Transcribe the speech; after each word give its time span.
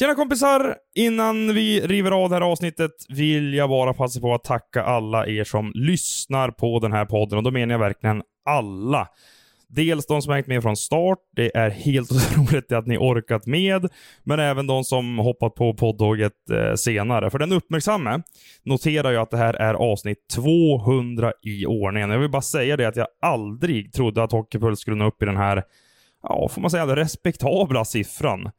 Tjena 0.00 0.14
kompisar! 0.14 0.76
Innan 0.94 1.54
vi 1.54 1.80
river 1.80 2.10
av 2.10 2.30
det 2.30 2.36
här 2.36 2.42
avsnittet 2.42 2.90
vill 3.08 3.54
jag 3.54 3.68
bara 3.68 3.94
passa 3.94 4.20
på 4.20 4.34
att 4.34 4.44
tacka 4.44 4.82
alla 4.82 5.26
er 5.26 5.44
som 5.44 5.72
lyssnar 5.74 6.50
på 6.50 6.78
den 6.78 6.92
här 6.92 7.04
podden 7.04 7.38
och 7.38 7.44
då 7.44 7.50
menar 7.50 7.74
jag 7.74 7.78
verkligen 7.78 8.22
alla. 8.44 9.08
Dels 9.68 10.06
de 10.06 10.22
som 10.22 10.30
har 10.30 10.36
hängt 10.36 10.46
med 10.46 10.62
från 10.62 10.76
start, 10.76 11.18
det 11.36 11.56
är 11.56 11.70
helt 11.70 12.12
otroligt 12.36 12.72
att 12.72 12.86
ni 12.86 12.98
orkat 12.98 13.46
med, 13.46 13.88
men 14.24 14.40
även 14.40 14.66
de 14.66 14.84
som 14.84 15.18
hoppat 15.18 15.54
på 15.54 15.74
poddtåget 15.74 16.50
eh, 16.50 16.74
senare. 16.74 17.30
För 17.30 17.38
den 17.38 17.52
uppmärksamme 17.52 18.22
noterar 18.62 19.10
ju 19.10 19.16
att 19.16 19.30
det 19.30 19.36
här 19.36 19.54
är 19.54 19.74
avsnitt 19.74 20.28
200 20.34 21.32
i 21.42 21.66
ordningen. 21.66 22.10
Jag 22.10 22.18
vill 22.18 22.30
bara 22.30 22.42
säga 22.42 22.76
det 22.76 22.88
att 22.88 22.96
jag 22.96 23.06
aldrig 23.22 23.92
trodde 23.92 24.22
att 24.22 24.32
Hockeypuls 24.32 24.80
skulle 24.80 24.96
nå 24.96 25.06
upp 25.06 25.22
i 25.22 25.26
den 25.26 25.36
här, 25.36 25.62
ja, 26.22 26.48
får 26.48 26.60
man 26.60 26.70
säga, 26.70 26.86
den 26.86 26.96
respektabla 26.96 27.84
siffran. 27.84 28.50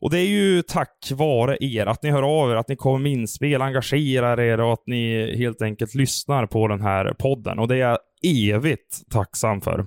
Och 0.00 0.10
det 0.10 0.18
är 0.18 0.26
ju 0.26 0.62
tack 0.62 1.10
vare 1.12 1.56
er, 1.60 1.86
att 1.86 2.02
ni 2.02 2.10
hör 2.10 2.42
av 2.42 2.50
er, 2.50 2.56
att 2.56 2.68
ni 2.68 2.76
kommer 2.76 2.98
med 2.98 3.12
inspel, 3.12 3.62
engagerar 3.62 4.40
er 4.40 4.60
och 4.60 4.72
att 4.72 4.86
ni 4.86 5.36
helt 5.36 5.62
enkelt 5.62 5.94
lyssnar 5.94 6.46
på 6.46 6.68
den 6.68 6.80
här 6.80 7.14
podden. 7.18 7.58
Och 7.58 7.68
det 7.68 7.74
är 7.74 7.78
jag 7.78 7.98
evigt 8.24 9.10
tacksam 9.10 9.60
för. 9.60 9.86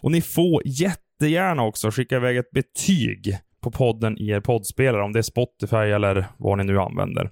Och 0.00 0.12
ni 0.12 0.22
får 0.22 0.62
jättegärna 0.64 1.62
också 1.62 1.90
skicka 1.90 2.16
iväg 2.16 2.36
ett 2.36 2.50
betyg 2.50 3.38
på 3.60 3.70
podden 3.70 4.18
i 4.18 4.28
er 4.28 4.40
poddspelare, 4.40 5.02
om 5.02 5.12
det 5.12 5.18
är 5.18 5.22
Spotify 5.22 5.76
eller 5.76 6.26
vad 6.38 6.58
ni 6.58 6.64
nu 6.64 6.78
använder. 6.78 7.30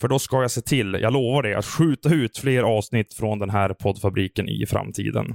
För 0.00 0.08
då 0.08 0.18
ska 0.18 0.42
jag 0.42 0.50
se 0.50 0.60
till, 0.60 0.98
jag 1.02 1.12
lovar 1.12 1.42
det, 1.42 1.54
att 1.54 1.66
skjuta 1.66 2.14
ut 2.14 2.38
fler 2.38 2.62
avsnitt 2.62 3.14
från 3.14 3.38
den 3.38 3.50
här 3.50 3.74
poddfabriken 3.74 4.48
i 4.48 4.66
framtiden. 4.66 5.34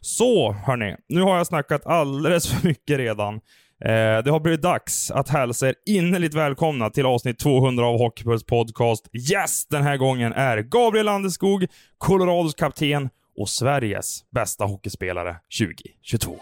Så, 0.00 0.52
hörni. 0.52 0.96
Nu 1.08 1.20
har 1.20 1.36
jag 1.36 1.46
snackat 1.46 1.86
alldeles 1.86 2.48
för 2.52 2.68
mycket 2.68 2.98
redan. 2.98 3.40
Eh, 3.84 4.22
det 4.24 4.30
har 4.30 4.40
blivit 4.40 4.62
dags 4.62 5.10
att 5.10 5.28
hälsa 5.28 5.68
er 5.68 5.74
innerligt 5.86 6.34
välkomna 6.34 6.90
till 6.90 7.06
avsnitt 7.06 7.38
200 7.38 7.86
av 7.86 7.98
Hockeypuls 7.98 8.44
podcast. 8.44 9.08
Yes! 9.32 9.66
Den 9.66 9.82
här 9.82 9.96
gången 9.96 10.32
är 10.32 10.58
Gabriel 10.58 11.06
Landeskog, 11.06 11.66
Colorados 11.98 12.54
kapten 12.54 13.08
och 13.38 13.48
Sveriges 13.48 14.30
bästa 14.30 14.64
hockeyspelare 14.64 15.36
2022. 15.60 16.36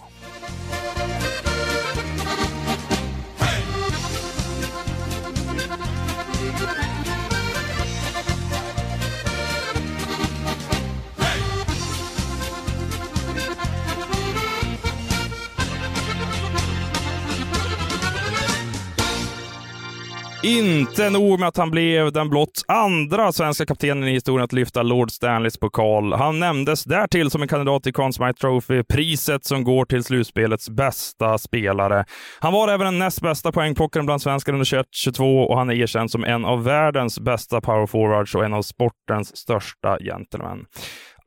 Inte 20.46 21.10
nog 21.10 21.40
med 21.40 21.48
att 21.48 21.56
han 21.56 21.70
blev 21.70 22.12
den 22.12 22.28
blott 22.28 22.64
andra 22.68 23.32
svenska 23.32 23.66
kaptenen 23.66 24.08
i 24.08 24.12
historien 24.12 24.44
att 24.44 24.52
lyfta 24.52 24.82
Lord 24.82 25.10
Stanleys 25.10 25.58
pokal. 25.58 26.12
Han 26.12 26.38
nämndes 26.38 26.84
därtill 26.84 27.30
som 27.30 27.42
en 27.42 27.48
kandidat 27.48 27.82
till 27.82 27.92
Conn 27.92 28.12
Smythe 28.12 28.32
Trophy, 28.32 28.82
priset 28.82 29.44
som 29.44 29.64
går 29.64 29.84
till 29.84 30.04
slutspelets 30.04 30.70
bästa 30.70 31.38
spelare. 31.38 32.04
Han 32.40 32.52
var 32.52 32.68
även 32.68 32.84
den 32.84 32.98
näst 32.98 33.20
bästa 33.20 33.52
poängplockaren 33.52 34.06
bland 34.06 34.22
svenskar 34.22 34.52
under 34.52 34.64
21-22 34.64 35.44
och 35.44 35.58
han 35.58 35.70
är 35.70 35.74
erkänd 35.74 36.10
som 36.10 36.24
en 36.24 36.44
av 36.44 36.64
världens 36.64 37.20
bästa 37.20 37.60
powerforwards 37.60 38.34
och 38.34 38.44
en 38.44 38.54
av 38.54 38.62
sportens 38.62 39.36
största 39.36 39.98
gentlemän. 39.98 40.64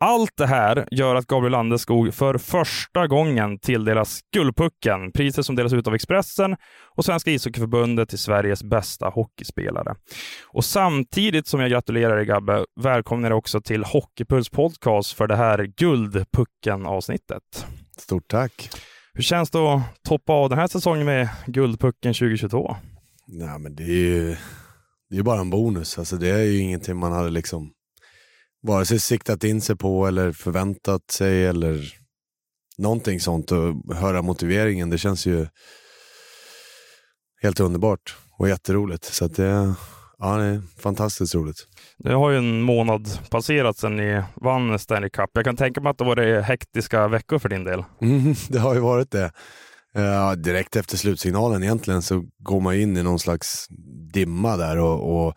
Allt 0.02 0.38
det 0.38 0.46
här 0.46 0.88
gör 0.92 1.16
att 1.16 1.28
Gabriel 1.28 1.52
Landeskog 1.52 2.14
för 2.14 2.38
första 2.38 3.08
gången 3.08 3.60
tilldelas 3.60 4.20
Guldpucken, 4.34 5.12
priset 5.12 5.46
som 5.46 5.56
delas 5.56 5.74
ut 5.74 5.88
av 5.88 5.96
Expressen 5.96 6.56
och 6.96 7.06
Svenska 7.06 7.32
ishockeyförbundet 7.32 8.10
till 8.10 8.20
Sveriges 8.20 8.64
bästa 8.64 9.10
hockeyspelare. 9.10 9.96
Och 10.48 10.66
samtidigt 10.66 11.48
som 11.48 11.60
jag 11.60 11.72
gratulerar 11.72 12.16
dig 12.16 12.26
Gabbe, 12.26 12.66
välkomnar 12.82 13.30
jag 13.30 13.38
också 13.38 13.62
till 13.62 13.84
Hockeypuls 13.84 14.50
podcast 14.50 15.14
för 15.14 15.28
det 15.28 15.36
här 15.36 15.64
Guldpucken-avsnittet. 15.78 17.66
Stort 17.98 18.28
tack. 18.28 18.70
Hur 19.14 19.24
känns 19.24 19.52
det 19.52 19.60
att 19.60 20.04
toppa 20.04 20.34
av 20.34 20.50
den 20.50 20.60
här 20.60 20.68
säsongen 20.68 21.06
med 21.06 21.30
Guldpucken 21.46 22.14
2022? 22.14 22.76
Nej, 23.28 23.60
men 23.60 23.76
det 23.76 23.84
är 23.84 23.88
ju 23.88 24.36
det 25.10 25.18
är 25.18 25.24
bara 25.24 25.40
en 25.42 25.50
bonus. 25.50 26.00
Alltså, 26.00 26.16
det 26.16 26.30
är 26.30 26.44
ju 26.44 26.58
ingenting 26.58 26.98
man 26.98 27.12
hade 27.12 27.30
liksom 27.30 27.72
vare 28.62 28.86
sig 28.86 29.00
siktat 29.00 29.44
in 29.44 29.62
sig 29.62 29.76
på 29.76 30.08
eller 30.08 30.32
förväntat 30.32 31.12
sig 31.12 31.46
eller 31.46 31.94
någonting 32.78 33.20
sånt 33.20 33.52
och 33.52 33.96
höra 33.96 34.22
motiveringen. 34.22 34.90
Det 34.90 34.98
känns 34.98 35.26
ju 35.26 35.48
helt 37.42 37.60
underbart 37.60 38.16
och 38.38 38.50
jätteroligt. 38.50 39.06
Så 39.06 39.28
det, 39.28 39.74
ja, 40.18 40.38
det 40.38 40.44
är 40.44 40.62
fantastiskt 40.82 41.36
roligt. 41.36 41.68
Det 41.98 42.14
har 42.14 42.30
ju 42.30 42.38
en 42.38 42.62
månad 42.62 43.30
passerat 43.30 43.78
sedan 43.78 43.96
ni 43.96 44.24
vann 44.36 44.80
Stanley 44.80 45.10
Cup. 45.10 45.30
Jag 45.34 45.46
kan 45.46 45.58
tänka 45.58 45.82
mig 45.82 45.90
att 45.90 45.98
det 45.98 46.04
var 46.04 46.42
hektiska 46.42 47.08
veckor 47.08 47.40
för 47.40 47.50
din 47.50 47.64
del. 47.64 47.84
Mm, 48.02 48.36
det 48.50 48.60
har 48.60 48.74
ju 48.74 48.80
varit 48.80 49.12
det. 49.12 49.32
Uh, 49.98 50.32
direkt 50.32 50.76
efter 50.76 50.98
slutsignalen 50.98 51.64
egentligen 51.64 52.02
så 52.02 52.24
går 52.40 52.62
man 52.62 52.76
in 52.76 52.98
i 52.98 53.04
någon 53.04 53.20
slags 53.20 53.68
dimma 54.14 54.58
där 54.58 54.78
och, 54.78 55.28
och 55.28 55.34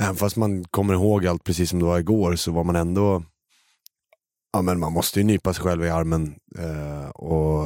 Även 0.00 0.16
fast 0.16 0.36
man 0.36 0.64
kommer 0.64 0.94
ihåg 0.94 1.26
allt 1.26 1.44
precis 1.44 1.70
som 1.70 1.78
det 1.78 1.84
var 1.84 1.98
igår 1.98 2.36
så 2.36 2.52
var 2.52 2.64
man 2.64 2.76
ändå 2.76 3.22
Ja 4.52 4.62
men 4.62 4.80
man 4.80 4.92
måste 4.92 5.20
ju 5.20 5.24
nypa 5.24 5.54
sig 5.54 5.64
själv 5.64 5.84
i 5.84 5.90
armen 5.90 6.34
eh, 6.58 7.08
och 7.08 7.64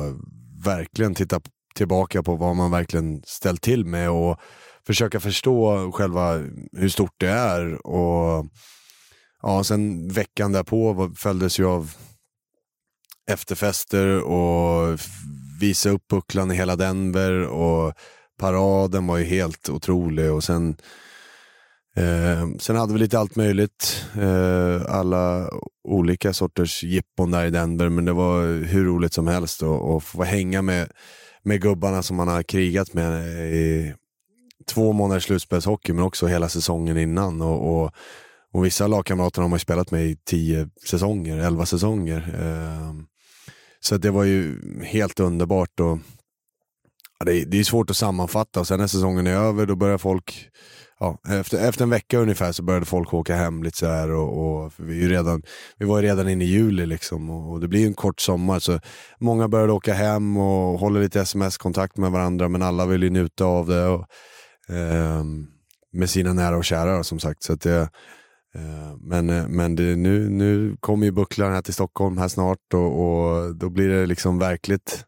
verkligen 0.64 1.14
titta 1.14 1.40
tillbaka 1.74 2.22
på 2.22 2.36
vad 2.36 2.56
man 2.56 2.70
verkligen 2.70 3.22
ställt 3.26 3.62
till 3.62 3.84
med 3.84 4.10
och 4.10 4.40
försöka 4.86 5.20
förstå 5.20 5.92
själva 5.92 6.34
hur 6.72 6.88
stort 6.88 7.14
det 7.16 7.28
är. 7.28 7.86
Och 7.86 8.46
ja, 9.42 9.64
sen 9.64 10.08
veckan 10.08 10.52
därpå 10.52 11.10
följdes 11.16 11.58
ju 11.58 11.66
av 11.66 11.92
efterfester 13.30 14.22
och 14.22 14.98
visa 15.60 15.90
upp 15.90 16.08
pucklan 16.10 16.52
i 16.52 16.54
hela 16.54 16.76
Denver 16.76 17.46
och 17.46 17.94
paraden 18.38 19.06
var 19.06 19.18
ju 19.18 19.24
helt 19.24 19.68
otrolig 19.68 20.32
och 20.32 20.44
sen 20.44 20.76
Eh, 21.96 22.48
sen 22.58 22.76
hade 22.76 22.92
vi 22.92 22.98
lite 22.98 23.18
allt 23.18 23.36
möjligt. 23.36 24.04
Eh, 24.16 24.82
alla 24.88 25.50
olika 25.88 26.32
sorters 26.32 26.82
jippon 26.84 27.30
där 27.30 27.46
i 27.46 27.50
Denver, 27.50 27.88
men 27.88 28.04
det 28.04 28.12
var 28.12 28.64
hur 28.64 28.84
roligt 28.84 29.12
som 29.12 29.26
helst 29.26 29.62
att 29.62 30.04
få 30.04 30.24
hänga 30.24 30.62
med, 30.62 30.88
med 31.42 31.60
gubbarna 31.60 32.02
som 32.02 32.16
man 32.16 32.28
har 32.28 32.42
krigat 32.42 32.92
med 32.92 33.26
i 33.54 33.94
två 34.66 34.92
månaders 34.92 35.24
slutspelshockey, 35.24 35.92
men 35.92 36.04
också 36.04 36.26
hela 36.26 36.48
säsongen 36.48 36.98
innan. 36.98 37.42
Och, 37.42 37.84
och, 37.84 37.92
och 38.52 38.64
vissa 38.64 38.86
lagkamrater 38.86 39.42
har 39.42 39.48
man 39.48 39.58
spelat 39.58 39.90
med 39.90 40.06
i 40.06 40.16
tio 40.16 40.68
säsonger, 40.88 41.38
elva 41.38 41.66
säsonger. 41.66 42.34
Eh, 42.40 42.94
så 43.80 43.96
det 43.96 44.10
var 44.10 44.24
ju 44.24 44.60
helt 44.84 45.20
underbart. 45.20 45.80
Och, 45.80 45.98
ja, 47.18 47.24
det, 47.26 47.44
det 47.44 47.58
är 47.60 47.64
svårt 47.64 47.90
att 47.90 47.96
sammanfatta 47.96 48.60
och 48.60 48.66
sen 48.66 48.80
när 48.80 48.86
säsongen 48.86 49.26
är 49.26 49.34
över 49.34 49.66
då 49.66 49.76
börjar 49.76 49.98
folk 49.98 50.50
ja, 51.04 51.38
efter, 51.38 51.68
efter 51.68 51.82
en 51.82 51.90
vecka 51.90 52.18
ungefär 52.18 52.52
så 52.52 52.62
började 52.62 52.86
folk 52.86 53.14
åka 53.14 53.36
hem 53.36 53.62
lite 53.62 53.78
så 53.78 53.86
här 53.86 54.10
och, 54.10 54.64
och 54.64 54.72
vi, 54.76 55.04
är 55.04 55.08
redan, 55.08 55.42
vi 55.78 55.86
var 55.86 56.00
ju 56.00 56.06
redan 56.06 56.28
inne 56.28 56.44
i 56.44 56.48
juli 56.48 56.86
liksom 56.86 57.30
och, 57.30 57.52
och, 57.52 57.60
det 57.60 57.68
blir 57.68 57.86
en 57.86 57.94
kort 57.94 58.20
sommar 58.20 58.58
så 58.58 58.80
många 59.20 59.48
började 59.48 59.72
åka 59.72 59.94
hem 59.94 60.36
och 60.36 60.78
håller 60.78 61.00
lite 61.00 61.20
sms-kontakt 61.20 61.96
med 61.96 62.10
varandra 62.10 62.48
men 62.48 62.62
alla 62.62 62.86
vill 62.86 63.02
ju 63.02 63.10
njuta 63.10 63.44
av 63.44 63.66
det 63.66 63.86
och, 63.86 64.06
eh, 64.76 65.24
med 65.92 66.10
sina 66.10 66.32
nära 66.32 66.56
och 66.56 66.64
kära 66.64 67.04
som 67.04 67.18
sagt. 67.18 67.42
Så 67.42 67.52
att 67.52 67.60
det, 67.60 67.80
eh, 68.54 68.96
men 69.00 69.30
eh, 69.30 69.48
men 69.48 69.76
det, 69.76 69.96
nu, 69.96 70.28
nu 70.28 70.76
kommer 70.80 71.06
ju 71.06 71.12
bucklan 71.12 71.52
här 71.52 71.62
till 71.62 71.74
Stockholm 71.74 72.18
här 72.18 72.28
snart 72.28 72.74
och, 72.74 73.00
och 73.00 73.56
då 73.56 73.70
blir 73.70 73.88
det 73.88 74.06
liksom 74.06 74.38
verkligt 74.38 75.04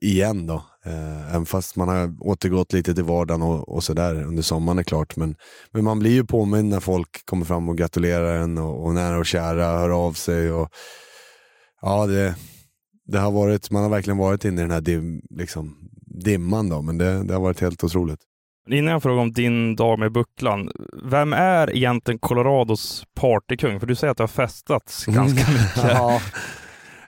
igen 0.00 0.46
då. 0.46 0.64
Eh, 0.86 1.30
även 1.30 1.46
fast 1.46 1.76
man 1.76 1.88
har 1.88 2.14
återgått 2.20 2.72
lite 2.72 2.94
till 2.94 3.04
vardagen 3.04 3.42
och, 3.42 3.68
och 3.68 3.84
sådär 3.84 4.22
under 4.22 4.42
sommaren 4.42 4.78
är 4.78 4.82
klart. 4.82 5.16
Men, 5.16 5.36
men 5.70 5.84
man 5.84 5.98
blir 5.98 6.12
ju 6.12 6.24
påmind 6.24 6.68
när 6.68 6.80
folk 6.80 7.26
kommer 7.26 7.44
fram 7.44 7.68
och 7.68 7.78
gratulerar 7.78 8.36
en 8.36 8.58
och, 8.58 8.86
och 8.86 8.94
nära 8.94 9.18
och 9.18 9.26
kära 9.26 9.64
hör 9.64 9.90
av 9.90 10.12
sig. 10.12 10.52
Och, 10.52 10.68
ja, 11.82 12.06
det, 12.06 12.34
det 13.06 13.18
har 13.18 13.30
varit, 13.30 13.70
man 13.70 13.82
har 13.82 13.90
verkligen 13.90 14.18
varit 14.18 14.44
inne 14.44 14.60
i 14.60 14.64
den 14.64 14.70
här 14.70 14.80
dim, 14.80 15.22
liksom, 15.30 15.76
dimman 16.24 16.68
då, 16.68 16.82
men 16.82 16.98
det, 16.98 17.22
det 17.22 17.34
har 17.34 17.40
varit 17.40 17.60
helt 17.60 17.84
otroligt. 17.84 18.20
Innan 18.70 18.92
jag 18.92 19.02
frågar 19.02 19.22
om 19.22 19.32
din 19.32 19.76
dag 19.76 19.98
med 19.98 20.12
bucklan, 20.12 20.70
vem 21.04 21.32
är 21.32 21.76
egentligen 21.76 22.18
Colorados 22.18 23.04
partykung? 23.14 23.80
För 23.80 23.86
du 23.86 23.94
säger 23.94 24.10
att 24.10 24.16
det 24.16 24.22
har 24.22 24.28
festats 24.28 25.06
ganska 25.06 25.52
mycket. 25.52 25.76
ja. 25.94 26.20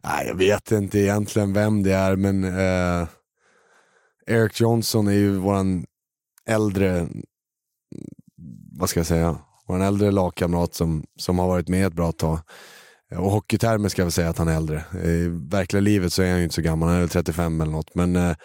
Nej, 0.05 0.27
jag 0.27 0.35
vet 0.35 0.71
inte 0.71 0.99
egentligen 0.99 1.53
vem 1.53 1.83
det 1.83 1.93
är, 1.93 2.17
men 2.17 2.45
eh, 2.45 3.09
Eric 4.29 4.61
Johnson 4.61 5.09
är 5.09 5.13
ju 5.13 5.37
våran 5.37 5.87
äldre, 6.47 7.09
vad 8.73 8.91
ska 8.91 9.01
jag 9.01 9.07
säga, 9.07 9.39
våran 9.67 9.83
äldre 9.83 10.11
lagkamrat 10.11 10.75
som, 10.75 11.05
som 11.17 11.39
har 11.39 11.49
varit 11.49 11.69
med 11.69 11.87
ett 11.87 11.93
bra 11.93 12.13
tag. 12.13 12.39
Och 13.17 13.31
hockeytermer 13.31 13.89
ska 13.89 14.03
jag 14.03 14.07
väl 14.07 14.13
säga 14.13 14.29
att 14.29 14.39
han 14.39 14.49
är 14.49 14.57
äldre. 14.57 14.85
I 15.05 15.29
verkliga 15.29 15.81
livet 15.81 16.13
så 16.13 16.23
är 16.23 16.31
han 16.31 16.39
ju 16.39 16.45
inte 16.45 16.55
så 16.55 16.63
gammal, 16.63 16.89
han 16.89 17.03
är 17.03 17.07
35 17.07 17.61
eller 17.61 17.73
något. 17.73 17.95
Men 17.95 18.17
eh, 18.17 18.37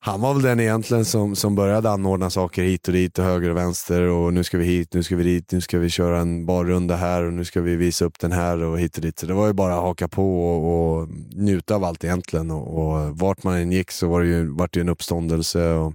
han 0.00 0.20
var 0.20 0.34
väl 0.34 0.42
den 0.42 0.60
egentligen 0.60 1.04
som, 1.04 1.36
som 1.36 1.54
började 1.54 1.90
anordna 1.90 2.30
saker 2.30 2.62
hit 2.62 2.88
och 2.88 2.94
dit 2.94 3.18
och 3.18 3.24
höger 3.24 3.50
och 3.50 3.56
vänster 3.56 4.02
och 4.02 4.34
nu 4.34 4.44
ska 4.44 4.58
vi 4.58 4.64
hit, 4.64 4.94
nu 4.94 5.02
ska 5.02 5.16
vi 5.16 5.24
dit, 5.24 5.52
nu 5.52 5.60
ska 5.60 5.78
vi 5.78 5.90
köra 5.90 6.20
en 6.20 6.46
barrunda 6.46 6.96
här 6.96 7.24
och 7.24 7.32
nu 7.32 7.44
ska 7.44 7.60
vi 7.60 7.76
visa 7.76 8.04
upp 8.04 8.18
den 8.18 8.32
här 8.32 8.62
och 8.62 8.80
hit 8.80 8.96
och 8.96 9.02
dit. 9.02 9.18
Så 9.18 9.26
det 9.26 9.34
var 9.34 9.46
ju 9.46 9.52
bara 9.52 9.74
att 9.74 9.82
haka 9.82 10.08
på 10.08 10.48
och, 10.48 10.98
och 11.00 11.08
njuta 11.36 11.74
av 11.74 11.84
allt 11.84 12.04
egentligen 12.04 12.50
och, 12.50 12.78
och 12.78 13.18
vart 13.18 13.42
man 13.42 13.56
än 13.56 13.72
gick 13.72 13.90
så 13.90 14.08
var 14.08 14.20
det 14.20 14.26
ju, 14.26 14.46
vart 14.46 14.74
det 14.74 14.80
en 14.80 14.88
uppståndelse. 14.88 15.72
Och, 15.72 15.94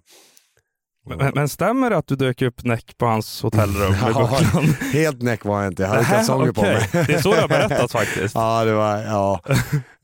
men, 1.06 1.32
men, 1.36 1.50
stämmer 1.50 1.90
det 1.90 1.98
att 1.98 2.08
du 2.08 2.16
dök 2.16 2.42
upp 2.42 2.64
näck 2.64 2.98
på 2.98 3.06
hans 3.06 3.42
hotellrum 3.42 3.92
Bucklan? 4.06 4.64
Helt 4.94 5.22
näck 5.22 5.46
var 5.46 5.62
jag 5.62 5.72
inte, 5.72 5.84
jag 5.84 5.90
hade 5.90 6.06
kalsonger 6.06 6.50
okay. 6.50 6.54
på 6.54 6.62
mig. 6.62 7.06
Det 7.08 7.14
är 7.14 7.22
så 7.22 7.34
det 7.34 7.42
har 7.42 7.48
berättats 7.48 7.94
faktiskt. 8.00 8.36
ja, 8.36 8.66
det 8.66 8.74
var, 8.74 8.98
ja. 8.98 9.40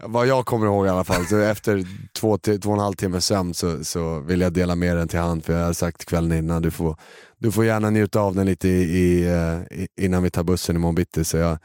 vad 0.03 0.27
jag 0.27 0.45
kommer 0.45 0.65
ihåg 0.65 0.85
i 0.85 0.89
alla 0.89 1.03
fall. 1.03 1.25
Så 1.25 1.37
efter 1.37 1.83
två, 2.19 2.37
två 2.37 2.69
och 2.69 2.73
en 2.73 2.79
halv 2.79 2.93
timme 2.93 3.21
sömn 3.21 3.53
så, 3.53 3.83
så 3.83 4.19
vill 4.19 4.41
jag 4.41 4.53
dela 4.53 4.75
med 4.75 4.97
den 4.97 5.07
till 5.07 5.19
han, 5.19 5.41
för 5.41 5.53
jag 5.53 5.65
har 5.65 5.73
sagt 5.73 6.05
kvällen 6.05 6.37
innan, 6.37 6.61
du 6.61 6.71
får, 6.71 6.95
du 7.37 7.51
får 7.51 7.65
gärna 7.65 7.89
njuta 7.89 8.19
av 8.19 8.35
den 8.35 8.45
lite 8.45 8.67
i, 8.67 8.81
i, 8.81 9.27
eh, 9.27 9.85
innan 10.05 10.23
vi 10.23 10.29
tar 10.29 10.43
bussen 10.43 10.75
imorgon 10.75 10.95
bitti. 10.95 11.25
Så 11.25 11.37
jag 11.37 11.57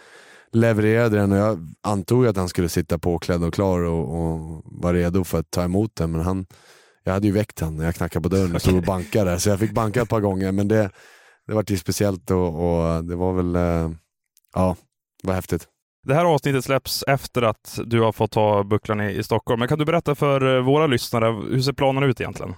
levererade 0.53 1.17
den 1.17 1.33
och 1.33 1.39
jag 1.39 1.75
antog 1.83 2.27
att 2.27 2.37
han 2.37 2.49
skulle 2.49 2.69
sitta 2.69 2.99
påklädd 2.99 3.45
och 3.45 3.55
klar 3.55 3.81
och, 3.81 4.25
och 4.25 4.63
vara 4.65 4.93
redo 4.93 5.25
för 5.25 5.39
att 5.39 5.51
ta 5.51 5.65
emot 5.65 5.97
den, 5.97 6.13
men 6.13 6.21
han 6.21 6.47
jag 7.05 7.13
hade 7.13 7.27
ju 7.27 7.33
väckt 7.33 7.61
honom 7.61 7.77
när 7.77 7.85
jag 7.85 7.95
knackade 7.95 8.23
på 8.23 8.29
dörren 8.29 8.55
och 8.55 8.61
stod 8.61 8.77
och 8.77 8.83
bankade. 8.83 9.41
Så 9.41 9.49
jag 9.49 9.59
fick 9.59 9.73
banka 9.73 10.03
ett 10.03 10.09
par 10.09 10.21
gånger, 10.21 10.53
men 10.53 10.69
det, 10.69 10.91
det 11.47 11.55
var 11.55 11.65
ju 11.69 11.77
speciellt 11.77 12.31
och, 12.31 12.47
och, 12.47 13.05
det 13.05 13.17
var 13.17 13.33
väl, 13.33 13.57
eh, 13.57 13.91
ja, 14.55 14.77
det 15.23 15.29
var 15.29 15.35
häftigt. 15.35 15.69
Det 16.07 16.15
här 16.15 16.25
avsnittet 16.25 16.65
släpps 16.65 17.05
efter 17.07 17.43
att 17.43 17.79
du 17.87 18.01
har 18.01 18.13
fått 18.13 18.31
ta 18.31 18.65
bucklan 18.65 19.01
i, 19.01 19.11
i 19.11 19.23
Stockholm. 19.23 19.59
Men 19.59 19.69
kan 19.69 19.79
du 19.79 19.85
berätta 19.85 20.15
för 20.15 20.57
eh, 20.57 20.65
våra 20.65 20.87
lyssnare, 20.87 21.27
hur 21.27 21.61
ser 21.61 21.73
planen 21.73 22.03
ut 22.03 22.21
egentligen? 22.21 22.55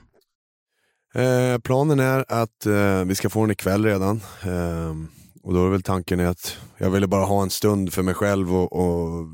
Eh, 1.15 1.59
planen 1.59 2.01
är 2.01 2.25
att 2.29 2.67
eh, 2.67 3.05
vi 3.05 3.15
ska 3.15 3.31
få 3.31 3.41
den 3.41 3.51
ikväll 3.51 3.85
redan. 3.85 4.21
Eh, 4.43 4.95
och 5.43 5.55
då 5.55 5.67
är 5.67 5.71
väl 5.71 5.83
tanken 5.83 6.21
att 6.21 6.59
jag 6.79 6.91
ville 6.91 7.07
bara 7.07 7.25
ha 7.25 7.43
en 7.43 7.51
stund 7.51 7.93
för 7.93 8.03
mig 8.03 8.15
själv 8.15 8.57
och, 8.57 8.73
och 8.73 9.27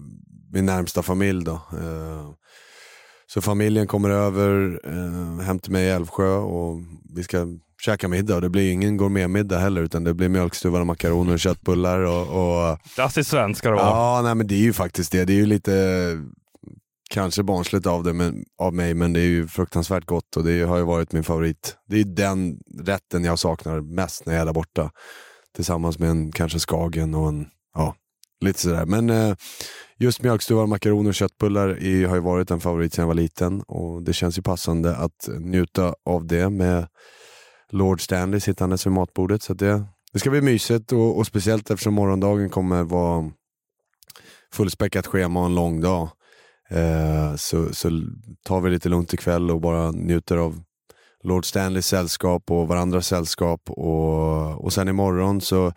min 0.53 0.67
närmsta 0.67 1.03
familj. 1.03 1.45
Då. 1.45 1.61
Så 3.35 3.41
familjen 3.41 3.87
kommer 3.87 4.11
över 4.11 4.81
eh, 4.85 5.45
hem 5.45 5.59
till 5.59 5.73
mig 5.73 5.85
i 5.85 5.91
Älvsjö 5.91 6.35
och 6.35 6.81
vi 7.15 7.23
ska 7.23 7.47
käka 7.83 8.09
middag. 8.09 8.41
Det 8.41 8.49
blir 8.49 8.73
ingen 8.73 8.97
gourmetmiddag 8.97 9.59
heller 9.59 9.83
utan 9.83 10.05
det 10.05 10.15
blir 10.15 10.29
mjölkstuvade 10.29 10.85
makaroner, 10.85 11.39
köttbullar 11.39 11.99
och... 11.99 12.71
och 12.71 12.79
Klassiskt 12.95 13.31
svenskt 13.31 13.59
ska 13.59 13.71
det 13.71 13.77
vara. 13.77 13.87
Ja, 13.87 14.21
nej, 14.23 14.35
men 14.35 14.47
det 14.47 14.55
är 14.55 14.63
ju 14.63 14.73
faktiskt 14.73 15.13
det. 15.13 15.25
Det 15.25 15.33
är 15.33 15.37
ju 15.37 15.47
lite 15.47 15.73
kanske 17.11 17.43
barnsligt 17.43 17.87
av, 17.87 18.05
det, 18.05 18.13
men, 18.13 18.45
av 18.59 18.75
mig 18.75 18.95
men 18.95 19.13
det 19.13 19.21
är 19.21 19.29
ju 19.29 19.49
fruktansvärt 19.49 20.05
gott 20.05 20.37
och 20.37 20.45
det 20.45 20.63
har 20.63 20.77
ju 20.77 20.85
varit 20.85 21.13
min 21.13 21.25
favorit. 21.25 21.77
Det 21.89 22.01
är 22.01 22.05
den 22.05 22.59
rätten 22.81 23.25
jag 23.25 23.39
saknar 23.39 23.81
mest 23.81 24.27
när 24.27 24.33
jag 24.33 24.41
är 24.41 24.47
där 24.47 24.53
borta. 24.53 24.91
Tillsammans 25.57 25.99
med 25.99 26.11
en 26.11 26.33
kanske 26.33 26.59
skagen 26.59 27.15
och 27.15 27.29
en, 27.29 27.47
ja, 27.75 27.95
lite 28.41 28.61
sådär. 28.61 28.87
Men 28.87 29.11
eh, 29.11 29.35
Just 30.03 30.23
mjölkstuvar, 30.23 30.67
makaroner 30.67 31.09
och 31.09 31.15
köttbullar 31.15 31.69
är, 31.69 32.07
har 32.07 32.15
ju 32.15 32.21
varit 32.21 32.51
en 32.51 32.61
favorit 32.61 32.95
sedan 32.95 33.03
jag 33.03 33.07
var 33.07 33.15
liten 33.15 33.63
och 33.63 34.03
det 34.03 34.13
känns 34.13 34.39
ju 34.39 34.43
passande 34.43 34.97
att 34.97 35.29
njuta 35.41 35.95
av 36.05 36.27
det 36.27 36.51
med 36.51 36.87
Lord 37.71 38.01
Stanley 38.01 38.41
sittandes 38.41 38.87
vid 38.87 38.93
matbordet. 38.93 39.43
Så 39.43 39.55
det, 39.55 39.85
det 40.13 40.19
ska 40.19 40.31
bli 40.31 40.41
mysigt 40.41 40.93
och, 40.93 41.19
och 41.19 41.27
speciellt 41.27 41.71
eftersom 41.71 41.95
morgondagen 41.95 42.51
kommer 42.51 42.83
vara 42.83 43.31
fullspäckat 44.53 45.07
schema 45.07 45.41
och 45.41 45.47
en 45.47 45.55
lång 45.55 45.81
dag. 45.81 46.09
Eh, 46.71 47.35
så, 47.37 47.75
så 47.75 48.03
tar 48.45 48.61
vi 48.61 48.71
lite 48.71 48.89
lugnt 48.89 49.15
ikväll 49.15 49.51
och 49.51 49.61
bara 49.61 49.91
njuter 49.91 50.37
av 50.37 50.63
Lord 51.25 51.47
Stanleys 51.47 51.87
sällskap 51.87 52.51
och 52.51 52.69
varandras 52.69 53.07
sällskap. 53.07 53.71
Och, 53.71 54.65
och 54.65 54.73
sen 54.73 54.89
imorgon 54.89 55.41
så 55.41 55.73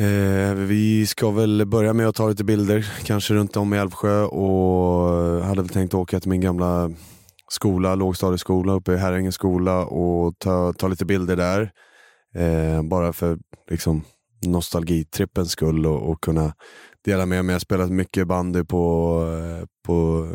Eh, 0.00 0.54
vi 0.54 1.06
ska 1.06 1.30
väl 1.30 1.66
börja 1.66 1.92
med 1.92 2.08
att 2.08 2.14
ta 2.14 2.28
lite 2.28 2.44
bilder, 2.44 2.92
kanske 3.04 3.34
runt 3.34 3.56
om 3.56 3.74
i 3.74 3.78
Älvsjö 3.78 4.22
och 4.22 5.44
hade 5.44 5.62
väl 5.62 5.68
tänkt 5.68 5.94
åka 5.94 6.20
till 6.20 6.30
min 6.30 6.40
gamla 6.40 6.90
skola, 7.48 7.94
lågstadieskola 7.94 8.72
uppe 8.72 8.92
i 8.92 8.96
Herrängens 8.96 9.34
skola 9.34 9.84
och 9.84 10.34
ta, 10.38 10.72
ta 10.72 10.88
lite 10.88 11.04
bilder 11.04 11.36
där. 11.36 11.70
Eh, 12.34 12.82
bara 12.82 13.12
för 13.12 13.38
liksom, 13.70 14.02
nostalgitrippens 14.46 15.50
skull 15.50 15.86
och, 15.86 16.10
och 16.10 16.20
kunna 16.20 16.52
dela 17.04 17.26
med 17.26 17.44
mig. 17.44 17.52
Jag 17.52 17.54
har 17.54 17.60
spelat 17.60 17.90
mycket 17.90 18.26
bandy 18.26 18.64
på, 18.64 19.14
eh, 19.38 19.66
på 19.86 20.28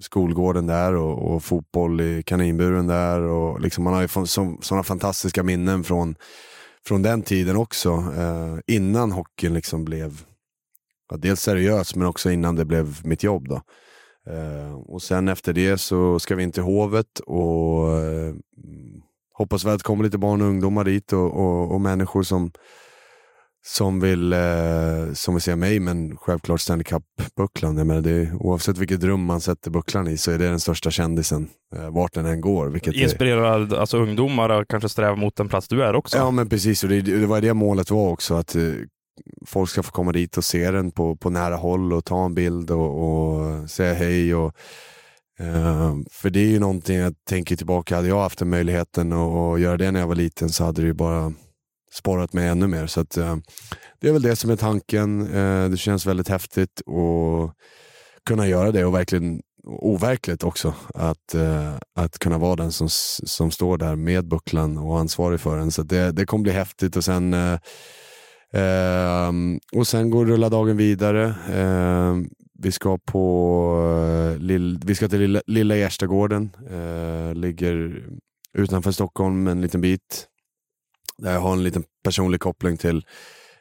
skolgården 0.00 0.66
där 0.66 0.94
och, 0.94 1.34
och, 1.34 1.44
fotboll 1.44 2.00
i 2.00 2.22
kaninburen 2.26 2.86
där. 2.86 3.20
Och 3.20 3.60
liksom 3.60 3.84
man 3.84 3.94
har 3.94 4.02
ju 4.02 4.08
sådana 4.60 4.82
fantastiska 4.82 5.42
minnen 5.42 5.84
från 5.84 6.14
från 6.86 7.02
den 7.02 7.22
tiden 7.22 7.56
också. 7.56 7.90
Eh, 7.90 8.58
innan 8.66 9.12
hockeyn 9.12 9.54
liksom 9.54 9.84
blev 9.84 10.24
ja, 11.10 11.16
dels 11.16 11.40
seriös 11.40 11.96
men 11.96 12.06
också 12.06 12.30
innan 12.30 12.56
det 12.56 12.64
blev 12.64 13.00
mitt 13.04 13.22
jobb. 13.22 13.48
Då. 13.48 13.62
Eh, 14.32 14.74
och 14.74 15.02
sen 15.02 15.28
efter 15.28 15.52
det 15.52 15.78
så 15.78 16.18
ska 16.18 16.34
vi 16.34 16.42
in 16.42 16.52
till 16.52 16.62
Hovet 16.62 17.18
och 17.18 17.98
eh, 17.98 18.34
hoppas 19.32 19.64
väl 19.64 19.72
att 19.72 19.78
det 19.78 19.84
kommer 19.84 20.04
lite 20.04 20.18
barn 20.18 20.42
och 20.42 20.48
ungdomar 20.48 20.84
dit 20.84 21.12
och, 21.12 21.32
och, 21.32 21.72
och 21.72 21.80
människor 21.80 22.22
som 22.22 22.52
som 23.64 24.00
vill, 24.00 24.32
eh, 24.32 25.12
som 25.14 25.34
vill 25.34 25.42
se 25.42 25.56
mig, 25.56 25.80
men 25.80 26.16
självklart 26.16 26.60
Stanley 26.60 26.84
Cup-bucklan. 26.84 28.36
oavsett 28.40 28.78
vilket 28.78 29.04
rum 29.04 29.24
man 29.24 29.40
sätter 29.40 29.70
bucklan 29.70 30.08
i 30.08 30.16
så 30.16 30.30
är 30.30 30.38
det 30.38 30.48
den 30.48 30.60
största 30.60 30.90
kändisen, 30.90 31.48
eh, 31.76 31.90
vart 31.90 32.14
den 32.14 32.26
än 32.26 32.40
går. 32.40 32.68
Vilket 32.68 32.94
Inspirerar 32.94 33.74
alltså, 33.74 33.98
ungdomar 33.98 34.48
att 34.50 34.68
kanske 34.68 34.88
sträva 34.88 35.16
mot 35.16 35.36
den 35.36 35.48
plats 35.48 35.68
du 35.68 35.82
är 35.82 35.94
också? 35.94 36.16
Ja, 36.16 36.30
men 36.30 36.48
precis. 36.48 36.82
Och 36.84 36.90
det, 36.90 37.00
det 37.00 37.26
var 37.26 37.40
det 37.40 37.54
målet 37.54 37.90
var 37.90 38.08
också, 38.08 38.34
att 38.34 38.54
eh, 38.54 38.62
folk 39.46 39.70
ska 39.70 39.82
få 39.82 39.92
komma 39.92 40.12
dit 40.12 40.36
och 40.36 40.44
se 40.44 40.70
den 40.70 40.90
på, 40.90 41.16
på 41.16 41.30
nära 41.30 41.56
håll 41.56 41.92
och 41.92 42.04
ta 42.04 42.24
en 42.24 42.34
bild 42.34 42.70
och, 42.70 43.02
och 43.02 43.70
säga 43.70 43.94
hej. 43.94 44.34
Och, 44.34 44.54
eh, 45.40 45.94
för 46.10 46.30
det 46.30 46.40
är 46.40 46.48
ju 46.48 46.60
någonting 46.60 46.96
jag 46.96 47.14
tänker 47.28 47.56
tillbaka, 47.56 47.96
hade 47.96 48.08
jag 48.08 48.20
haft 48.20 48.38
den 48.38 48.50
möjligheten 48.50 49.12
att 49.12 49.60
göra 49.60 49.76
det 49.76 49.90
när 49.90 50.00
jag 50.00 50.06
var 50.06 50.14
liten 50.14 50.48
så 50.48 50.64
hade 50.64 50.80
det 50.80 50.86
ju 50.86 50.94
bara 50.94 51.32
sporrat 51.92 52.32
mig 52.32 52.48
ännu 52.48 52.66
mer. 52.66 52.86
Så 52.86 53.00
att, 53.00 53.16
eh, 53.16 53.36
det 54.00 54.08
är 54.08 54.12
väl 54.12 54.22
det 54.22 54.36
som 54.36 54.50
är 54.50 54.56
tanken. 54.56 55.20
Eh, 55.20 55.68
det 55.68 55.76
känns 55.76 56.06
väldigt 56.06 56.28
häftigt 56.28 56.82
att 56.86 57.54
kunna 58.26 58.48
göra 58.48 58.72
det 58.72 58.84
och 58.84 58.94
verkligen 58.94 59.40
overkligt 59.64 60.44
också. 60.44 60.74
Att, 60.94 61.34
eh, 61.34 61.74
att 61.96 62.18
kunna 62.18 62.38
vara 62.38 62.56
den 62.56 62.72
som, 62.72 62.88
som 62.90 63.50
står 63.50 63.78
där 63.78 63.96
med 63.96 64.28
bucklan 64.28 64.78
och 64.78 64.98
ansvarig 64.98 65.40
för 65.40 65.56
den. 65.56 65.70
Så 65.70 65.82
det, 65.82 66.12
det 66.12 66.26
kommer 66.26 66.42
bli 66.42 66.52
häftigt 66.52 66.96
och 66.96 67.04
sen 67.04 67.34
eh, 67.34 67.58
ehm, 68.52 69.58
och 69.72 69.86
sen 69.86 70.10
går 70.10 70.26
rulla 70.26 70.48
dagen 70.48 70.76
vidare. 70.76 71.34
Ehm, 71.52 72.28
vi 72.58 72.72
ska 72.72 72.98
på 72.98 74.34
eh, 74.34 74.38
lill, 74.38 74.80
vi 74.84 74.94
ska 74.94 75.08
till 75.08 75.20
Lilla, 75.20 75.42
Lilla 75.46 75.76
Gärstagården. 75.76 76.50
Eh, 76.70 77.34
ligger 77.34 78.06
utanför 78.58 78.92
Stockholm 78.92 79.46
en 79.46 79.60
liten 79.60 79.80
bit. 79.80 80.28
Jag 81.24 81.40
har 81.40 81.52
en 81.52 81.62
liten 81.62 81.84
personlig 82.04 82.40
koppling 82.40 82.76
till 82.76 83.04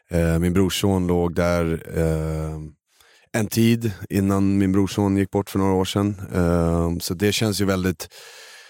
eh, 0.10 0.40
min 0.40 0.54
brorson 0.54 1.08
låg 1.08 1.36
där 1.36 1.84
eh, 1.98 2.60
en 3.34 3.48
tid 3.48 3.92
innan 4.10 4.58
min 4.58 4.72
brorson 4.72 5.18
gick 5.18 5.32
bort 5.32 5.50
för 5.50 5.60
några 5.60 5.74
år 5.74 5.86
sedan. 5.86 6.22
Eh, 6.34 6.98
så 7.00 7.14
det 7.14 7.32
känns 7.32 7.62
ju 7.62 7.66
väldigt 7.66 8.08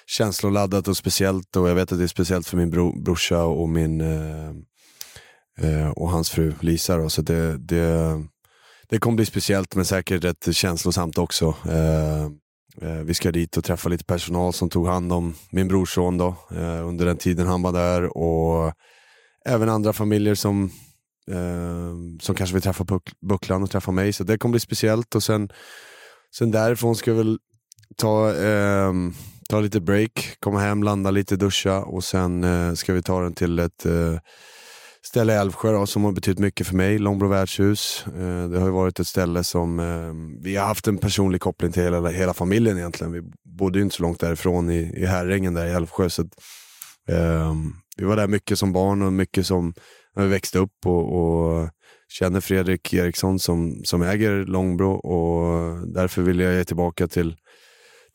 känsloladdat 0.06 0.88
och 0.88 0.98
speciellt 0.98 1.56
och 1.56 1.70
jag 1.70 1.76
vet 1.76 1.92
att 1.92 1.98
det 1.98 2.04
är 2.04 2.08
speciellt 2.08 2.48
för 2.48 2.58
min 2.58 2.70
bro, 2.70 3.02
brorsa 3.02 3.44
och, 3.44 3.70
min, 3.70 4.02
eh, 4.02 4.50
eh, 5.62 5.90
och 5.90 6.10
hans 6.10 6.30
fru 6.30 6.54
Lisa. 6.60 6.98
Då. 6.98 7.10
Så 7.10 7.22
det, 7.22 7.58
det, 7.58 8.20
det 8.90 9.00
kommer 9.00 9.16
bli 9.16 9.26
speciellt 9.26 9.76
men 9.76 9.86
säkert 9.86 10.24
rätt 10.24 10.56
känslosamt 10.56 11.18
också. 11.18 11.56
Eh, 11.70 12.30
Eh, 12.82 12.94
vi 12.94 13.14
ska 13.14 13.32
dit 13.32 13.58
och 13.58 13.64
träffa 13.64 13.90
lite 13.90 14.04
personal 14.04 14.54
som 14.54 14.70
tog 14.70 14.88
hand 14.88 15.14
om 15.14 15.36
min 15.50 15.68
brorson 15.68 16.18
då, 16.18 16.36
eh, 16.52 16.88
under 16.88 17.06
den 17.06 17.18
tiden 17.18 17.48
han 17.48 17.62
var 17.62 17.72
där. 17.72 18.18
Och 18.18 18.74
även 19.46 19.70
andra 19.70 19.94
familjer 19.94 20.36
som, 20.36 20.72
eh, 21.32 22.20
som 22.22 22.36
kanske 22.36 22.54
vill 22.54 22.64
träffa 22.64 22.86
Bucklan 23.22 23.64
och 23.64 23.72
träffa 23.72 23.92
mig. 23.92 24.14
Så 24.14 24.24
det 24.24 24.38
kommer 24.38 24.52
bli 24.52 24.60
speciellt. 24.60 25.16
Och 25.16 25.24
sen, 25.24 25.50
sen 26.36 26.52
därifrån 26.52 26.96
ska 26.96 27.12
jag 27.12 27.18
väl 27.18 27.40
ta, 27.96 28.36
eh, 28.36 28.94
ta 29.50 29.60
lite 29.60 29.82
break, 29.82 30.36
komma 30.40 30.60
hem, 30.60 30.84
landa 30.84 31.12
lite, 31.12 31.36
duscha 31.36 31.84
och 31.84 32.04
sen 32.04 32.44
eh, 32.44 32.74
ska 32.74 32.94
vi 32.94 33.02
ta 33.02 33.22
den 33.22 33.34
till 33.34 33.60
ett 33.60 33.86
eh, 33.86 34.20
ställe 35.12 35.34
i 35.34 35.36
Älvsjö 35.36 35.72
då, 35.72 35.86
som 35.86 36.04
har 36.04 36.12
betytt 36.12 36.40
mycket 36.40 36.68
för 36.68 36.76
mig, 36.76 36.98
Långbro 36.98 37.28
värdshus. 37.28 38.06
Eh, 38.08 38.50
det 38.50 38.60
har 38.60 38.66
ju 38.66 38.72
varit 38.72 39.00
ett 39.00 39.08
ställe 39.08 39.44
som 39.44 39.80
eh, 39.80 40.44
vi 40.44 40.56
har 40.56 40.68
haft 40.68 40.88
en 40.88 40.98
personlig 40.98 41.42
koppling 41.42 41.72
till 41.72 41.84
hela, 41.84 42.10
hela 42.10 42.34
familjen 42.34 42.78
egentligen. 42.78 43.14
Vi 43.14 43.22
bodde 43.58 43.80
ju 43.80 43.84
inte 43.84 43.96
så 43.96 44.04
långt 44.04 44.20
därifrån 44.20 44.70
i, 44.70 44.94
i 44.98 45.06
Herrängen 45.06 45.54
där 45.54 45.66
i 45.66 45.72
Älvsjö. 45.72 46.10
Så 46.10 46.22
att, 46.22 46.28
um, 47.48 47.76
vi 47.98 48.06
var 48.06 48.16
där 48.16 48.28
mycket 48.28 48.60
som 48.60 48.74
barn 48.74 49.02
och 49.02 49.14
mycket 49.14 49.48
som 49.48 49.74
när 50.16 50.24
vi 50.24 50.30
växte 50.30 50.60
upp 50.60 50.86
och, 50.86 51.14
och 51.14 51.70
känner 52.10 52.42
Fredrik 52.42 52.94
Eriksson 52.94 53.40
som, 53.40 53.82
som 53.84 54.02
äger 54.02 54.46
Långbro 54.46 54.92
och 54.92 55.88
därför 55.88 56.22
vill 56.22 56.40
jag 56.40 56.54
ge 56.54 56.64
tillbaka 56.64 57.08
till 57.08 57.36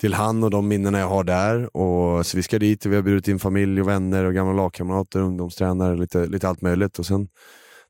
till 0.00 0.15
han 0.15 0.45
och 0.45 0.50
de 0.50 0.69
minnena 0.69 0.99
jag 0.99 1.09
har 1.09 1.25
där. 1.25 1.76
Och, 1.76 2.26
så 2.26 2.37
vi 2.37 2.43
ska 2.43 2.59
dit 2.59 2.87
och 2.87 2.93
vi 2.93 2.97
har 2.97 3.03
bjudit 3.03 3.29
in 3.29 3.38
familj 3.38 3.81
och 3.81 3.88
vänner 3.88 4.25
och 4.25 4.35
gamla 4.35 4.53
lagkamrater, 4.53 5.21
ungdomstränare, 5.21 5.97
lite, 5.97 6.26
lite 6.26 6.49
allt 6.49 6.62
möjligt. 6.62 6.99
Och 6.99 7.07
sen 7.07 7.29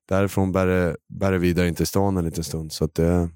därifrån 0.09 0.53
bär 0.53 0.67
det, 0.67 0.97
bär 1.09 1.33
det 1.33 1.39
vidare 1.39 1.69
in 1.69 1.75
till 1.75 1.87
stan 1.87 2.17
en 2.17 2.25
liten 2.25 2.45
stund. 2.45 2.73
Så 2.73 2.85
att, 2.85 2.99
eh, 2.99 3.27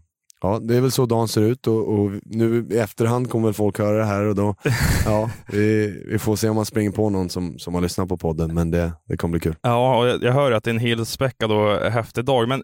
ja, 0.40 0.58
det 0.62 0.76
är 0.76 0.80
väl 0.80 0.90
så 0.90 1.06
dagen 1.06 1.28
ser 1.28 1.42
ut 1.42 1.66
och, 1.66 1.88
och, 1.88 2.10
nu 2.24 2.66
i 2.70 2.78
efterhand 2.78 3.30
kommer 3.30 3.48
väl 3.48 3.54
folk 3.54 3.78
höra 3.78 3.98
det 3.98 4.04
här 4.04 4.24
och 4.24 4.34
då, 4.34 4.54
ja, 5.04 5.30
vi, 5.52 6.02
vi 6.08 6.18
får 6.18 6.36
se 6.36 6.48
om 6.48 6.56
man 6.56 6.66
springer 6.66 6.90
på 6.90 7.10
någon 7.10 7.28
som, 7.28 7.58
som 7.58 7.74
har 7.74 7.80
lyssnat 7.80 8.08
på 8.08 8.16
podden, 8.16 8.54
men 8.54 8.70
det, 8.70 8.92
det 9.08 9.16
kommer 9.16 9.32
bli 9.32 9.40
kul. 9.40 9.56
Ja, 9.62 9.98
och 9.98 10.08
jag, 10.08 10.22
jag 10.22 10.32
hör 10.32 10.52
att 10.52 10.64
det 10.64 10.70
är 10.70 10.74
en 10.74 10.80
helspäckad 10.80 11.52
och 11.52 11.90
häftig 11.90 12.24
dag, 12.24 12.48
men 12.48 12.62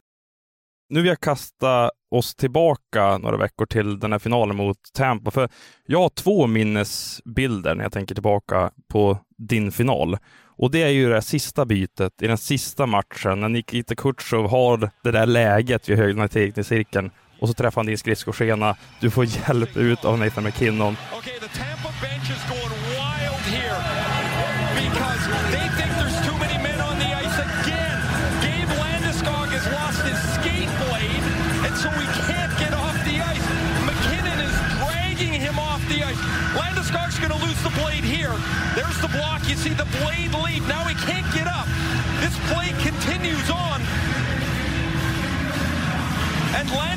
nu 0.89 1.01
vill 1.01 1.09
jag 1.09 1.21
kasta 1.21 1.91
oss 2.11 2.35
tillbaka 2.35 3.19
några 3.19 3.37
veckor 3.37 3.67
till 3.67 3.99
den 3.99 4.13
här 4.13 4.19
finalen 4.19 4.57
mot 4.57 4.79
Tampa, 4.95 5.31
för 5.31 5.49
jag 5.87 5.99
har 5.99 6.09
två 6.09 6.47
minnesbilder 6.47 7.75
när 7.75 7.83
jag 7.83 7.93
tänker 7.93 8.15
tillbaka 8.15 8.71
på 8.89 9.19
din 9.39 9.73
final. 9.73 10.19
Och 10.59 10.71
det 10.71 10.83
är 10.83 10.89
ju 10.89 11.09
det 11.09 11.23
sista 11.23 11.65
bytet 11.65 12.23
i 12.23 12.27
den 12.27 12.39
sista 12.39 12.87
matchen 12.87 13.41
när 13.41 13.49
Nikita 13.49 13.95
Kutjov 13.95 14.51
har 14.51 14.91
det 15.03 15.11
där 15.11 15.27
läget 15.27 15.89
vid 15.89 15.99
högerna 15.99 16.25
i 16.25 16.65
cirkeln 16.65 17.11
och 17.41 17.49
så 17.49 17.55
träffar 17.55 17.81
han 17.81 17.87
din 17.87 17.99
skridskoskena. 17.99 18.77
Du 19.01 19.11
får 19.11 19.25
hjälp 19.25 19.77
ut 19.77 20.05
av 20.05 20.19
Nathan 20.19 20.45
McKinnon. 20.45 20.97
Okay, 21.19 21.33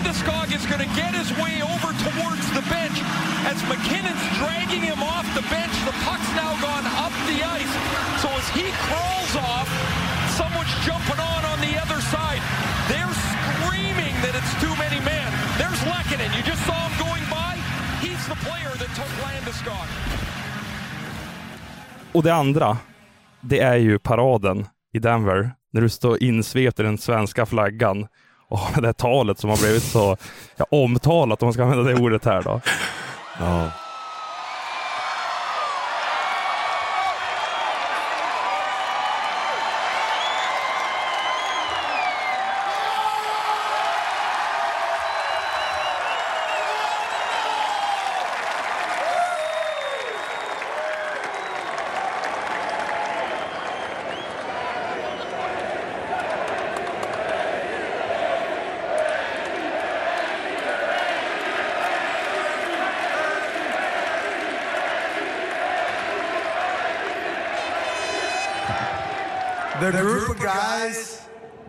Landeskog 0.09 0.49
is 0.55 0.65
going 0.65 0.81
to 0.81 0.95
get 0.97 1.13
his 1.13 1.29
way 1.37 1.61
over 1.61 1.93
towards 2.01 2.45
the 2.57 2.65
bench 2.65 2.97
as 3.45 3.61
McKinnon's 3.69 4.25
dragging 4.41 4.81
him 4.81 5.03
off 5.03 5.25
the 5.37 5.45
bench. 5.53 5.69
The 5.85 5.93
puck's 6.01 6.25
now 6.33 6.57
gone 6.65 6.81
up 6.97 7.13
the 7.29 7.37
ice. 7.45 7.73
So 8.17 8.27
as 8.33 8.47
he 8.57 8.65
crawls 8.89 9.33
off, 9.37 9.69
someone's 10.33 10.73
jumping 10.81 11.21
on 11.21 11.45
on 11.45 11.59
the 11.61 11.77
other 11.77 12.01
side. 12.01 12.41
They're 12.89 13.15
screaming 13.29 14.13
that 14.25 14.33
it's 14.33 14.53
too 14.57 14.73
many 14.81 14.97
men. 15.05 15.29
There's 15.61 15.81
Lekkonen. 15.85 16.29
You 16.35 16.41
just 16.41 16.65
saw 16.65 16.79
him 16.89 16.95
going 17.05 17.25
by. 17.29 17.53
He's 18.01 18.25
the 18.33 18.39
player 18.47 18.73
that 18.81 18.91
took 18.97 19.11
Landeskog. 19.21 19.87
Och 22.11 22.23
det 22.23 22.33
andra, 22.33 22.77
det 23.41 23.59
är 23.59 23.77
ju 23.77 23.99
paraden 23.99 24.67
i 24.93 24.99
Denver, 24.99 25.51
när 25.71 25.81
du 25.81 25.89
står 25.89 26.23
insvept 26.23 26.79
i 26.79 26.83
den 26.83 26.97
svenska 26.97 27.45
flaggan 27.45 28.07
och 28.49 28.81
det 28.81 28.87
här 28.87 28.93
talet 28.93 29.39
som 29.39 29.49
har 29.49 29.57
blivit 29.57 29.83
så 29.83 30.17
ja, 30.55 30.65
omtalat, 30.69 31.43
om 31.43 31.45
man 31.45 31.53
ska 31.53 31.63
använda 31.63 31.83
det 31.83 31.99
ordet 31.99 32.25
här 32.25 32.41
då. 32.41 32.61
Ja. 33.39 33.71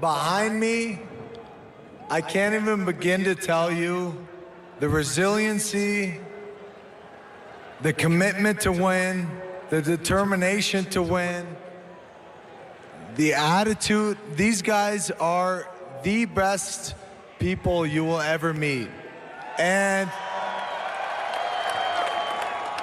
Behind 0.01 0.59
me, 0.59 0.99
I 2.09 2.21
can't 2.21 2.55
even 2.55 2.85
begin 2.85 3.25
to 3.25 3.35
tell 3.35 3.71
you 3.71 4.27
the 4.81 4.89
resiliency, 4.89 6.19
the 7.83 7.93
commitment 7.93 8.63
to 8.63 8.73
win, 8.73 9.29
the 9.69 9.83
determination 9.83 10.85
to 10.87 11.03
win, 11.03 11.47
the 13.17 13.35
attitude. 13.35 14.19
These 14.37 14.63
guys 14.63 15.11
are 15.13 15.69
the 16.03 16.25
best 16.25 16.95
people 17.39 17.87
you 17.87 18.05
will 18.05 18.21
ever 18.21 18.55
meet. 18.55 18.89
And 19.59 20.11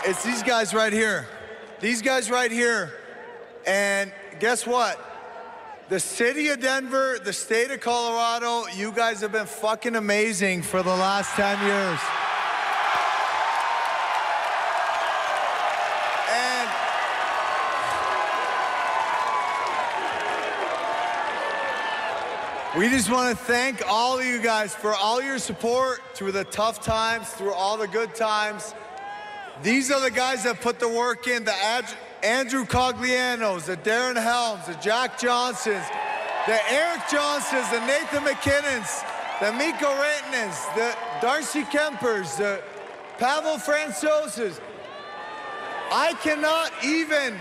it's 0.05 0.23
these 0.23 0.43
guys 0.43 0.73
right 0.73 0.93
here. 0.93 1.27
These 1.81 2.01
guys 2.01 2.29
right 2.29 2.51
here. 2.51 2.93
And 3.65 4.11
guess 4.39 4.65
what? 4.65 5.06
The 5.89 6.01
city 6.01 6.49
of 6.49 6.59
Denver, 6.59 7.17
the 7.23 7.31
state 7.31 7.71
of 7.71 7.79
Colorado, 7.79 8.67
you 8.75 8.91
guys 8.91 9.21
have 9.21 9.31
been 9.31 9.45
fucking 9.45 9.95
amazing 9.95 10.61
for 10.61 10.83
the 10.83 10.89
last 10.89 11.33
10 11.35 11.65
years. 11.65 11.99
And 22.73 22.77
we 22.77 22.89
just 22.89 23.09
want 23.09 23.29
to 23.29 23.45
thank 23.45 23.81
all 23.87 24.19
of 24.19 24.25
you 24.25 24.41
guys 24.41 24.75
for 24.75 24.93
all 24.93 25.21
your 25.21 25.39
support 25.39 26.01
through 26.15 26.33
the 26.33 26.43
tough 26.43 26.83
times, 26.83 27.29
through 27.29 27.53
all 27.53 27.77
the 27.77 27.87
good 27.87 28.13
times. 28.13 28.75
These 29.63 29.89
are 29.89 30.01
the 30.01 30.11
guys 30.11 30.43
that 30.43 30.59
put 30.59 30.81
the 30.81 30.89
work 30.89 31.29
in, 31.29 31.45
the 31.45 31.55
Andrew 32.23 32.65
Coglianos, 32.65 33.65
the 33.65 33.77
Darren 33.77 34.21
Helms, 34.21 34.65
the 34.65 34.73
Jack 34.75 35.19
Johnsons, 35.19 35.85
the 36.47 36.59
Eric 36.71 37.01
Johnsons, 37.11 37.69
the 37.69 37.79
Nathan 37.85 38.23
McKinnons, 38.23 39.03
the 39.39 39.53
Miko 39.53 39.87
Rantanens, 39.87 40.75
the 40.75 40.95
Darcy 41.21 41.63
Kempers, 41.63 42.37
the 42.37 42.61
Pavel 43.17 43.57
Francoses. 43.57 44.59
I 45.91 46.13
cannot 46.21 46.71
even 46.83 47.35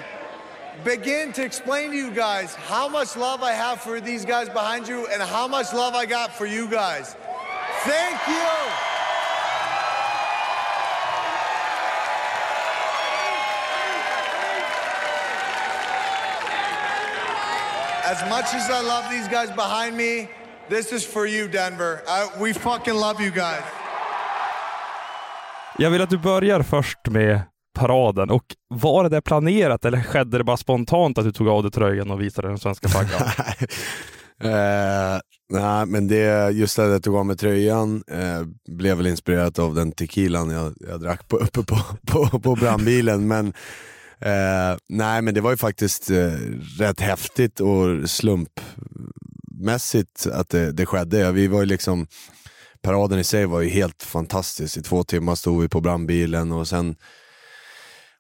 begin 0.85 1.33
to 1.33 1.45
explain 1.45 1.91
to 1.91 1.97
you 1.97 2.11
guys 2.11 2.55
how 2.55 2.89
much 2.89 3.17
love 3.17 3.43
I 3.43 3.53
have 3.53 3.81
for 3.81 4.01
these 4.01 4.25
guys 4.25 4.49
behind 4.49 4.87
you 4.87 5.07
and 5.07 5.23
how 5.23 5.49
much 5.49 5.73
love 5.73 5.95
I 5.95 6.07
got 6.07 6.35
for 6.35 6.47
you 6.47 6.69
guys. 6.69 7.17
Thank 7.85 8.29
you. 8.29 8.86
As 18.13 18.23
much 18.31 18.55
as 18.55 18.71
I 18.71 18.83
love 18.87 19.05
these 19.11 19.29
guys 19.29 19.57
behind 19.57 19.97
me, 19.97 20.29
this 20.69 20.93
is 20.93 21.07
for 21.07 21.27
you, 21.27 21.49
Denver. 21.49 22.01
I, 22.07 22.43
we 22.45 22.55
fucking 22.55 22.95
love 22.95 23.23
you 23.25 23.31
guys. 23.31 23.65
Jag 25.79 25.91
vill 25.91 26.03
att 26.03 26.11
du 26.11 26.19
börjar 26.19 26.63
först 26.63 26.99
med 27.09 27.41
paraden. 27.79 28.31
Och 28.31 28.45
var 28.69 29.09
det 29.09 29.23
planerat 29.23 29.85
eller 29.85 30.03
skedde 30.03 30.39
det 30.39 30.45
bara 30.45 30.57
spontant 30.57 31.19
att 31.19 31.25
du 31.25 31.33
tog 31.33 31.49
av 31.49 31.63
dig 31.63 31.73
tröjan 31.73 32.11
och 32.11 32.21
visade 32.21 32.49
den 32.49 32.59
svenska 32.59 32.89
flaggan? 32.89 33.29
Eh, 34.41 35.19
nej, 35.53 35.87
men 35.87 36.09
det, 36.09 36.51
just 36.51 36.79
att 36.79 36.91
jag 36.91 37.03
tog 37.03 37.17
av 37.17 37.27
mig 37.27 37.37
tröjan 37.37 38.05
eh, 38.11 38.43
blev 38.69 38.97
väl 38.97 39.07
inspirerat 39.07 39.59
av 39.59 39.75
den 39.75 39.93
tequilan 39.93 40.51
jag, 40.51 40.75
jag 40.81 41.01
drack 41.01 41.29
på, 41.29 41.37
uppe 41.37 41.63
på, 41.63 41.79
på, 42.07 42.41
på 42.41 42.55
brandbilen. 42.55 43.29
Men, 43.29 43.53
eh, 44.21 44.77
nej, 44.89 45.23
men 45.23 45.35
det 45.35 45.41
var 45.41 45.51
ju 45.51 45.57
faktiskt 45.57 46.11
eh, 46.11 46.33
rätt 46.79 47.01
häftigt 47.01 47.61
och 47.61 48.11
slumpmässigt 48.11 50.27
att 50.33 50.49
det, 50.49 50.73
det 50.73 50.87
skedde. 50.87 51.33
Vi 51.33 51.47
var 51.47 51.61
ju 51.61 51.67
liksom, 51.67 52.07
paraden 52.83 53.19
i 53.19 53.25
sig 53.25 53.47
var 53.47 53.61
ju 53.61 53.69
helt 53.69 54.03
fantastisk. 54.03 54.77
I 54.77 54.83
två 54.83 55.05
timmar 55.05 55.35
stod 55.35 55.63
vi 55.63 55.69
på 55.69 55.81
brandbilen 55.81 56.53
och 56.53 56.69
sen 56.69 56.97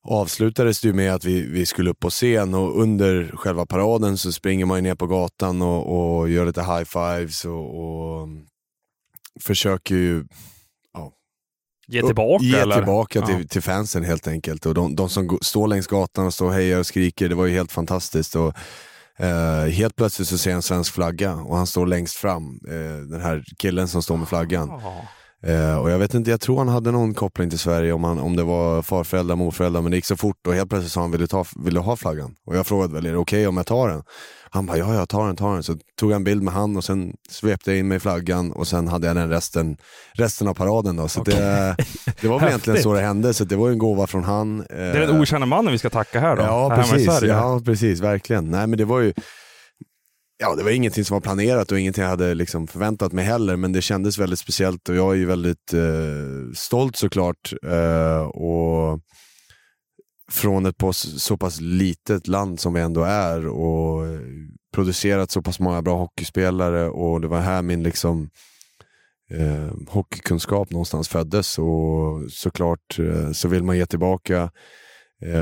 avslutades 0.09 0.81
det 0.81 0.88
ju 0.88 0.95
med 0.95 1.15
att 1.15 1.25
vi, 1.25 1.41
vi 1.41 1.67
skulle 1.67 1.91
upp 1.91 2.00
på 2.00 2.11
scen 2.11 2.55
och 2.55 2.81
under 2.81 3.33
själva 3.37 3.67
paraden 3.67 4.19
så 4.19 4.33
springer 4.33 4.67
man 4.67 4.79
ju 4.79 4.83
ner 4.83 4.95
på 4.95 5.07
gatan 5.07 5.62
och, 5.62 6.19
och 6.19 6.31
gör 6.31 6.47
lite 6.47 6.61
high-fives 6.61 7.47
och, 7.47 7.81
och 7.81 8.29
försöker 9.41 9.95
ju 9.95 10.25
Ge 11.88 12.02
tillbaka 12.02 12.45
Ge 12.45 12.57
eller? 12.59 12.76
tillbaka 12.76 13.19
Ja. 13.19 13.26
till, 13.26 13.49
till 13.49 13.62
fansen 13.62 14.05
helt 14.05 14.26
enkelt. 14.28 14.66
Och 14.66 14.75
de, 14.75 14.97
de 14.97 15.09
som 15.09 15.38
står 15.43 15.69
längs 15.69 15.87
gatan 15.87 16.26
och 16.26 16.35
står 16.35 16.47
och 16.47 16.55
hejar 16.55 16.78
och 16.78 16.87
skriker, 16.87 17.28
det 17.28 17.35
var 17.35 17.47
ju 17.47 17.52
helt 17.52 17.73
fantastiskt. 17.73 18.37
Och, 18.37 18.55
eh, 19.19 19.64
helt 19.71 19.97
plötsligt 19.97 20.28
så 20.28 20.38
ser 20.38 20.50
jag 20.50 20.57
en 20.57 20.62
svensk 20.62 20.95
flagga 20.95 21.35
och 21.35 21.57
han 21.57 21.66
står 21.66 21.87
längst 21.87 22.16
fram, 22.16 22.61
eh, 22.69 22.97
den 23.11 23.21
här 23.21 23.45
killen 23.59 23.88
som 23.88 24.02
står 24.02 24.16
med 24.16 24.28
flaggan. 24.28 24.69
Ja. 24.83 25.02
Eh, 25.47 25.79
och 25.79 25.91
jag 25.91 25.99
vet 25.99 26.15
inte, 26.15 26.31
jag 26.31 26.41
tror 26.41 26.59
han 26.59 26.69
hade 26.69 26.91
någon 26.91 27.15
koppling 27.15 27.50
till 27.50 27.59
Sverige, 27.59 27.93
om, 27.93 28.05
han, 28.05 28.19
om 28.19 28.37
det 28.37 28.43
var 28.43 28.83
farföräldrar, 28.83 29.37
morföräldrar, 29.37 29.83
men 29.83 29.91
det 29.91 29.97
gick 29.97 30.05
så 30.05 30.17
fort 30.17 30.47
och 30.47 30.55
helt 30.55 30.71
plötsligt 30.71 30.93
sa 30.93 31.00
han, 31.00 31.11
vill 31.11 31.21
du, 31.21 31.26
ta, 31.26 31.45
vill 31.57 31.75
du 31.75 31.81
ha 31.81 31.97
flaggan? 31.97 32.35
Och 32.47 32.57
jag 32.57 32.67
frågade 32.67 32.95
väl, 32.95 33.07
är 33.07 33.12
det 33.12 33.19
okej 33.19 33.47
om 33.47 33.57
jag 33.57 33.67
tar 33.67 33.88
den? 33.88 34.03
Han 34.50 34.67
bara, 34.67 34.79
ja 34.79 34.95
jag 34.95 35.09
tar 35.09 35.26
den, 35.26 35.37
tar 35.37 35.55
den. 35.55 35.62
Så 35.62 35.76
tog 36.00 36.11
jag 36.11 36.17
en 36.17 36.25
bild 36.25 36.43
med 36.43 36.55
han 36.55 36.76
och 36.76 36.85
sen 36.85 37.12
svepte 37.31 37.71
jag 37.71 37.79
in 37.79 37.88
mig 37.88 37.97
i 37.97 38.00
flaggan 38.00 38.53
och 38.53 38.67
sen 38.67 38.88
hade 38.88 39.07
jag 39.07 39.17
den 39.17 39.29
resten, 39.29 39.76
resten 40.12 40.49
av 40.49 40.55
paraden. 40.55 40.97
Då. 40.97 41.09
Så 41.09 41.23
det, 41.23 41.76
det 42.21 42.29
var 42.29 42.38
väl 42.38 42.49
egentligen 42.49 42.83
så 42.83 42.93
det 42.93 43.00
hände, 43.00 43.35
så 43.35 43.45
det 43.45 43.57
var 43.57 43.71
en 43.71 43.79
gåva 43.79 44.07
från 44.07 44.25
han. 44.25 44.59
Det 44.59 44.75
är 44.75 45.00
den 45.00 45.21
okända 45.21 45.47
mannen 45.47 45.73
vi 45.73 45.79
ska 45.79 45.91
tacka 45.91 46.21
här 46.21 46.37
då. 46.37 46.43
Ja, 46.43 46.69
här 46.69 46.83
precis. 46.83 47.23
Ja, 47.23 47.61
precis. 47.65 48.00
Verkligen. 48.00 48.50
Nej, 48.50 48.67
men 48.67 48.79
det 48.79 48.85
var 48.85 49.00
ju 49.00 49.12
Ja, 50.38 50.55
det 50.55 50.62
var 50.62 50.71
ingenting 50.71 51.05
som 51.05 51.14
var 51.14 51.21
planerat 51.21 51.73
och 51.73 51.81
ingenting 51.81 52.02
jag 52.02 52.11
hade 52.11 52.35
liksom 52.35 52.66
förväntat 52.66 53.12
mig 53.12 53.25
heller, 53.25 53.57
men 53.57 53.73
det 53.73 53.83
kändes 53.83 54.19
väldigt 54.19 54.38
speciellt 54.38 54.88
och 54.88 54.97
jag 54.97 55.12
är 55.12 55.16
ju 55.16 55.25
väldigt 55.25 55.73
eh, 55.73 56.52
stolt 56.55 56.97
såklart. 56.97 57.52
Eh, 57.66 58.26
och 58.26 59.00
från 60.31 60.66
ett 60.66 60.76
på 60.76 60.93
så 60.93 61.37
pass 61.37 61.61
litet 61.61 62.26
land 62.26 62.61
som 62.61 62.75
vi 62.75 62.81
ändå 62.81 63.02
är 63.02 63.47
och 63.47 64.05
producerat 64.75 65.31
så 65.31 65.43
pass 65.43 65.61
många 65.61 65.83
bra 65.83 65.99
hockeyspelare 65.99 66.88
och 66.88 67.21
det 67.21 67.28
var 67.28 67.40
här 67.40 67.62
min 67.62 67.83
liksom 67.83 68.31
eh, 69.31 69.75
hockeykunskap 69.88 70.71
någonstans 70.71 71.09
föddes 71.09 71.59
och 71.59 72.31
såklart 72.31 72.99
eh, 72.99 73.33
så 73.33 73.49
vill 73.49 73.62
man 73.62 73.76
ge 73.76 73.87
tillbaka 73.87 74.50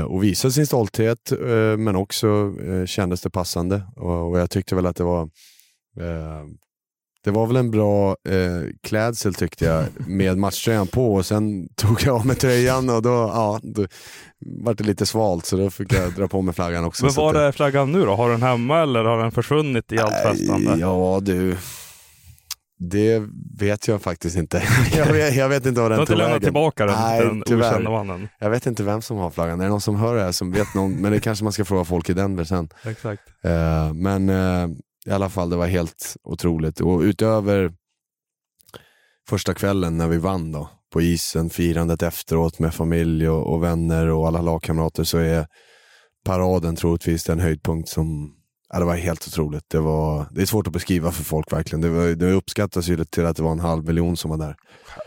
och 0.07 0.23
visa 0.23 0.51
sin 0.51 0.67
stolthet 0.67 1.31
eh, 1.31 1.77
men 1.77 1.95
också 1.95 2.53
eh, 2.67 2.85
kändes 2.85 3.21
det 3.21 3.29
passande 3.29 3.83
och, 3.95 4.39
jag 4.39 4.49
tyckte 4.49 4.75
väl 4.75 4.85
att 4.85 4.95
det 4.95 5.03
var 5.03 5.21
eh, 5.99 6.45
det 7.23 7.31
var 7.31 7.47
väl 7.47 7.55
en 7.55 7.71
bra 7.71 8.15
eh, 8.29 8.69
klädsel 8.83 9.33
tyckte 9.33 9.65
jag 9.65 9.85
med 10.07 10.37
matchtröjan 10.37 10.87
på 10.87 11.13
och 11.13 11.25
sen 11.25 11.67
tog 11.75 12.01
jag 12.05 12.15
av 12.15 12.25
mig 12.25 12.35
tröjan 12.35 12.89
och 12.89 13.01
då, 13.01 13.09
ja, 13.09 13.59
då 13.63 13.87
var 14.39 14.73
det 14.73 14.83
lite 14.83 15.05
svalt 15.05 15.45
så 15.45 15.57
då 15.57 15.69
fick 15.69 15.93
jag 15.93 16.13
dra 16.13 16.27
på 16.27 16.41
mig 16.41 16.53
flaggan 16.53 16.85
också. 16.85 17.05
Men 17.05 17.13
var 17.13 17.33
är 17.33 17.51
flaggan 17.51 17.91
nu 17.91 18.05
då? 18.05 18.15
Har 18.15 18.29
den 18.29 18.43
hemma 18.43 18.81
eller 18.81 19.03
har 19.03 19.17
den 19.17 19.31
försvunnit 19.31 19.91
i 19.91 19.99
allt 19.99 20.23
festande? 20.23 20.77
Ja 20.79 21.19
du, 21.21 21.57
det 22.79 23.23
vet 23.59 23.87
jag 23.87 24.01
faktiskt 24.01 24.37
inte. 24.37 24.63
jag, 24.95 25.13
vet, 25.13 25.35
jag 25.35 25.49
vet 25.49 25.65
inte 25.65 25.81
vad 25.81 25.91
Du 25.91 25.93
den 25.93 25.97
har 25.97 26.03
inte 26.03 26.11
tog 26.13 26.17
lämnat 26.17 26.31
vägen. 26.35 26.43
tillbaka 26.45 26.85
den 26.85 26.95
Nej, 26.99 27.21
den 27.21 27.43
tyvärr. 27.45 27.71
okända 27.71 27.89
mannen? 27.91 28.27
Jag 28.39 28.49
vet 28.49 28.65
inte 28.65 28.83
vem 28.83 29.01
som 29.01 29.17
har 29.17 29.29
flaggan. 29.31 29.59
Är 29.59 29.63
det 29.63 29.69
någon 29.69 29.81
som 29.81 29.95
hör 29.95 30.15
det 30.15 30.21
här 30.21 30.31
som 30.31 30.51
vet 30.51 30.73
någon? 30.75 30.93
Men 30.95 31.11
det 31.11 31.19
kanske 31.19 31.43
man 31.43 31.53
ska 31.53 31.65
fråga 31.65 31.85
folk 31.85 32.09
i 32.09 32.13
Denver 32.13 32.43
sen. 32.43 32.69
Exakt. 32.83 33.21
Eh, 33.43 33.93
men 33.93 34.29
eh, 34.29 34.67
i 35.05 35.11
alla 35.11 35.29
fall, 35.29 35.49
det 35.49 35.55
var 35.55 35.67
helt 35.67 36.15
otroligt. 36.23 36.81
Och 36.81 36.99
utöver 36.99 37.73
första 39.29 39.53
kvällen 39.53 39.97
när 39.97 40.07
vi 40.07 40.17
vann 40.17 40.51
då, 40.51 40.69
på 40.93 41.01
isen, 41.01 41.49
firandet 41.49 42.03
efteråt 42.03 42.59
med 42.59 42.73
familj 42.73 43.29
och, 43.29 43.53
och 43.53 43.63
vänner 43.63 44.07
och 44.07 44.27
alla 44.27 44.41
lagkamrater 44.41 45.03
så 45.03 45.17
är 45.17 45.47
paraden 46.25 46.75
troligtvis 46.75 47.23
den 47.23 47.39
höjdpunkt 47.39 47.89
som 47.89 48.33
Ja, 48.69 48.79
det 48.79 48.85
var 48.85 48.95
helt 48.95 49.27
otroligt. 49.27 49.63
Det, 49.67 49.79
var, 49.79 50.25
det 50.31 50.41
är 50.41 50.45
svårt 50.45 50.67
att 50.67 50.73
beskriva 50.73 51.11
för 51.11 51.23
folk 51.23 51.53
verkligen. 51.53 51.81
Det, 51.81 51.89
var, 51.89 52.07
det 52.07 52.31
uppskattas 52.31 52.87
ju 52.87 53.05
till 53.05 53.25
att 53.25 53.37
det 53.37 53.43
var 53.43 53.51
en 53.51 53.59
halv 53.59 53.85
miljon 53.85 54.17
som 54.17 54.31
var 54.31 54.37
där. 54.37 54.55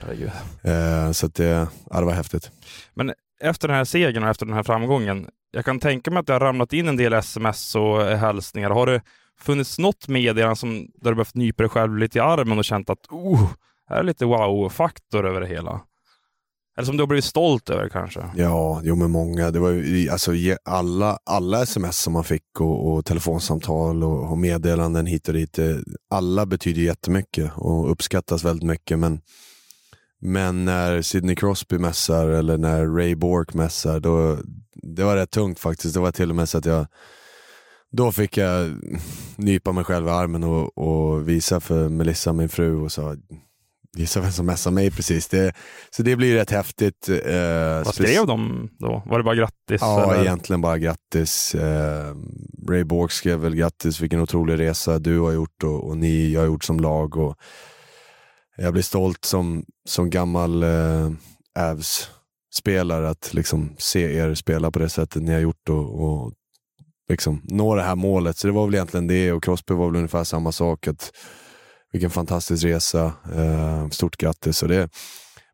Herregud. 0.00 0.31
Eh, 0.62 1.12
så 1.12 1.27
det, 1.27 1.69
ja, 1.91 2.00
det 2.00 2.07
var 2.07 2.12
häftigt. 2.12 2.50
Men 2.95 3.12
efter 3.41 3.69
den 3.69 3.77
här 3.77 3.85
segern 3.85 4.25
och 4.25 4.31
efter 4.31 4.47
den 4.47 4.55
här 4.55 4.62
framgången, 4.62 5.29
jag 5.51 5.64
kan 5.64 5.81
tänka 5.81 6.11
mig 6.11 6.21
att 6.21 6.27
det 6.27 6.33
har 6.33 6.40
ramlat 6.40 6.73
in 6.73 6.88
en 6.88 6.97
del 6.97 7.12
sms 7.12 7.75
och 7.75 8.03
hälsningar. 8.03 8.71
Har 8.71 8.87
det 8.87 9.03
funnits 9.40 9.79
något 9.79 10.09
meddelande 10.09 10.57
som, 10.57 10.87
där 10.94 11.11
du 11.11 11.14
behövt 11.14 11.35
nypa 11.35 11.62
dig 11.62 11.71
själv 11.71 11.99
lite 11.99 12.18
i 12.18 12.21
armen 12.21 12.59
och 12.59 12.64
känt 12.64 12.90
att 12.90 13.07
oh, 13.11 13.51
här 13.88 13.97
är 13.97 14.03
lite 14.03 14.25
wow-faktor 14.25 15.27
över 15.27 15.40
det 15.40 15.47
hela? 15.47 15.81
Eller 16.79 16.87
som 16.87 16.97
du 16.97 17.03
har 17.03 17.07
blivit 17.07 17.25
stolt 17.25 17.71
över 17.71 17.88
kanske? 17.88 18.31
Ja, 18.37 18.81
jo 18.85 18.97
men 18.97 19.11
många. 19.11 19.51
Det 19.51 19.59
var 19.59 19.71
ju, 19.71 20.11
alltså, 20.11 20.33
alla, 20.64 21.19
alla 21.25 21.62
sms 21.62 21.99
som 21.99 22.12
man 22.12 22.25
fick 22.25 22.61
och, 22.61 22.93
och 22.93 23.05
telefonsamtal 23.05 24.05
och, 24.05 24.31
och 24.31 24.38
meddelanden 24.38 25.07
hit 25.07 25.29
och 25.29 25.35
dit. 25.35 25.59
Eh, 25.59 25.77
alla 26.11 26.47
betyder 26.47 26.83
jättemycket 26.83 27.53
och 27.55 27.91
uppskattas 27.91 28.45
väldigt 28.45 28.67
mycket. 28.67 28.99
Men, 28.99 29.21
men 30.21 30.64
när 30.64 31.03
Sidney 31.03 31.37
Crosby 31.37 31.79
mässar 31.79 32.29
eller 32.29 32.59
när 32.59 32.87
Ray 32.87 33.14
Bork 33.14 33.55
mässar, 33.55 34.01
då, 34.01 34.38
det 34.75 35.05
var 35.05 35.17
rätt 35.17 35.31
tungt 35.31 35.59
faktiskt. 35.59 35.95
Det 35.95 36.01
var 36.01 36.12
till 36.12 36.31
och 36.31 36.37
med 36.37 36.49
så 36.49 36.59
att 36.59 36.64
jag 36.64 36.87
då 37.93 38.12
fick 38.12 38.37
jag 38.37 38.81
nypa 39.37 39.73
mig 39.73 39.85
själv 39.85 40.07
i 40.07 40.11
armen 40.11 40.45
och, 40.45 40.79
och 40.79 41.29
visa 41.29 41.61
för 41.61 41.88
Melissa, 41.88 42.33
min 42.33 42.49
fru, 42.49 42.77
och 42.77 42.93
sa 42.93 43.17
Gissa 43.98 44.20
vem 44.20 44.32
som 44.32 44.46
messade 44.46 44.74
mig 44.74 44.90
precis. 44.90 45.28
Det, 45.28 45.52
så 45.90 46.02
det 46.02 46.16
blir 46.16 46.34
rätt 46.34 46.50
häftigt. 46.50 47.08
Eh, 47.08 47.84
Vad 47.84 47.94
skrev 47.94 48.26
de 48.26 48.68
då? 48.78 49.02
Var 49.06 49.18
det 49.18 49.24
bara 49.24 49.34
grattis? 49.34 49.80
Ja, 49.80 50.12
eller? 50.12 50.22
egentligen 50.22 50.61
bara 50.61 50.78
grattis. 50.78 51.54
Eh, 51.54 52.14
Ray 52.68 52.84
Bork 52.84 53.11
skrev 53.11 53.38
väl 53.38 53.56
grattis, 53.56 54.00
vilken 54.00 54.20
otrolig 54.20 54.58
resa 54.58 54.98
du 54.98 55.18
har 55.20 55.32
gjort 55.32 55.62
och, 55.64 55.88
och 55.88 55.96
ni 55.96 56.34
har 56.34 56.44
gjort 56.44 56.64
som 56.64 56.80
lag. 56.80 57.16
Och 57.16 57.37
jag 58.56 58.72
blir 58.72 58.82
stolt 58.82 59.24
som, 59.24 59.64
som 59.88 60.11
gammal 60.11 60.62
eh, 60.62 61.11
Avs-spelare 61.58 63.08
att 63.08 63.34
liksom 63.34 63.74
se 63.78 64.16
er 64.16 64.34
spela 64.34 64.70
på 64.70 64.78
det 64.78 64.88
sättet 64.88 65.22
ni 65.22 65.32
har 65.32 65.40
gjort 65.40 65.68
och, 65.68 66.04
och 66.04 66.32
liksom 67.08 67.42
nå 67.44 67.74
det 67.74 67.82
här 67.82 67.96
målet. 67.96 68.37
Så 68.37 68.46
det 68.46 68.52
var 68.52 68.66
väl 68.66 68.74
egentligen 68.74 69.06
det 69.06 69.32
och 69.32 69.44
Crosby 69.44 69.74
var 69.74 69.87
väl 69.87 69.96
ungefär 69.96 70.24
samma 70.24 70.52
sak. 70.52 70.88
Att, 70.88 71.12
vilken 71.92 72.11
fantastisk 72.11 72.64
resa. 72.64 73.12
Eh, 73.35 73.88
stort 73.88 74.16
grattis. 74.16 74.62
Och 74.62 74.68
det, 74.68 74.90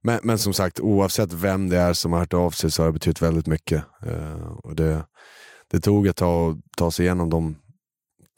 men, 0.03 0.21
men 0.23 0.39
som 0.39 0.53
sagt, 0.53 0.81
oavsett 0.81 1.33
vem 1.33 1.69
det 1.69 1.79
är 1.79 1.93
som 1.93 2.13
har 2.13 2.19
hört 2.19 2.35
av 2.35 2.51
sig 2.51 2.71
så 2.71 2.83
har 2.83 2.87
det 2.87 2.93
betytt 2.93 3.23
väldigt 3.23 3.47
mycket. 3.47 3.85
Eh, 4.07 4.49
och 4.65 4.77
det, 4.77 5.05
det 5.71 5.81
tog 5.81 6.07
ett 6.07 6.17
tag 6.17 6.51
att 6.51 6.77
ta 6.77 6.91
sig 6.91 7.05
igenom 7.05 7.31
de 7.31 7.57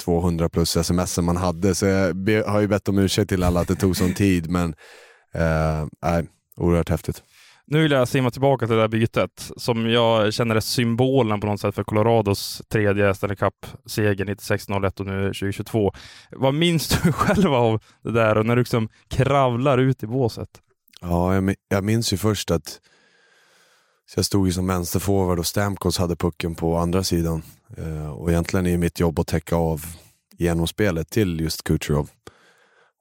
200 0.05 0.49
plus 0.49 0.77
sms 0.77 1.19
man 1.19 1.37
hade. 1.37 1.75
Så 1.75 1.87
jag 1.87 2.17
be, 2.17 2.45
har 2.47 2.61
ju 2.61 2.69
bett 2.69 2.89
om 2.89 2.99
ursäkt 2.99 3.29
till 3.29 3.43
alla 3.43 3.61
att 3.61 3.69
det 3.69 3.75
tog 3.75 3.97
sån 3.97 4.15
tid. 4.15 4.51
Men 4.51 4.75
eh, 5.35 5.87
nej, 6.03 6.29
oerhört 6.57 6.89
häftigt. 6.89 7.23
Nu 7.69 7.83
vill 7.83 7.93
jag 7.93 8.09
simma 8.09 8.31
tillbaka 8.31 8.67
till 8.67 8.77
det 8.77 8.83
där 8.83 8.89
bytet 8.89 9.51
som 9.57 9.91
jag 9.91 10.35
känner 10.35 10.55
är 10.55 10.61
symbolen 10.61 11.41
på 11.41 11.47
något 11.47 11.61
sätt 11.61 11.75
för 11.75 11.85
Colorados 11.85 12.63
tredje 12.69 13.15
Stanley 13.15 13.37
Cup-seger 13.37 14.25
96-01 14.25 15.01
och 15.01 15.07
nu 15.07 15.27
2022. 15.27 15.93
Vad 16.31 16.55
minns 16.55 16.89
du 16.89 17.13
själv 17.13 17.55
av 17.55 17.83
det 18.03 18.13
där 18.13 18.39
och 18.39 18.47
när 18.47 18.57
du 18.57 18.63
liksom 18.63 18.89
kravlar 19.09 19.79
ut 19.79 20.03
i 20.03 20.07
båset? 20.07 20.49
Ja, 21.01 21.35
jag, 21.69 21.85
minns 21.85 22.13
ju 22.13 22.17
först 22.17 22.51
att 22.51 22.81
så 24.09 24.19
jag 24.19 24.25
stod 24.25 24.47
ju 24.47 24.53
som 24.53 24.67
vänsterforward 24.67 25.39
och 25.39 25.47
Stamkos 25.47 25.99
hade 25.99 26.17
pucken 26.17 26.55
på 26.55 26.77
andra 26.77 27.03
sidan. 27.03 27.43
Eh, 27.77 28.11
och 28.11 28.31
egentligen 28.31 28.67
är 28.67 28.79
mitt 28.79 29.01
jobb 29.01 29.19
att 29.19 29.27
täcka 29.27 29.57
av 29.57 29.85
genomspelet 30.37 31.11
till 31.11 31.41
just 31.41 31.65
Kucherov. 31.65 32.11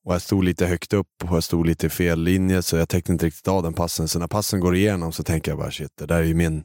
Och 0.06 0.14
jag 0.14 0.22
stod 0.22 0.44
lite 0.44 0.66
högt 0.66 0.94
upp 0.94 1.08
och 1.24 1.36
jag 1.36 1.44
stod 1.44 1.66
lite 1.66 1.88
i 1.88 1.90
fel 1.90 2.24
linje 2.24 2.62
så 2.62 2.78
jag 2.78 2.90
täckte 2.90 3.12
inte 3.12 3.26
riktigt 3.26 3.48
av 3.48 3.64
den 3.64 3.74
passen. 3.74 4.08
Så 4.08 4.20
när 4.20 4.28
passen 4.28 4.60
går 4.60 4.76
igenom 4.76 5.12
så 5.12 5.24
tänker 5.24 5.52
jag 5.52 5.58
bara 5.58 5.72
shit, 5.72 5.92
det 5.98 6.06
där 6.06 6.16
är 6.18 6.24
ju 6.24 6.34
min, 6.34 6.64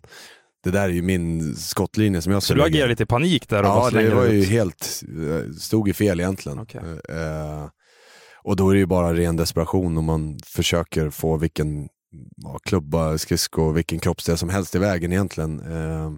det 0.65 0.71
där 0.71 0.83
är 0.85 0.89
ju 0.89 1.03
min 1.03 1.57
skottlinje 1.57 2.23
som 2.23 2.33
jag 2.33 2.43
Så 2.43 2.55
du 2.55 2.63
agerar 2.63 2.89
lite 2.89 3.03
i 3.03 3.07
panik 3.07 3.49
där 3.49 3.63
och 3.63 3.69
Ja, 3.69 3.91
det 3.91 4.15
var 4.15 4.25
ju 4.27 4.41
ut. 4.41 4.49
helt, 4.49 5.03
eh, 5.03 5.53
stod 5.53 5.89
ju 5.89 5.95
fel 5.95 6.21
egentligen. 6.21 6.59
Okej. 6.59 6.81
Eh, 7.09 7.69
och 8.43 8.57
då 8.57 8.71
är 8.71 8.75
det 8.75 8.81
ju 8.81 8.87
bara 8.87 9.15
ren 9.15 9.37
desperation 9.37 9.99
om 9.99 10.05
man 10.05 10.39
försöker 10.47 11.11
få 11.11 11.37
vilken 11.37 11.89
ja, 12.37 12.59
klubba, 12.63 13.19
skridsko, 13.19 13.73
vilken 13.73 13.99
kroppsdel 13.99 14.39
som 14.39 14.49
helst 14.49 14.75
i 14.75 14.79
vägen 14.79 15.13
egentligen. 15.13 15.61
Eh, 15.61 16.13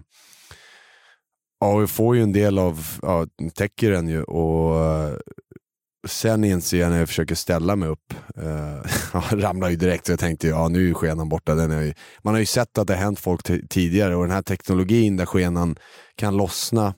ja, 1.59 1.77
vi 1.77 1.87
får 1.87 2.15
ju 2.15 2.23
en 2.23 2.33
del 2.33 2.59
av, 2.59 2.87
ja, 3.01 3.27
täcker 3.55 3.91
den 3.91 4.07
ju 4.07 4.23
och 4.23 4.85
eh, 4.85 5.17
sen 6.07 6.43
inser 6.43 6.79
jag 6.79 6.91
när 6.91 6.99
jag 6.99 7.07
försöker 7.07 7.35
ställa 7.35 7.75
mig 7.75 7.89
upp, 7.89 8.13
eh, 8.37 9.11
ramlar 9.35 9.69
ju 9.69 9.75
direkt 9.75 10.05
så 10.05 10.11
jag 10.11 10.19
tänkte 10.19 10.47
ja 10.47 10.67
nu 10.67 10.89
är 10.89 10.93
skenan 10.93 11.29
borta. 11.29 11.55
Den 11.55 11.71
är 11.71 11.81
ju, 11.81 11.93
man 12.21 12.33
har 12.33 12.39
ju 12.39 12.45
sett 12.45 12.77
att 12.77 12.87
det 12.87 12.93
har 12.93 13.01
hänt 13.01 13.19
folk 13.19 13.69
tidigare 13.69 14.15
och 14.15 14.23
den 14.23 14.31
här 14.31 14.41
teknologin 14.41 15.17
där 15.17 15.25
skenan 15.25 15.75
kan 16.15 16.37
lossna 16.37 16.93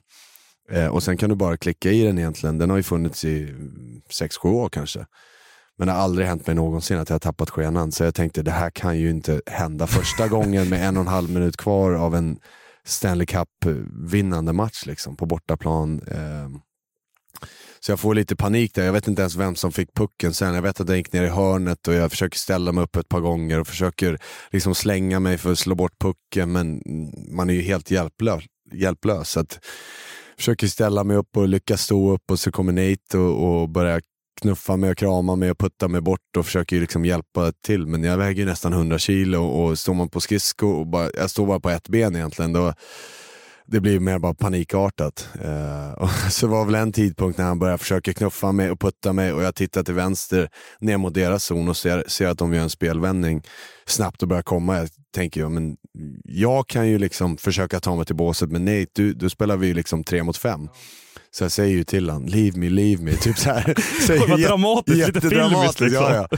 eh, 0.70 0.86
och 0.86 1.02
sen 1.02 1.16
kan 1.16 1.30
du 1.30 1.36
bara 1.36 1.56
klicka 1.56 1.90
i 1.90 2.02
den 2.02 2.18
egentligen. 2.18 2.58
Den 2.58 2.70
har 2.70 2.76
ju 2.76 2.82
funnits 2.82 3.24
i 3.24 3.54
6-7 4.10 4.48
år 4.48 4.68
kanske. 4.68 5.06
Men 5.78 5.88
det 5.88 5.94
har 5.94 6.00
aldrig 6.00 6.26
hänt 6.26 6.46
mig 6.46 6.56
någonsin 6.56 6.98
att 6.98 7.08
jag 7.08 7.14
har 7.14 7.20
tappat 7.20 7.50
skenan. 7.50 7.92
Så 7.92 8.04
jag 8.04 8.14
tänkte 8.14 8.42
det 8.42 8.50
här 8.50 8.70
kan 8.70 8.98
ju 8.98 9.10
inte 9.10 9.40
hända 9.46 9.86
första 9.86 10.28
gången 10.36 10.68
med 10.68 10.88
en 10.88 10.96
och 10.96 11.00
en 11.00 11.08
halv 11.08 11.30
minut 11.30 11.56
kvar 11.56 11.92
av 11.92 12.14
en 12.14 12.38
Stanley 12.84 13.26
Cup-vinnande 13.26 14.52
match 14.52 14.86
liksom, 14.86 15.16
på 15.16 15.26
bortaplan. 15.26 16.00
Eh, 16.08 16.60
så 17.80 17.92
jag 17.92 18.00
får 18.00 18.14
lite 18.14 18.36
panik 18.36 18.74
där. 18.74 18.84
Jag 18.84 18.92
vet 18.92 19.08
inte 19.08 19.22
ens 19.22 19.36
vem 19.36 19.56
som 19.56 19.72
fick 19.72 19.94
pucken 19.94 20.34
sen. 20.34 20.54
Jag 20.54 20.62
vet 20.62 20.80
att 20.80 20.86
den 20.86 20.96
gick 20.96 21.12
ner 21.12 21.24
i 21.24 21.28
hörnet 21.28 21.88
och 21.88 21.94
jag 21.94 22.10
försöker 22.10 22.38
ställa 22.38 22.72
mig 22.72 22.84
upp 22.84 22.96
ett 22.96 23.08
par 23.08 23.20
gånger 23.20 23.60
och 23.60 23.66
försöker 23.66 24.18
liksom 24.50 24.74
slänga 24.74 25.20
mig 25.20 25.38
för 25.38 25.52
att 25.52 25.58
slå 25.58 25.74
bort 25.74 25.98
pucken, 25.98 26.52
men 26.52 26.82
man 27.30 27.50
är 27.50 27.54
ju 27.54 27.62
helt 27.62 27.90
hjälplös. 27.90 28.44
hjälplös 28.72 29.30
så 29.30 29.40
att 29.40 29.58
försöker 30.36 30.66
ställa 30.66 31.04
mig 31.04 31.16
upp 31.16 31.36
och 31.36 31.48
lyckas 31.48 31.82
stå 31.82 32.12
upp 32.12 32.30
och 32.30 32.40
så 32.40 32.52
kommer 32.52 32.72
Nate 32.72 33.18
och, 33.18 33.60
och 33.60 33.68
börjar 33.68 34.00
knuffa 34.40 34.76
mig 34.76 34.90
och 34.90 34.96
krama 34.96 35.36
mig 35.36 35.50
och 35.50 35.58
putta 35.58 35.88
mig 35.88 36.00
bort 36.00 36.36
och 36.36 36.46
försöker 36.46 36.80
liksom 36.80 37.04
hjälpa 37.04 37.52
till. 37.52 37.86
Men 37.86 38.04
jag 38.04 38.18
väger 38.18 38.46
nästan 38.46 38.72
100 38.72 38.98
kilo 38.98 39.44
och 39.44 39.78
står 39.78 39.94
man 39.94 40.08
på 40.08 40.20
skridsko 40.20 40.66
och 40.66 40.86
bara, 40.86 41.10
jag 41.14 41.30
står 41.30 41.46
bara 41.46 41.60
på 41.60 41.70
ett 41.70 41.88
ben 41.88 42.16
egentligen, 42.16 42.52
då, 42.52 42.74
det 43.66 43.80
blir 43.80 44.00
mer 44.00 44.18
bara 44.18 44.34
panikartat. 44.34 45.28
Eh, 45.42 45.92
och 45.92 46.10
så 46.30 46.46
var 46.46 46.64
väl 46.64 46.74
en 46.74 46.92
tidpunkt 46.92 47.38
när 47.38 47.44
han 47.44 47.58
började 47.58 47.78
försöka 47.78 48.14
knuffa 48.14 48.52
mig 48.52 48.70
och 48.70 48.80
putta 48.80 49.12
mig 49.12 49.32
och 49.32 49.42
jag 49.42 49.54
tittar 49.54 49.82
till 49.82 49.94
vänster 49.94 50.48
ner 50.80 50.96
mot 50.96 51.14
deras 51.14 51.44
zon 51.44 51.68
och 51.68 51.76
ser, 51.76 52.04
ser 52.06 52.28
att 52.28 52.38
de 52.38 52.54
gör 52.54 52.62
en 52.62 52.70
spelvändning 52.70 53.42
snabbt 53.86 54.22
och 54.22 54.28
börjar 54.28 54.42
komma. 54.42 54.76
Jag 54.76 54.88
tänker, 55.14 55.40
ju, 55.40 55.48
men 55.48 55.76
jag 56.24 56.66
kan 56.66 56.88
ju 56.88 56.98
liksom 56.98 57.36
försöka 57.36 57.80
ta 57.80 57.96
mig 57.96 58.06
till 58.06 58.16
båset, 58.16 58.50
men 58.50 58.64
nej, 58.64 58.86
du, 58.92 59.12
då 59.12 59.30
spelar 59.30 59.56
vi 59.56 59.74
liksom 59.74 60.04
tre 60.04 60.22
mot 60.22 60.36
fem. 60.36 60.68
Så 61.36 61.44
jag 61.44 61.52
säger 61.52 61.76
ju 61.76 61.84
till 61.84 62.10
honom, 62.10 62.28
leave 62.28 62.58
me, 62.58 62.68
leave 62.68 63.02
me. 63.02 63.12
Typ 63.12 63.38
så 63.38 63.50
här. 63.50 63.64
det 64.06 64.26
var 64.26 64.38
dramatiskt, 64.38 65.06
lite 65.06 65.20
filmiskt 65.20 65.80
liksom. 65.80 66.02
Ja, 66.02 66.28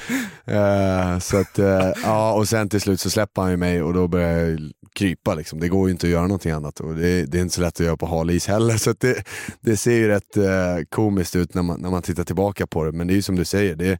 ja. 0.45 1.13
Uh, 1.13 1.19
så 1.19 1.37
att, 1.37 1.59
uh, 1.59 1.93
ja, 2.03 2.33
och 2.33 2.49
sen 2.49 2.69
till 2.69 2.81
slut 2.81 3.01
så 3.01 3.11
släpper 3.11 3.43
han 3.43 3.51
ju 3.51 3.57
mig 3.57 3.83
och 3.83 3.95
då 3.95 4.09
börjar 4.09 4.39
jag 4.39 4.59
krypa. 4.95 5.35
Liksom. 5.35 5.61
Det 5.61 5.69
går 5.69 5.89
ju 5.89 5.93
inte 5.93 6.07
att 6.07 6.11
göra 6.11 6.23
någonting 6.23 6.53
annat 6.53 6.81
och 6.81 6.95
det, 6.95 7.27
det 7.27 7.39
är 7.39 7.43
inte 7.43 7.55
så 7.55 7.61
lätt 7.61 7.81
att 7.81 7.87
göra 7.87 7.97
på 7.97 8.07
hal 8.07 8.31
is 8.31 8.47
heller. 8.47 8.77
Så 8.77 8.95
det, 8.99 9.25
det 9.61 9.77
ser 9.77 9.93
ju 9.93 10.09
rätt 10.09 10.37
uh, 10.37 10.85
komiskt 10.89 11.37
ut 11.37 11.55
när 11.55 11.63
man, 11.63 11.81
när 11.81 11.91
man 11.91 12.03
tittar 12.03 12.25
tillbaka 12.25 12.67
på 12.67 12.85
det. 12.85 12.93
Men 12.93 13.07
det 13.07 13.13
är 13.13 13.17
ju 13.17 13.23
som 13.23 13.37
du 13.37 13.45
säger, 13.45 13.77
det, 13.77 13.99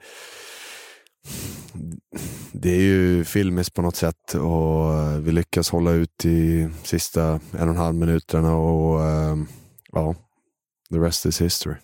det 2.53 2.71
är 2.71 2.81
ju 2.81 3.25
filmiskt 3.25 3.75
på 3.75 3.83
något 3.83 3.97
sätt 3.97 4.35
och 4.35 5.27
vi 5.27 5.33
lyckas 5.33 5.71
hålla 5.71 5.91
ut 5.91 6.25
i 6.25 6.69
sista 6.83 7.23
en 7.33 7.41
och 7.69 7.75
en 7.75 7.77
halv 7.77 7.95
minuterna 7.95 8.57
och 8.57 9.01
ja, 9.93 10.15
the 10.93 10.99
rest 10.99 11.27
is 11.27 11.41
history. 11.41 11.77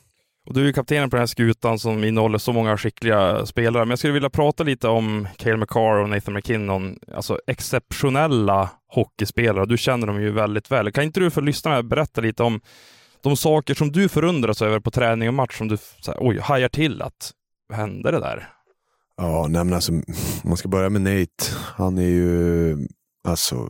Och 0.46 0.54
du 0.54 0.68
är 0.68 0.72
kaptenen 0.72 1.10
på 1.10 1.16
den 1.16 1.20
här 1.20 1.26
skutan 1.26 1.78
som 1.78 2.04
innehåller 2.04 2.38
så 2.38 2.52
många 2.52 2.76
skickliga 2.76 3.46
spelare. 3.46 3.84
Men 3.84 3.90
jag 3.90 3.98
skulle 3.98 4.12
vilja 4.12 4.30
prata 4.30 4.64
lite 4.64 4.88
om 4.88 5.28
Cale 5.36 5.56
McCarr 5.56 6.02
och 6.02 6.08
Nathan 6.08 6.34
McKinnon. 6.34 6.98
Alltså 7.14 7.38
exceptionella 7.46 8.70
hockeyspelare. 8.88 9.66
Du 9.66 9.78
känner 9.78 10.06
dem 10.06 10.22
ju 10.22 10.30
väldigt 10.30 10.70
väl. 10.70 10.92
Kan 10.92 11.04
inte 11.04 11.20
du 11.20 11.30
för 11.30 11.42
lyssnarna 11.42 11.82
berätta 11.82 12.20
lite 12.20 12.42
om 12.42 12.60
de 13.22 13.36
saker 13.36 13.74
som 13.74 13.92
du 13.92 14.08
förundras 14.08 14.62
över 14.62 14.80
på 14.80 14.90
träning 14.90 15.28
och 15.28 15.34
match 15.34 15.58
som 15.58 15.68
du 15.68 15.76
så 15.76 16.12
här, 16.12 16.18
oj, 16.20 16.38
hajar 16.38 16.68
till 16.68 17.02
att 17.02 17.32
hände 17.72 18.10
det 18.10 18.20
där? 18.20 18.48
Ja, 19.16 19.46
nej 19.48 19.64
men 19.64 19.74
alltså, 19.74 19.92
om 19.92 20.04
man 20.44 20.56
ska 20.56 20.68
börja 20.68 20.90
med 20.90 21.02
Nate. 21.02 21.54
Han 21.76 21.98
är 21.98 22.08
ju, 22.08 22.76
alltså, 23.28 23.68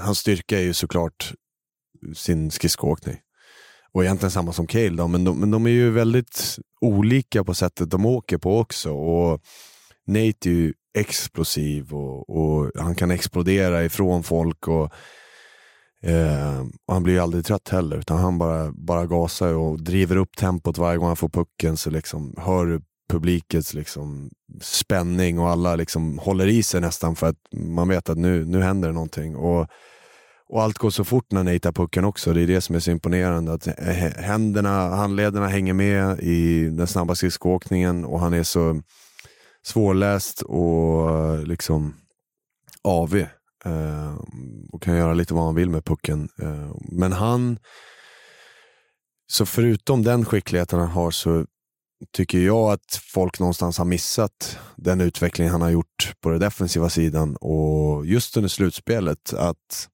hans 0.00 0.18
styrka 0.18 0.58
är 0.58 0.62
ju 0.62 0.74
såklart 0.74 1.32
sin 2.14 2.50
skridskoåkning 2.50 3.16
och 3.96 4.04
egentligen 4.04 4.30
samma 4.30 4.52
som 4.52 4.66
Cale 4.66 4.96
då, 4.96 5.08
men 5.08 5.24
de, 5.24 5.40
men 5.40 5.50
de 5.50 5.66
är 5.66 5.70
ju 5.70 5.90
väldigt 5.90 6.58
olika 6.80 7.44
på 7.44 7.54
sättet 7.54 7.90
de 7.90 8.06
åker 8.06 8.38
på 8.38 8.58
också. 8.58 8.92
Och 8.92 9.40
Nate 10.06 10.48
är 10.48 10.52
ju 10.52 10.72
explosiv 10.98 11.94
och, 11.94 12.30
och 12.30 12.72
han 12.78 12.94
kan 12.94 13.10
explodera 13.10 13.84
ifrån 13.84 14.22
folk. 14.22 14.68
och, 14.68 14.92
eh, 16.02 16.60
och 16.86 16.94
Han 16.94 17.02
blir 17.02 17.14
ju 17.14 17.20
aldrig 17.20 17.44
trött 17.44 17.68
heller, 17.68 17.98
utan 17.98 18.18
han 18.18 18.38
bara, 18.38 18.72
bara 18.72 19.06
gasar 19.06 19.54
och 19.54 19.82
driver 19.82 20.16
upp 20.16 20.36
tempot 20.36 20.78
varje 20.78 20.98
gång 20.98 21.06
han 21.06 21.16
får 21.16 21.28
pucken. 21.28 21.76
Så 21.76 21.90
liksom 21.90 22.34
hör 22.38 22.66
du 22.66 22.80
publikens 23.08 23.74
liksom 23.74 24.30
spänning 24.60 25.38
och 25.38 25.48
alla 25.48 25.76
liksom 25.76 26.18
håller 26.18 26.46
i 26.46 26.62
sig 26.62 26.80
nästan 26.80 27.16
för 27.16 27.26
att 27.26 27.38
man 27.52 27.88
vet 27.88 28.08
att 28.08 28.18
nu, 28.18 28.44
nu 28.44 28.62
händer 28.62 28.88
det 28.88 28.94
någonting. 28.94 29.36
Och 29.36 29.66
och 30.48 30.62
allt 30.62 30.78
går 30.78 30.90
så 30.90 31.04
fort 31.04 31.32
när 31.32 31.44
Nate 31.44 31.68
har 31.68 31.72
pucken 31.72 32.04
också. 32.04 32.32
Det 32.32 32.42
är 32.42 32.46
det 32.46 32.60
som 32.60 32.76
är 32.76 32.80
så 32.80 32.90
imponerande. 32.90 33.52
Att 33.52 33.66
händerna, 34.16 34.88
handlederna 34.88 35.48
hänger 35.48 35.74
med 35.74 36.20
i 36.20 36.68
den 36.68 36.86
snabba 36.86 37.14
skridskoåkningen 37.14 38.04
och 38.04 38.20
han 38.20 38.34
är 38.34 38.42
så 38.42 38.82
svårläst 39.62 40.42
och 40.42 41.48
liksom 41.48 41.94
avig. 42.84 43.26
Eh, 43.64 44.14
och 44.72 44.82
kan 44.82 44.96
göra 44.96 45.14
lite 45.14 45.34
vad 45.34 45.44
han 45.44 45.54
vill 45.54 45.70
med 45.70 45.84
pucken. 45.84 46.28
Eh, 46.42 46.76
men 46.92 47.12
han, 47.12 47.58
så 49.26 49.46
förutom 49.46 50.02
den 50.02 50.24
skickligheten 50.24 50.78
han 50.78 50.88
har 50.88 51.10
så 51.10 51.44
tycker 52.12 52.38
jag 52.38 52.72
att 52.72 53.00
folk 53.12 53.38
någonstans 53.40 53.78
har 53.78 53.84
missat 53.84 54.58
den 54.76 55.00
utveckling 55.00 55.48
han 55.48 55.62
har 55.62 55.70
gjort 55.70 56.12
på 56.20 56.30
den 56.30 56.40
defensiva 56.40 56.90
sidan 56.90 57.36
och 57.36 58.06
just 58.06 58.36
under 58.36 58.48
slutspelet. 58.48 59.34
att 59.34 59.88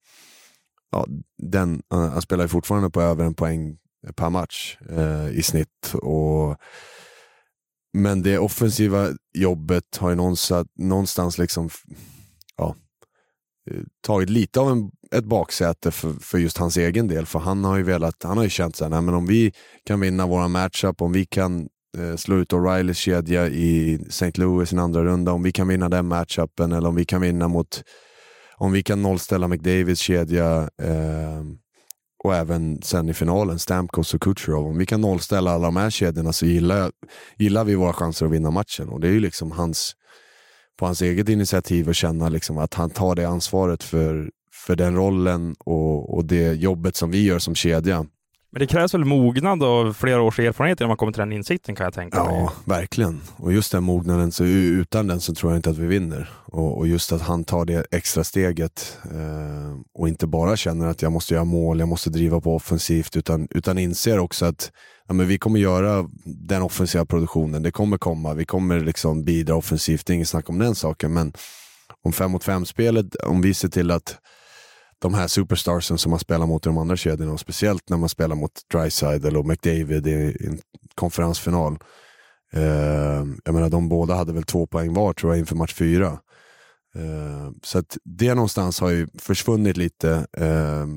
ja, 0.93 1.07
den, 1.37 1.81
eh, 1.93 2.09
han 2.09 2.21
spelar 2.21 2.43
ju 2.43 2.47
fortfarande 2.47 2.89
på 2.89 3.01
över 3.01 3.25
en 3.25 3.33
poäng 3.33 3.77
per 4.15 4.29
match 4.29 4.77
eh, 4.89 5.29
i 5.29 5.43
snitt. 5.43 5.93
Och, 5.93 6.57
men 7.93 8.21
det 8.21 8.37
offensiva 8.37 9.07
jobbet 9.33 9.97
har 9.97 10.09
ju 10.09 10.15
någonstans, 10.15 10.67
någonstans 10.79 11.37
liksom, 11.37 11.69
ja, 12.57 12.75
eh, 13.71 13.81
tagit 14.01 14.29
lite 14.29 14.59
av 14.59 14.71
en, 14.71 14.91
ett 15.15 15.25
baksäte 15.25 15.91
för, 15.91 16.13
för 16.13 16.37
just 16.37 16.57
hans 16.57 16.77
egen 16.77 17.07
del. 17.07 17.25
För 17.25 17.39
han 17.39 17.63
har 17.63 17.77
ju 17.77 17.83
velat, 17.83 18.23
han 18.23 18.37
har 18.37 18.43
ju 18.43 18.49
känt 18.49 18.75
såhär, 18.75 19.01
men 19.01 19.15
om 19.15 19.25
vi 19.25 19.53
kan 19.85 19.99
vinna 19.99 20.27
våra 20.27 20.47
matchup, 20.47 21.01
om 21.01 21.11
vi 21.11 21.25
kan 21.25 21.69
eh, 21.97 22.15
slå 22.15 22.35
ut 22.35 22.53
O'Reillys 22.53 22.93
kedja 22.93 23.47
i 23.47 23.99
St. 24.07 24.31
Louis 24.35 24.71
i 24.71 24.75
en 24.75 24.79
andra 24.79 25.03
runda, 25.03 25.31
om 25.31 25.43
vi 25.43 25.51
kan 25.51 25.67
vinna 25.67 25.89
den 25.89 26.07
matchupen 26.07 26.71
eller 26.71 26.89
om 26.89 26.95
vi 26.95 27.05
kan 27.05 27.21
vinna 27.21 27.47
mot 27.47 27.83
om 28.63 28.71
vi 28.71 28.83
kan 28.83 29.01
nollställa 29.01 29.47
McDavids 29.47 30.01
kedja 30.01 30.69
eh, 30.81 31.43
och 32.23 32.35
även 32.35 32.81
sen 32.81 33.09
i 33.09 33.13
finalen 33.13 33.59
Stamkos 33.59 34.13
och 34.13 34.21
Kucherov. 34.21 34.67
Om 34.67 34.77
vi 34.77 34.85
kan 34.85 35.01
nollställa 35.01 35.51
alla 35.51 35.65
de 35.65 35.75
här 35.75 35.89
kedjorna 35.89 36.33
så 36.33 36.45
gillar, 36.45 36.91
gillar 37.37 37.63
vi 37.63 37.75
våra 37.75 37.93
chanser 37.93 38.25
att 38.25 38.31
vinna 38.31 38.51
matchen. 38.51 38.89
Och 38.89 38.99
det 38.99 39.07
är 39.07 39.11
ju 39.11 39.19
liksom 39.19 39.51
hans, 39.51 39.95
på 40.79 40.85
hans 40.85 41.01
eget 41.01 41.29
initiativ 41.29 41.89
att 41.89 41.95
känna 41.95 42.29
liksom 42.29 42.57
att 42.57 42.73
han 42.73 42.89
tar 42.89 43.15
det 43.15 43.25
ansvaret 43.25 43.83
för, 43.83 44.31
för 44.65 44.75
den 44.75 44.95
rollen 44.95 45.55
och, 45.59 46.13
och 46.13 46.25
det 46.25 46.53
jobbet 46.53 46.95
som 46.95 47.11
vi 47.11 47.23
gör 47.23 47.39
som 47.39 47.55
kedja. 47.55 48.05
Men 48.53 48.59
det 48.59 48.67
krävs 48.67 48.93
väl 48.93 49.05
mognad 49.05 49.63
och 49.63 49.95
flera 49.95 50.21
års 50.21 50.39
erfarenhet 50.39 50.81
innan 50.81 50.87
man 50.87 50.97
kommer 50.97 51.11
till 51.11 51.19
den 51.19 51.31
insikten 51.31 51.75
kan 51.75 51.83
jag 51.83 51.93
tänka 51.93 52.23
mig. 52.23 52.33
Ja, 52.33 52.53
verkligen. 52.65 53.21
Och 53.35 53.53
just 53.53 53.71
den 53.71 53.83
mognaden, 53.83 54.31
så 54.31 54.43
utan 54.43 55.07
den 55.07 55.21
så 55.21 55.35
tror 55.35 55.51
jag 55.51 55.57
inte 55.57 55.69
att 55.69 55.77
vi 55.77 55.87
vinner. 55.87 56.29
Och, 56.45 56.77
och 56.77 56.87
just 56.87 57.11
att 57.11 57.21
han 57.21 57.43
tar 57.43 57.65
det 57.65 57.85
extra 57.91 58.23
steget 58.23 58.97
eh, 59.05 59.79
och 59.93 60.07
inte 60.07 60.27
bara 60.27 60.55
känner 60.55 60.87
att 60.87 61.01
jag 61.01 61.11
måste 61.11 61.33
göra 61.33 61.43
mål, 61.43 61.79
jag 61.79 61.87
måste 61.87 62.09
driva 62.09 62.41
på 62.41 62.55
offensivt, 62.55 63.15
utan, 63.15 63.47
utan 63.49 63.77
inser 63.77 64.19
också 64.19 64.45
att 64.45 64.71
ja, 65.07 65.13
men 65.13 65.27
vi 65.27 65.37
kommer 65.37 65.59
göra 65.59 66.09
den 66.25 66.61
offensiva 66.61 67.05
produktionen. 67.05 67.63
Det 67.63 67.71
kommer 67.71 67.97
komma, 67.97 68.33
vi 68.33 68.45
kommer 68.45 68.79
liksom 68.79 69.23
bidra 69.23 69.55
offensivt, 69.55 70.05
det 70.05 70.13
är 70.13 70.15
inget 70.15 70.29
snack 70.29 70.49
om 70.49 70.59
den 70.59 70.75
saken. 70.75 71.13
Men 71.13 71.33
om 72.03 72.13
fem 72.13 72.31
mot 72.31 72.43
fem 72.43 72.65
spelet, 72.65 73.15
om 73.15 73.41
vi 73.41 73.53
ser 73.53 73.69
till 73.69 73.91
att 73.91 74.17
de 75.03 75.13
här 75.13 75.27
superstarsen 75.27 75.97
som 75.97 76.09
man 76.09 76.19
spelar 76.19 76.45
mot 76.45 76.65
i 76.65 76.69
de 76.69 76.77
andra 76.77 76.97
kedjorna 76.97 77.33
och 77.33 77.39
speciellt 77.39 77.89
när 77.89 77.97
man 77.97 78.09
spelar 78.09 78.35
mot 78.35 78.51
Dryside 78.71 79.37
och 79.37 79.45
McDavid 79.45 80.07
i 80.07 80.47
en 80.47 80.59
konferensfinal. 80.95 81.77
Eh, 82.53 83.25
jag 83.43 83.53
menar, 83.53 83.69
de 83.69 83.89
båda 83.89 84.15
hade 84.15 84.33
väl 84.33 84.43
två 84.43 84.67
poäng 84.67 84.93
var 84.93 85.13
tror 85.13 85.31
jag 85.31 85.39
inför 85.39 85.55
match 85.55 85.73
fyra. 85.73 86.07
Eh, 86.95 87.51
så 87.63 87.79
att 87.79 87.97
det 88.03 88.33
någonstans 88.33 88.79
har 88.79 88.89
ju 88.89 89.07
försvunnit 89.19 89.77
lite 89.77 90.27
eh, 90.37 90.87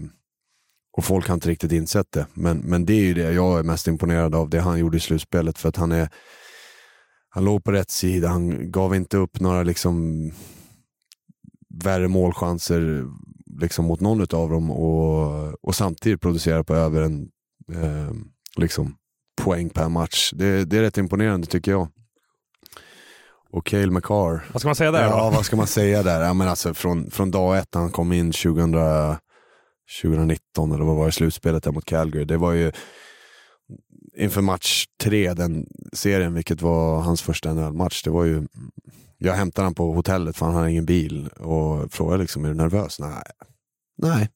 och 0.97 1.05
folk 1.05 1.29
har 1.29 1.35
inte 1.35 1.49
riktigt 1.49 1.73
insett 1.73 2.13
det. 2.13 2.27
Men, 2.35 2.59
men 2.59 2.85
det 2.87 2.95
är 2.95 3.05
ju 3.05 3.15
det 3.15 3.33
jag 3.33 3.59
är 3.59 3.63
mest 3.63 3.89
imponerad 3.89 4.35
av, 4.35 4.51
det 4.51 4.61
han 4.61 4.79
gjorde 4.79 4.97
i 4.97 5.01
slutspelet. 5.01 5.59
För 5.59 5.69
att 5.69 5.77
han 5.77 5.93
är 5.93 6.09
han 7.29 7.45
låg 7.45 7.65
på 7.65 7.73
rätt 7.73 7.91
sida, 7.91 8.29
han 8.29 8.71
gav 8.71 8.95
inte 8.95 9.17
upp 9.17 9.41
några 9.41 9.63
liksom 9.63 10.31
värre 11.85 12.09
målchanser 12.09 13.05
liksom 13.61 13.85
mot 13.85 14.01
någon 14.01 14.21
av 14.21 14.51
dem 14.51 14.71
och, 14.71 15.55
och 15.65 15.75
samtidigt 15.75 16.21
producera 16.21 16.65
på 16.65 16.75
över 16.75 17.03
en 17.03 17.29
eh, 17.73 18.13
liksom, 18.57 18.97
poäng 19.43 19.71
per 19.71 19.89
match. 19.89 20.33
Det, 20.35 20.65
det 20.65 20.79
är 20.79 20.83
rätt 20.83 20.99
imponerande 20.99 21.47
tycker 21.47 21.71
jag. 21.71 21.89
Och 23.51 23.67
Cale 23.67 23.91
McCarr. 23.91 24.45
Vad 24.53 24.61
ska 24.61 24.69
man 24.69 24.75
säga 24.77 24.91
där 24.91 25.03
Ja, 25.03 25.25
då? 25.25 25.37
vad 25.37 25.45
ska 25.47 25.57
man 25.57 25.67
säga 25.67 26.03
där? 26.03 26.21
Ja, 26.21 26.35
men 26.35 26.49
alltså, 26.49 26.75
från, 26.75 27.11
från 27.11 27.31
dag 27.31 27.59
ett, 27.59 27.75
han 27.75 27.91
kom 27.91 28.13
in 28.13 28.33
2000, 28.33 28.75
2019, 30.03 30.73
eller 30.73 30.85
vad 30.85 30.97
var 30.97 31.07
det, 31.07 31.13
slutspelet 31.13 31.63
där 31.63 31.73
mot 31.73 31.85
Calgary. 31.85 32.25
Det 32.25 32.37
var 32.37 32.53
ju 32.53 32.73
inför 34.17 34.41
match 34.43 34.87
tre, 35.03 35.35
den 35.35 35.67
serien, 35.93 36.35
vilket 36.35 36.63
var 36.63 37.01
hans 37.01 37.23
första 37.23 37.55
NHL-match. 37.55 38.03
Det 38.03 38.11
var 38.11 38.25
ju 38.25 38.47
jag 39.19 39.35
hämtar 39.35 39.63
honom 39.63 39.75
på 39.75 39.93
hotellet 39.93 40.37
för 40.37 40.47
han 40.47 40.55
har 40.55 40.67
ingen 40.67 40.87
bil 40.87 41.29
och 41.29 41.93
frågar 41.93 42.19
liksom, 42.19 42.45
är 42.45 42.49
du 42.49 42.55
nervös? 42.55 42.99
Nej. 43.01 43.23
Nej. 43.99 44.29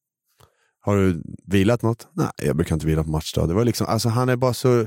har 0.81 0.97
du 0.97 1.23
vilat 1.47 1.83
något? 1.83 2.09
Nej, 2.13 2.31
jag 2.37 2.57
brukar 2.57 2.75
inte 2.75 2.87
vila 2.87 3.05
på 3.05 3.11
matchdag. 3.11 3.49
Det 3.49 3.55
var 3.55 3.65
liksom, 3.65 3.87
alltså 3.87 4.09
han 4.09 4.29
är 4.29 4.37
bara 4.37 4.55
så 4.55 4.87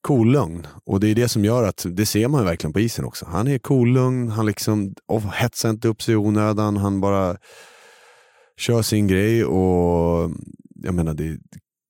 kolugn. 0.00 0.66
Och 0.84 1.00
det 1.00 1.08
är 1.08 1.14
det 1.14 1.28
som 1.28 1.44
gör 1.44 1.62
att, 1.62 1.86
det 1.90 2.06
ser 2.06 2.28
man 2.28 2.40
ju 2.40 2.46
verkligen 2.46 2.72
på 2.72 2.80
isen 2.80 3.04
också. 3.04 3.26
Han 3.26 3.48
är 3.48 3.58
kolugn, 3.58 4.28
han 4.28 4.46
liksom 4.46 4.94
oh, 5.08 5.30
hetsar 5.30 5.70
inte 5.70 5.88
upp 5.88 6.02
sig 6.02 6.12
i 6.12 6.16
onödan, 6.16 6.76
han 6.76 7.00
bara 7.00 7.36
kör 8.56 8.82
sin 8.82 9.06
grej 9.06 9.44
och 9.44 10.30
jag 10.74 10.94
menar 10.94 11.14
det 11.14 11.38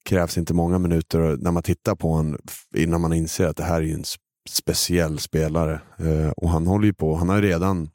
krävs 0.04 0.38
inte 0.38 0.54
många 0.54 0.78
minuter 0.78 1.36
när 1.40 1.50
man 1.50 1.62
tittar 1.62 1.94
på 1.94 2.12
honom 2.12 2.38
innan 2.76 3.00
man 3.00 3.12
inser 3.12 3.46
att 3.46 3.56
det 3.56 3.64
här 3.64 3.82
är 3.82 3.94
en 3.94 4.04
speciell 4.48 5.18
spelare. 5.18 5.80
Eh, 5.98 6.30
och 6.30 6.50
han 6.50 6.66
håller 6.66 6.86
ju 6.86 6.94
på, 6.94 7.16
han 7.16 7.28
har 7.28 7.36
ju 7.36 7.42
redan 7.42 7.90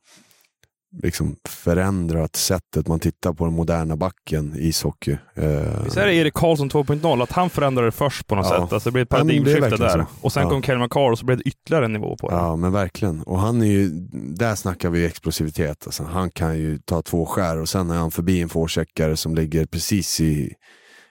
liksom 1.03 1.35
förändrat 1.49 2.35
sättet 2.35 2.87
man 2.87 2.99
tittar 2.99 3.33
på 3.33 3.45
den 3.45 3.53
moderna 3.53 3.95
backen 3.95 4.55
i 4.57 4.67
ishockey. 4.67 5.17
Eh, 5.35 5.83
Visst 5.83 5.97
är 5.97 6.05
det 6.05 6.13
Erik 6.13 6.33
Karlsson 6.33 6.69
2.0, 6.69 7.23
att 7.23 7.31
han 7.31 7.49
förändrade 7.49 7.91
först 7.91 8.27
på 8.27 8.35
något 8.35 8.45
ja. 8.49 8.61
sätt? 8.61 8.73
Alltså 8.73 8.89
det 8.89 8.93
blev 8.93 9.03
ett 9.03 9.09
paradigmskifte 9.09 9.67
ja, 9.69 9.77
där. 9.77 9.97
Så. 9.97 10.05
Och 10.21 10.33
sen 10.33 10.43
ja. 10.43 10.49
kom 10.49 10.63
Kelly 10.63 10.79
McCarr 10.79 11.11
och 11.11 11.19
så 11.19 11.25
blev 11.25 11.37
det 11.37 11.43
ytterligare 11.43 11.85
en 11.85 11.93
nivå 11.93 12.17
på 12.17 12.29
det. 12.29 12.35
Ja, 12.35 12.55
men 12.55 12.71
verkligen. 12.71 13.23
Och 13.23 13.39
han 13.39 13.61
är 13.61 13.65
ju, 13.65 13.89
där 14.11 14.55
snackar 14.55 14.89
vi 14.89 15.05
explosivitet. 15.05 15.83
Alltså, 15.85 16.03
han 16.03 16.31
kan 16.31 16.57
ju 16.57 16.77
ta 16.77 17.01
två 17.01 17.25
skär 17.25 17.57
och 17.57 17.69
sen 17.69 17.89
är 17.89 17.95
han 17.95 18.11
förbi 18.11 18.41
en 18.41 18.49
forecheckare 18.49 19.17
som 19.17 19.35
ligger 19.35 19.65
precis 19.65 20.21
i, 20.21 20.53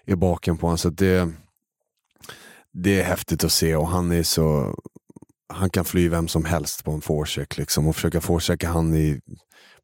i 0.07 0.15
baken 0.15 0.57
på 0.57 0.67
honom. 0.67 0.79
Så 0.79 0.91
det, 0.91 1.33
det 2.73 3.01
är 3.01 3.05
häftigt 3.05 3.45
att 3.45 3.53
se 3.53 3.77
och 3.77 3.89
han 3.89 4.13
är 4.13 4.23
så 4.23 4.75
han 5.49 5.71
kan 5.71 5.85
fly 5.85 6.09
vem 6.09 6.29
som 6.29 6.45
helst 6.45 6.85
på 6.85 6.91
en 6.91 7.01
forecheck 7.01 7.59
liksom, 7.59 7.87
och 7.87 7.95
försöka 7.95 8.21
forechecka 8.21 8.69
han 8.69 8.95
i 8.95 9.21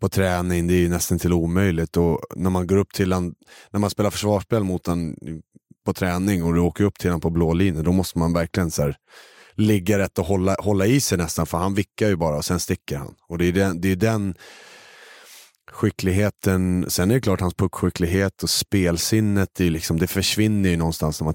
på 0.01 0.09
träning, 0.09 0.67
det 0.67 0.75
är 0.75 0.79
ju 0.79 0.89
nästan 0.89 1.19
till 1.19 1.33
omöjligt. 1.33 1.97
Och 1.97 2.21
när 2.37 2.51
man 2.51 2.67
går 2.67 2.77
upp 2.77 2.93
till 2.93 3.13
han, 3.13 3.35
när 3.71 3.81
man 3.81 3.91
spelar 3.91 4.11
försvarsspel 4.11 4.65
mot 4.65 4.87
han 4.87 5.17
på 5.87 5.93
träning 5.95 6.45
och 6.45 6.55
du 6.55 6.61
åker 6.61 6.85
upp 6.85 6.99
till 6.99 7.11
honom 7.11 7.21
på 7.21 7.31
blå 7.31 7.53
linjen, 7.53 7.85
då 7.85 7.93
måste 7.93 8.19
man 8.19 8.33
verkligen 8.33 8.71
så 8.71 8.83
här, 8.83 8.97
ligga 9.55 9.99
rätt 9.99 10.19
och 10.19 10.27
hålla, 10.27 10.57
hålla 10.59 10.87
i 10.87 11.01
sig 11.01 11.19
nästan, 11.19 11.47
för 11.47 11.59
han 11.59 11.75
vickar 11.75 12.09
ju 12.09 12.17
bara 12.17 12.37
och 12.37 12.45
sen 12.45 12.61
sticker 12.61 12.97
han. 12.97 13.15
Och 13.29 13.39
det 13.39 13.45
är 13.45 13.53
den, 13.53 13.81
det 13.81 13.89
är 13.89 13.97
den 13.97 14.35
skickligheten, 15.71 16.87
sen 16.89 17.11
är 17.11 17.15
det 17.15 17.21
klart 17.21 17.41
hans 17.41 17.55
puckskicklighet 17.55 18.43
och 18.43 18.51
spelsinnet, 18.51 19.51
det, 19.57 19.67
är 19.67 19.71
liksom, 19.71 19.99
det 19.99 20.07
försvinner 20.07 20.71
ju 20.71 20.77
någonstans 20.77 21.21
när 21.21 21.25
man 21.25 21.35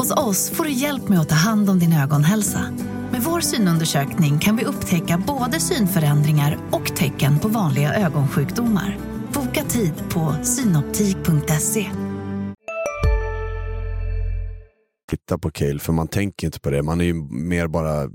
Hos 0.00 0.10
oss 0.10 0.50
får 0.50 0.64
du 0.64 0.70
hjälp 0.70 1.08
med 1.08 1.20
att 1.20 1.28
ta 1.28 1.34
hand 1.34 1.70
om 1.70 1.78
din 1.78 1.92
ögonhälsa. 1.92 2.60
Med 3.12 3.22
vår 3.22 3.40
synundersökning 3.40 4.38
kan 4.38 4.56
vi 4.56 4.64
upptäcka 4.64 5.22
både 5.26 5.60
synförändringar 5.60 6.58
och 6.70 6.96
tecken 6.96 7.38
på 7.38 7.48
vanliga 7.48 7.94
ögonsjukdomar. 7.94 8.98
Boka 9.34 9.64
tid 9.64 9.92
på 10.10 10.36
synoptik.se. 10.42 11.90
Titta 15.10 15.38
på 15.38 15.50
Cale, 15.50 15.78
för 15.78 15.92
man 15.92 16.08
tänker 16.08 16.46
inte 16.46 16.60
på 16.60 16.70
det. 16.70 16.82
Man 16.82 17.00
är 17.00 17.04
ju 17.04 17.14
mer 17.30 17.66
bara 17.66 18.10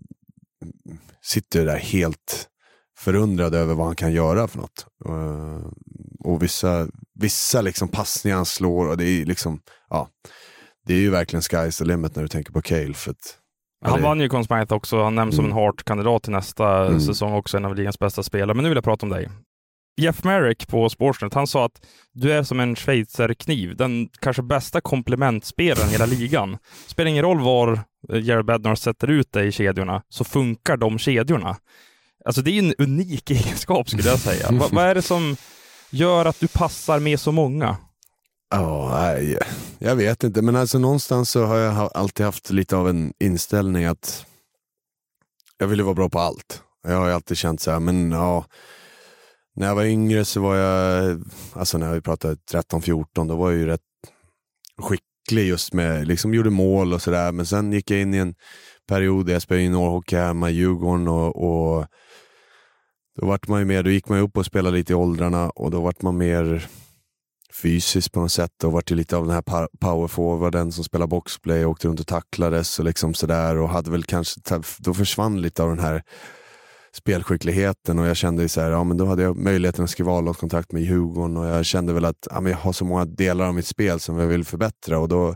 sitter 1.21 1.65
där 1.65 1.77
helt 1.77 2.49
förundrad 2.97 3.55
över 3.55 3.73
vad 3.73 3.85
han 3.85 3.95
kan 3.95 4.13
göra 4.13 4.47
för 4.47 4.57
något. 4.57 4.85
Eh, 5.05 5.67
och 6.19 6.43
vissa, 6.43 6.87
vissa 7.19 7.61
liksom 7.61 7.87
passningar 7.87 8.35
han 8.35 8.45
slår, 8.45 8.87
och 8.87 8.97
det 8.97 9.05
är 9.05 9.25
liksom, 9.25 9.59
ja, 9.89 10.09
det 10.85 10.93
är 10.93 10.99
ju 10.99 11.09
verkligen 11.09 11.41
sky's 11.41 11.77
the 11.77 11.85
limit 11.85 12.15
när 12.15 12.23
du 12.23 12.29
tänker 12.29 12.51
på 12.51 12.61
Cale. 12.61 12.93
För 12.93 13.11
att, 13.11 13.37
han 13.85 14.01
vann 14.01 14.19
ju 14.19 14.29
Conn 14.29 14.45
Smythe 14.45 14.75
också. 14.75 15.03
Han 15.03 15.15
nämns 15.15 15.33
mm. 15.33 15.35
som 15.35 15.45
en 15.45 15.63
Hart-kandidat 15.63 16.23
till 16.23 16.31
nästa 16.31 16.87
mm. 16.87 16.99
säsong 16.99 17.33
också, 17.33 17.57
en 17.57 17.65
av 17.65 17.75
ligans 17.75 17.99
bästa 17.99 18.23
spelare. 18.23 18.53
Men 18.53 18.63
nu 18.63 18.69
vill 18.69 18.77
jag 18.77 18.83
prata 18.83 19.05
om 19.05 19.09
dig. 19.09 19.29
Jeff 19.97 20.23
Merrick 20.23 20.67
på 20.67 20.89
Sportsnet, 20.89 21.33
han 21.33 21.47
sa 21.47 21.65
att 21.65 21.85
du 22.13 22.33
är 22.33 22.43
som 22.43 22.59
en 22.59 22.75
schweizerkniv, 22.75 23.75
den 23.75 24.09
kanske 24.19 24.41
bästa 24.41 24.81
komplementspelaren 24.81 25.89
i 25.89 25.91
hela 25.91 26.05
ligan. 26.05 26.57
Spelar 26.87 27.09
ingen 27.09 27.23
roll 27.23 27.41
var 27.41 27.79
eh, 28.09 28.19
Jared 28.23 28.45
Bednar 28.45 28.75
sätter 28.75 29.07
ut 29.07 29.31
dig 29.31 29.47
i 29.47 29.51
kedjorna, 29.51 30.01
så 30.09 30.23
funkar 30.23 30.77
de 30.77 30.97
kedjorna. 30.97 31.57
Alltså 32.25 32.41
det 32.41 32.51
är 32.51 32.59
en 32.59 32.73
unik 32.77 33.31
egenskap 33.31 33.89
skulle 33.89 34.09
jag 34.09 34.19
säga. 34.19 34.51
Va, 34.51 34.67
vad 34.71 34.85
är 34.85 34.95
det 34.95 35.01
som 35.01 35.35
gör 35.89 36.25
att 36.25 36.39
du 36.39 36.47
passar 36.47 36.99
med 36.99 37.19
så 37.19 37.31
många? 37.31 37.77
Ja, 38.55 39.15
oh, 39.17 39.37
jag 39.79 39.95
vet 39.95 40.23
inte, 40.23 40.41
men 40.41 40.55
alltså 40.55 40.79
någonstans 40.79 41.29
så 41.29 41.45
har 41.45 41.57
jag 41.57 41.91
alltid 41.93 42.25
haft 42.25 42.49
lite 42.49 42.75
av 42.75 42.89
en 42.89 43.13
inställning 43.19 43.85
att 43.85 44.25
jag 45.57 45.67
vill 45.67 45.81
vara 45.81 45.93
bra 45.93 46.09
på 46.09 46.19
allt. 46.19 46.61
Jag 46.83 46.97
har 46.97 47.09
alltid 47.09 47.37
känt 47.37 47.61
så 47.61 47.71
här, 47.71 47.79
men 47.79 48.11
ja, 48.11 48.45
när 49.55 49.67
jag 49.67 49.75
var 49.75 49.83
yngre 49.83 50.25
så 50.25 50.41
var 50.41 50.55
jag, 50.55 51.23
alltså 51.53 51.77
när 51.77 51.93
vi 51.93 52.01
pratade 52.01 52.35
13-14, 52.35 53.27
då 53.27 53.35
var 53.35 53.51
jag 53.51 53.59
ju 53.59 53.65
rätt 53.65 53.81
skicklig 54.77 55.47
just 55.47 55.73
med, 55.73 56.07
liksom 56.07 56.33
gjorde 56.33 56.49
mål 56.49 56.93
och 56.93 57.01
sådär. 57.01 57.31
Men 57.31 57.45
sen 57.45 57.73
gick 57.73 57.91
jag 57.91 58.01
in 58.01 58.13
i 58.13 58.17
en 58.17 58.35
period 58.87 59.25
där 59.25 59.33
jag 59.33 59.41
spelade 59.41 59.63
juniorhockey 59.63 60.15
hemma 60.15 60.49
i 60.49 60.53
Djurgården 60.53 61.07
och, 61.07 61.35
och 61.35 61.85
då 63.19 63.25
vart 63.25 63.47
man 63.47 63.59
ju 63.59 63.65
mer, 63.65 63.83
då 63.83 63.89
gick 63.89 64.09
man 64.09 64.19
upp 64.19 64.37
och 64.37 64.45
spelade 64.45 64.77
lite 64.77 64.93
i 64.93 64.95
åldrarna 64.95 65.49
och 65.49 65.71
då 65.71 65.81
vart 65.81 66.01
man 66.01 66.17
mer 66.17 66.67
fysiskt 67.61 68.11
på 68.11 68.19
något 68.19 68.31
sätt 68.31 68.63
och 68.63 68.71
vart 68.71 68.91
ju 68.91 68.95
lite 68.95 69.17
av 69.17 69.27
den 69.27 69.33
här 69.33 69.67
powerforwarden 69.79 70.71
som 70.71 70.83
spelar 70.83 71.07
boxplay 71.07 71.65
och 71.65 71.71
åkte 71.71 71.87
runt 71.87 71.99
och 71.99 72.07
tacklades 72.07 72.79
och 72.79 72.85
liksom 72.85 73.13
sådär 73.13 73.57
och 73.57 73.69
hade 73.69 73.91
väl 73.91 74.03
kanske, 74.03 74.41
då 74.77 74.93
försvann 74.93 75.41
lite 75.41 75.63
av 75.63 75.69
den 75.69 75.79
här 75.79 76.03
spelskickligheten 76.93 77.99
och 77.99 78.05
jag 78.05 78.17
kände 78.17 78.49
så 78.49 78.61
här, 78.61 78.71
ja 78.71 78.83
men 78.83 78.97
då 78.97 79.05
hade 79.05 79.23
jag 79.23 79.37
möjligheten 79.37 79.83
att 79.83 79.89
skriva 79.89 80.11
avlagskontrakt 80.11 80.71
med 80.71 80.81
Djurgården 80.81 81.37
och 81.37 81.45
jag 81.45 81.65
kände 81.65 81.93
väl 81.93 82.05
att 82.05 82.27
ja, 82.31 82.41
men 82.41 82.51
jag 82.51 82.59
har 82.59 82.73
så 82.73 82.85
många 82.85 83.05
delar 83.05 83.47
av 83.47 83.53
mitt 83.53 83.67
spel 83.67 83.99
som 83.99 84.19
jag 84.19 84.27
vill 84.27 84.45
förbättra 84.45 84.99
och 84.99 85.09
då 85.09 85.35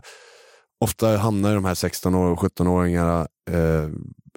ofta 0.80 1.16
hamnar 1.16 1.54
de 1.54 1.64
här 1.64 1.74
16 1.74 2.14
och 2.14 2.38
17-åringarna 2.38 3.26
eh, 3.50 3.88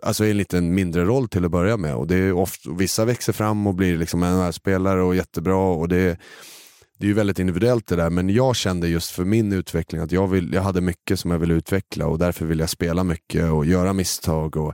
alltså 0.02 0.26
i 0.26 0.32
en 0.32 0.38
lite 0.38 0.62
mindre 0.62 1.06
roll 1.06 1.28
till 1.28 1.46
att 1.46 1.52
börja 1.52 1.78
med 1.78 1.96
och 1.96 2.08
det 2.08 2.16
är 2.16 2.34
ofta, 2.34 2.72
vissa 2.72 3.06
växer 3.06 3.34
fram 3.34 3.68
och 3.68 3.76
blir 3.76 3.98
liksom 3.98 4.20
NHL-spelare 4.20 5.02
och 5.02 5.16
jättebra 5.16 5.58
och 5.58 5.88
det 5.88 6.20
det 7.04 7.08
är 7.08 7.10
ju 7.10 7.14
väldigt 7.14 7.40
individuellt 7.40 7.88
det 7.88 7.96
där, 7.96 8.10
men 8.10 8.30
jag 8.30 8.56
kände 8.56 8.88
just 8.88 9.12
för 9.12 9.26
min 9.26 9.54
utveckling 9.54 10.02
att 10.02 10.12
jag, 10.12 10.28
vill, 10.28 10.54
jag 10.54 10.62
hade 10.62 10.82
mycket 10.82 11.20
som 11.20 11.32
jag 11.32 11.40
ville 11.40 11.54
utveckla 11.54 12.08
och 12.08 12.20
därför 12.20 12.46
vill 12.46 12.60
jag 12.60 12.70
spela 12.70 13.04
mycket 13.04 13.52
och 13.52 13.66
göra 13.66 13.94
misstag 13.94 14.58
och 14.58 14.74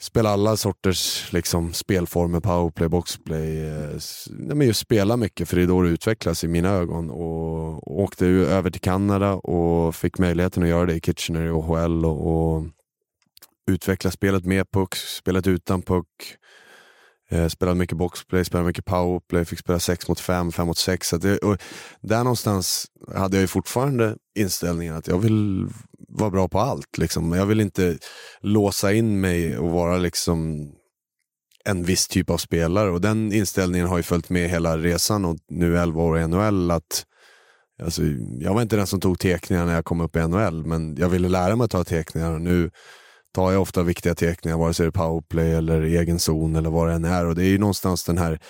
spela 0.00 0.30
alla 0.30 0.56
sorters 0.56 1.32
liksom, 1.32 1.72
spelformer, 1.72 2.40
powerplay, 2.40 2.88
boxplay. 2.88 3.68
Eh, 3.68 3.98
nej, 4.30 4.56
men 4.56 4.66
just 4.66 4.80
spela 4.80 5.16
mycket 5.16 5.48
för 5.48 5.56
det 5.56 5.62
är 5.62 5.66
då 5.66 5.82
det 5.82 5.88
utvecklas 5.88 6.44
i 6.44 6.48
mina 6.48 6.68
ögon. 6.68 7.10
Och, 7.10 7.88
och 7.88 8.00
åkte 8.00 8.26
över 8.26 8.70
till 8.70 8.80
Kanada 8.80 9.34
och 9.34 9.94
fick 9.94 10.18
möjligheten 10.18 10.62
att 10.62 10.68
göra 10.68 10.86
det 10.86 10.94
i 10.94 11.00
Kitchener 11.00 11.46
i 11.46 11.50
OHL 11.50 12.04
och, 12.04 12.54
och 12.56 12.66
utveckla 13.70 14.10
spelet 14.10 14.44
med 14.44 14.70
puck, 14.70 14.94
spelet 14.94 15.46
utan 15.46 15.82
puck. 15.82 16.06
Eh, 17.32 17.48
spelade 17.48 17.78
mycket 17.78 17.96
boxplay, 17.96 18.44
spelade 18.44 18.66
mycket 18.66 18.84
powerplay, 18.84 19.44
fick 19.44 19.58
spela 19.58 19.78
6 19.78 20.08
mot 20.08 20.20
5, 20.20 20.52
5 20.52 20.66
mot 20.66 20.78
6. 20.78 21.10
där 22.00 22.24
någonstans 22.24 22.86
hade 23.14 23.36
jag 23.36 23.40
ju 23.40 23.46
fortfarande 23.46 24.16
inställningen 24.38 24.96
att 24.96 25.08
jag 25.08 25.18
vill 25.18 25.68
vara 26.08 26.30
bra 26.30 26.48
på 26.48 26.58
allt. 26.60 26.98
Liksom. 26.98 27.32
Jag 27.32 27.46
vill 27.46 27.60
inte 27.60 27.98
låsa 28.40 28.92
in 28.92 29.20
mig 29.20 29.58
och 29.58 29.70
vara 29.70 29.98
liksom 29.98 30.70
en 31.64 31.84
viss 31.84 32.08
typ 32.08 32.30
av 32.30 32.36
spelare. 32.36 32.90
Och 32.90 33.00
den 33.00 33.32
inställningen 33.32 33.88
har 33.88 33.96
ju 33.96 34.02
följt 34.02 34.30
med 34.30 34.50
hela 34.50 34.78
resan 34.78 35.24
och 35.24 35.36
nu 35.48 35.78
11 35.78 36.02
år 36.02 36.18
i 36.18 36.26
NHL. 36.26 36.70
Att, 36.70 37.06
alltså, 37.82 38.02
jag 38.40 38.54
var 38.54 38.62
inte 38.62 38.76
den 38.76 38.86
som 38.86 39.00
tog 39.00 39.18
teckningar 39.18 39.66
när 39.66 39.74
jag 39.74 39.84
kom 39.84 40.00
upp 40.00 40.16
i 40.16 40.20
NHL, 40.20 40.66
men 40.66 40.96
jag 40.96 41.08
ville 41.08 41.28
lära 41.28 41.56
mig 41.56 41.64
att 41.64 41.70
ta 41.70 41.84
teckningar. 41.84 42.32
Och 42.32 42.40
nu 42.40 42.70
tar 43.32 43.52
jag 43.52 43.62
ofta 43.62 43.82
viktiga 43.82 44.14
teckningar, 44.14 44.58
vare 44.58 44.74
sig 44.74 44.84
det 44.84 44.88
är 44.88 44.90
powerplay 44.90 45.54
eller 45.54 45.80
egen 45.80 46.18
zon 46.18 46.56
eller 46.56 46.70
vad 46.70 46.88
det 46.88 46.94
än 46.94 47.04
är. 47.04 47.26
Och 47.26 47.34
det 47.34 47.42
är 47.42 47.48
ju 47.48 47.58
någonstans 47.58 48.04
den 48.04 48.18
här, 48.18 48.40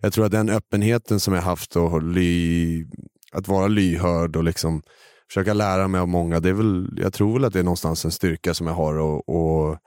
jag 0.00 0.12
tror 0.12 0.24
att 0.24 0.32
den 0.32 0.48
öppenheten 0.48 1.20
som 1.20 1.34
jag 1.34 1.42
haft 1.42 1.76
och 1.76 2.02
ly, 2.02 2.86
att 3.32 3.48
vara 3.48 3.68
lyhörd 3.68 4.36
och 4.36 4.44
liksom 4.44 4.82
försöka 5.28 5.54
lära 5.54 5.88
mig 5.88 6.00
av 6.00 6.08
många, 6.08 6.40
det 6.40 6.48
är 6.48 6.52
väl, 6.52 6.88
jag 6.96 7.12
tror 7.12 7.32
väl 7.32 7.44
att 7.44 7.52
det 7.52 7.58
är 7.58 7.64
någonstans 7.64 8.04
en 8.04 8.10
styrka 8.10 8.54
som 8.54 8.66
jag 8.66 8.74
har. 8.74 8.94
Och, 8.94 9.28
och, 9.28 9.78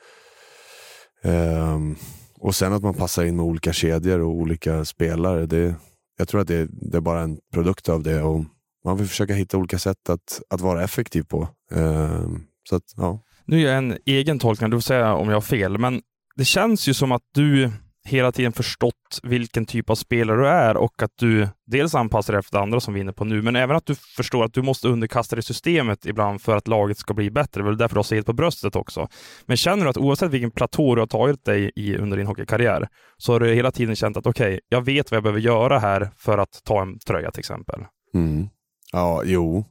um, 1.23 1.95
och 2.39 2.55
sen 2.55 2.73
att 2.73 2.83
man 2.83 2.93
passar 2.93 3.23
in 3.23 3.35
med 3.35 3.45
olika 3.45 3.73
kedjor 3.73 4.19
och 4.19 4.31
olika 4.31 4.85
spelare. 4.85 5.45
Det, 5.45 5.75
jag 6.17 6.27
tror 6.27 6.41
att 6.41 6.47
det, 6.47 6.67
det 6.71 6.97
är 6.97 7.01
bara 7.01 7.21
en 7.21 7.37
produkt 7.53 7.89
av 7.89 8.03
det. 8.03 8.21
och 8.21 8.45
Man 8.85 8.97
vill 8.97 9.07
försöka 9.07 9.33
hitta 9.33 9.57
olika 9.57 9.79
sätt 9.79 10.09
att, 10.09 10.41
att 10.49 10.61
vara 10.61 10.83
effektiv 10.83 11.23
på. 11.23 11.47
Um, 11.71 12.45
så 12.69 12.75
att, 12.75 12.83
ja. 12.97 13.19
Nu 13.45 13.59
gör 13.59 13.69
jag 13.69 13.77
en 13.77 13.97
egen 14.05 14.39
tolkning, 14.39 14.69
du 14.69 14.77
får 14.77 14.81
säga 14.81 15.13
om 15.13 15.29
jag 15.29 15.35
har 15.35 15.41
fel, 15.41 15.77
men 15.77 16.01
det 16.35 16.45
känns 16.45 16.87
ju 16.87 16.93
som 16.93 17.11
att 17.11 17.21
du 17.33 17.71
hela 18.05 18.31
tiden 18.31 18.51
förstått 18.51 19.19
vilken 19.23 19.65
typ 19.65 19.89
av 19.89 19.95
spelare 19.95 20.37
du 20.37 20.47
är 20.47 20.77
och 20.77 21.03
att 21.03 21.11
du 21.15 21.47
dels 21.67 21.95
anpassar 21.95 22.33
dig 22.33 22.39
efter 22.39 22.59
andra 22.59 22.79
som 22.79 22.93
vi 22.93 22.99
är 22.99 23.01
inne 23.01 23.13
på 23.13 23.25
nu, 23.25 23.41
men 23.41 23.55
även 23.55 23.75
att 23.75 23.85
du 23.85 23.95
förstår 23.95 24.45
att 24.45 24.53
du 24.53 24.61
måste 24.61 24.87
underkasta 24.87 25.35
dig 25.35 25.43
systemet 25.43 26.05
ibland 26.05 26.41
för 26.41 26.57
att 26.57 26.67
laget 26.67 26.97
ska 26.97 27.13
bli 27.13 27.31
bättre. 27.31 27.61
Det 27.61 27.63
är 27.63 27.65
väl 27.65 27.77
därför 27.77 27.95
du 27.95 27.99
har 27.99 28.15
helt 28.15 28.25
på 28.25 28.33
bröstet 28.33 28.75
också. 28.75 29.07
Men 29.45 29.57
känner 29.57 29.83
du 29.83 29.89
att 29.89 29.97
oavsett 29.97 30.31
vilken 30.31 30.51
platå 30.51 30.95
du 30.95 31.01
har 31.01 31.07
tagit 31.07 31.45
dig 31.45 31.71
i 31.75 31.97
under 31.97 32.17
din 32.17 32.27
hockeykarriär, 32.27 32.87
så 33.17 33.33
har 33.33 33.39
du 33.39 33.53
hela 33.53 33.71
tiden 33.71 33.95
känt 33.95 34.17
att 34.17 34.27
okej, 34.27 34.47
okay, 34.47 34.59
jag 34.69 34.85
vet 34.85 35.11
vad 35.11 35.15
jag 35.15 35.23
behöver 35.23 35.41
göra 35.41 35.79
här 35.79 36.09
för 36.17 36.37
att 36.37 36.61
ta 36.63 36.81
en 36.81 36.99
tröja 36.99 37.31
till 37.31 37.39
exempel. 37.39 37.79
Mm. 38.13 38.47
Ja, 38.95 39.23
jo. 39.25 39.65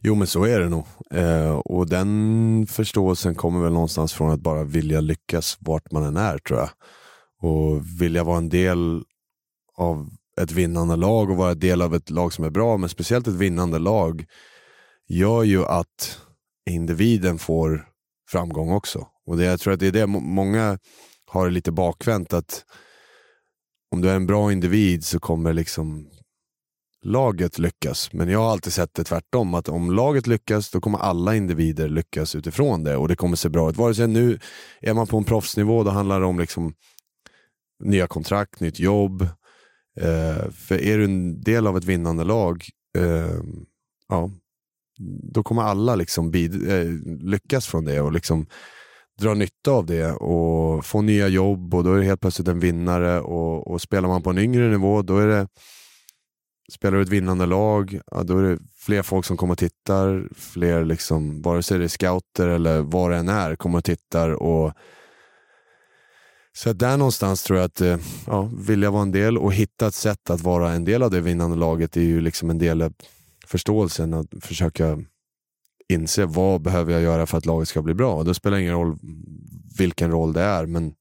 jo, 0.00 0.14
men 0.14 0.26
så 0.26 0.44
är 0.44 0.60
det 0.60 0.68
nog. 0.68 0.86
Eh, 1.14 1.52
och 1.52 1.88
den 1.88 2.66
förståelsen 2.66 3.34
kommer 3.34 3.60
väl 3.60 3.72
någonstans 3.72 4.12
från 4.12 4.30
att 4.30 4.40
bara 4.40 4.64
vilja 4.64 5.00
lyckas 5.00 5.56
vart 5.60 5.92
man 5.92 6.04
än 6.04 6.16
är, 6.16 6.38
tror 6.38 6.58
jag. 6.58 6.70
Och 7.42 7.82
vilja 8.00 8.24
vara 8.24 8.38
en 8.38 8.48
del 8.48 9.02
av 9.76 10.10
ett 10.40 10.52
vinnande 10.52 10.96
lag 10.96 11.30
och 11.30 11.36
vara 11.36 11.50
en 11.50 11.58
del 11.58 11.82
av 11.82 11.94
ett 11.94 12.10
lag 12.10 12.32
som 12.32 12.44
är 12.44 12.50
bra, 12.50 12.76
men 12.76 12.88
speciellt 12.88 13.26
ett 13.26 13.34
vinnande 13.34 13.78
lag, 13.78 14.24
gör 15.08 15.42
ju 15.42 15.64
att 15.64 16.20
individen 16.70 17.38
får 17.38 17.88
framgång 18.30 18.72
också. 18.72 19.06
Och 19.26 19.36
det, 19.36 19.44
jag 19.44 19.60
tror 19.60 19.72
att 19.72 19.80
det 19.80 19.86
är 19.86 19.92
det 19.92 20.06
många 20.06 20.78
har 21.26 21.44
det 21.44 21.52
lite 21.52 21.72
bakvänt, 21.72 22.32
att 22.32 22.64
om 23.90 24.00
du 24.00 24.10
är 24.10 24.16
en 24.16 24.26
bra 24.26 24.52
individ 24.52 25.04
så 25.04 25.20
kommer 25.20 25.52
liksom 25.52 26.10
laget 27.02 27.58
lyckas. 27.58 28.12
Men 28.12 28.28
jag 28.28 28.38
har 28.38 28.50
alltid 28.50 28.72
sett 28.72 28.94
det 28.94 29.04
tvärtom, 29.04 29.54
att 29.54 29.68
om 29.68 29.90
laget 29.90 30.26
lyckas 30.26 30.70
då 30.70 30.80
kommer 30.80 30.98
alla 30.98 31.36
individer 31.36 31.88
lyckas 31.88 32.34
utifrån 32.34 32.84
det 32.84 32.96
och 32.96 33.08
det 33.08 33.16
kommer 33.16 33.36
se 33.36 33.48
bra 33.48 33.70
ut. 33.70 33.76
Vare 33.76 33.94
sig 33.94 34.08
nu 34.08 34.38
är 34.80 34.94
man 34.94 35.06
på 35.06 35.16
en 35.16 35.24
proffsnivå, 35.24 35.84
då 35.84 35.90
handlar 35.90 36.20
det 36.20 36.26
om 36.26 36.38
liksom 36.38 36.74
nya 37.84 38.06
kontrakt, 38.06 38.60
nytt 38.60 38.78
jobb. 38.78 39.22
Eh, 40.00 40.50
för 40.50 40.82
är 40.82 40.98
du 40.98 41.04
en 41.04 41.40
del 41.40 41.66
av 41.66 41.76
ett 41.76 41.84
vinnande 41.84 42.24
lag, 42.24 42.64
eh, 42.98 43.40
ja, 44.08 44.30
då 45.32 45.42
kommer 45.42 45.62
alla 45.62 45.94
liksom 45.94 46.30
bid, 46.30 46.68
eh, 46.70 46.90
lyckas 47.20 47.66
från 47.66 47.84
det 47.84 48.00
och 48.00 48.12
liksom 48.12 48.46
dra 49.20 49.34
nytta 49.34 49.70
av 49.70 49.86
det 49.86 50.12
och 50.12 50.86
få 50.86 51.02
nya 51.02 51.28
jobb 51.28 51.74
och 51.74 51.84
då 51.84 51.92
är 51.92 51.98
det 51.98 52.04
helt 52.04 52.20
plötsligt 52.20 52.48
en 52.48 52.60
vinnare 52.60 53.20
och, 53.20 53.70
och 53.70 53.80
spelar 53.80 54.08
man 54.08 54.22
på 54.22 54.30
en 54.30 54.38
yngre 54.38 54.68
nivå 54.68 55.02
då 55.02 55.18
är 55.18 55.26
det 55.26 55.48
Spelar 56.70 56.96
du 56.96 57.02
ett 57.02 57.08
vinnande 57.08 57.46
lag, 57.46 58.00
ja, 58.10 58.22
då 58.22 58.38
är 58.38 58.42
det 58.42 58.58
fler 58.76 59.02
folk 59.02 59.26
som 59.26 59.36
kommer 59.36 59.52
och 59.52 59.58
tittar. 59.58 60.28
Fler, 60.34 60.84
liksom, 60.84 61.42
vare 61.42 61.62
sig 61.62 61.78
det 61.78 61.84
är 61.84 61.88
scouter 61.88 62.48
eller 62.48 62.80
vad 62.80 63.10
det 63.10 63.16
än 63.16 63.28
är, 63.28 63.56
kommer 63.56 63.78
och 63.78 63.84
tittar. 63.84 64.30
Och, 64.30 64.72
så 66.52 66.72
där 66.72 66.96
någonstans 66.96 67.42
tror 67.42 67.58
jag 67.58 67.66
att 67.66 67.80
eh, 67.80 67.98
ja, 68.26 68.50
vilja 68.66 68.90
vara 68.90 69.02
en 69.02 69.12
del 69.12 69.38
och 69.38 69.52
hitta 69.52 69.86
ett 69.86 69.94
sätt 69.94 70.30
att 70.30 70.40
vara 70.40 70.72
en 70.72 70.84
del 70.84 71.02
av 71.02 71.10
det 71.10 71.20
vinnande 71.20 71.56
laget 71.56 71.96
är 71.96 72.00
ju 72.00 72.20
liksom 72.20 72.50
en 72.50 72.58
del 72.58 72.82
av 72.82 72.94
förståelsen. 73.46 74.14
Att 74.14 74.26
försöka 74.40 74.98
inse 75.88 76.24
vad 76.24 76.62
behöver 76.62 76.92
jag 76.92 77.02
göra 77.02 77.26
för 77.26 77.38
att 77.38 77.46
laget 77.46 77.68
ska 77.68 77.82
bli 77.82 77.94
bra. 77.94 78.14
Och 78.14 78.24
då 78.24 78.34
spelar 78.34 78.56
det 78.56 78.62
ingen 78.62 78.74
roll 78.74 78.98
vilken 79.78 80.10
roll 80.10 80.32
det 80.32 80.42
är, 80.42 80.66
men 80.66 80.94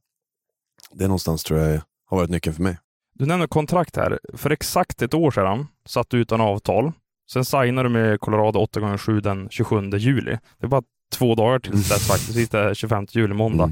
det 0.91 1.08
någonstans 1.08 1.43
tror 1.43 1.60
jag 1.60 1.82
har 2.05 2.17
varit 2.17 2.29
nyckeln 2.29 2.55
för 2.55 2.63
mig. 2.63 2.77
Du 3.19 3.25
nämner 3.25 3.47
kontrakt 3.47 3.95
här. 3.95 4.19
För 4.34 4.49
exakt 4.49 5.01
ett 5.01 5.13
år 5.13 5.32
sedan 5.32 5.67
satt 5.86 6.10
du 6.10 6.17
utan 6.17 6.41
avtal. 6.41 6.91
Sen 7.32 7.45
signade 7.45 7.89
du 7.89 7.93
med 7.93 8.19
Colorado 8.19 8.60
8x7 8.60 9.21
den 9.21 9.49
27 9.49 9.89
juli. 9.89 10.38
Det 10.58 10.65
är 10.65 10.67
bara 10.67 10.84
två 11.13 11.36
dagar 11.36 11.60
tills 11.60 11.89
dess 11.89 12.08
faktiskt. 12.08 12.34
Sista 12.34 12.75
25 12.75 13.08
juli, 13.10 13.34
måndag. 13.34 13.71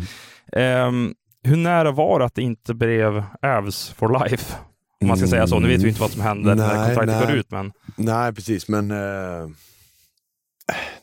Mm. 0.51 0.87
Um, 0.87 1.15
hur 1.43 1.55
nära 1.55 1.91
var 1.91 2.19
det 2.19 2.25
att 2.25 2.35
det 2.35 2.41
inte 2.41 2.73
blev 2.73 3.23
Avs 3.41 3.89
for 3.89 4.29
life? 4.29 4.55
Om 5.01 5.07
man 5.07 5.17
ska 5.17 5.27
säga 5.27 5.47
så. 5.47 5.59
Nu 5.59 5.67
vet 5.67 5.81
vi 5.81 5.87
inte 5.87 6.01
vad 6.01 6.11
som 6.11 6.21
händer 6.21 6.55
nej, 6.55 6.67
när 6.67 6.85
kontraktet 6.85 7.27
går 7.27 7.37
ut. 7.37 7.51
Men... 7.51 7.71
Nej, 7.95 8.33
precis. 8.33 8.67
Men, 8.67 8.91
eh... 8.91 9.47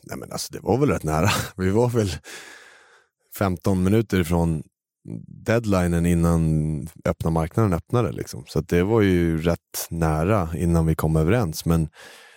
nej, 0.03 0.17
men 0.17 0.31
alltså, 0.31 0.53
det 0.53 0.59
var 0.59 0.77
väl 0.77 0.89
rätt 0.89 1.03
nära. 1.03 1.29
Vi 1.57 1.69
var 1.69 1.89
väl 1.89 2.11
15 3.37 3.83
minuter 3.83 4.19
ifrån 4.19 4.63
deadlinen 5.27 6.05
innan 6.05 6.87
öppna 7.05 7.29
marknaden 7.29 7.73
öppnade. 7.73 8.11
Liksom. 8.11 8.43
Så 8.47 8.61
det 8.61 8.83
var 8.83 9.01
ju 9.01 9.41
rätt 9.41 9.87
nära 9.89 10.49
innan 10.57 10.85
vi 10.85 10.95
kom 10.95 11.15
överens. 11.15 11.65
Men 11.65 11.89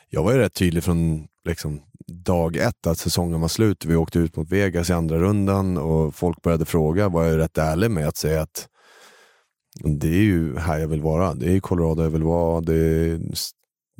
jag 0.08 0.22
var 0.22 0.32
ju 0.32 0.38
rätt 0.38 0.54
tydlig 0.54 0.84
från 0.84 1.26
liksom, 1.44 1.80
dag 2.06 2.56
ett 2.56 2.86
att 2.86 2.98
säsongen 2.98 3.40
var 3.40 3.48
slut. 3.48 3.84
Vi 3.84 3.96
åkte 3.96 4.18
ut 4.18 4.36
mot 4.36 4.52
Vegas 4.52 4.90
i 4.90 4.92
andra 4.92 5.18
rundan 5.18 5.78
och 5.78 6.14
folk 6.14 6.42
började 6.42 6.64
fråga. 6.64 7.08
var 7.08 7.24
jag 7.24 7.38
rätt 7.38 7.58
ärlig 7.58 7.90
med 7.90 8.08
att 8.08 8.16
säga 8.16 8.42
att 8.42 8.68
det 9.84 10.08
är 10.08 10.22
ju 10.22 10.58
här 10.58 10.78
jag 10.78 10.88
vill 10.88 11.02
vara. 11.02 11.34
Det 11.34 11.52
är 11.52 11.60
Colorado 11.60 12.02
jag 12.02 12.10
vill 12.10 12.22
vara. 12.22 12.60
Det 12.60 12.74
är 12.74 13.20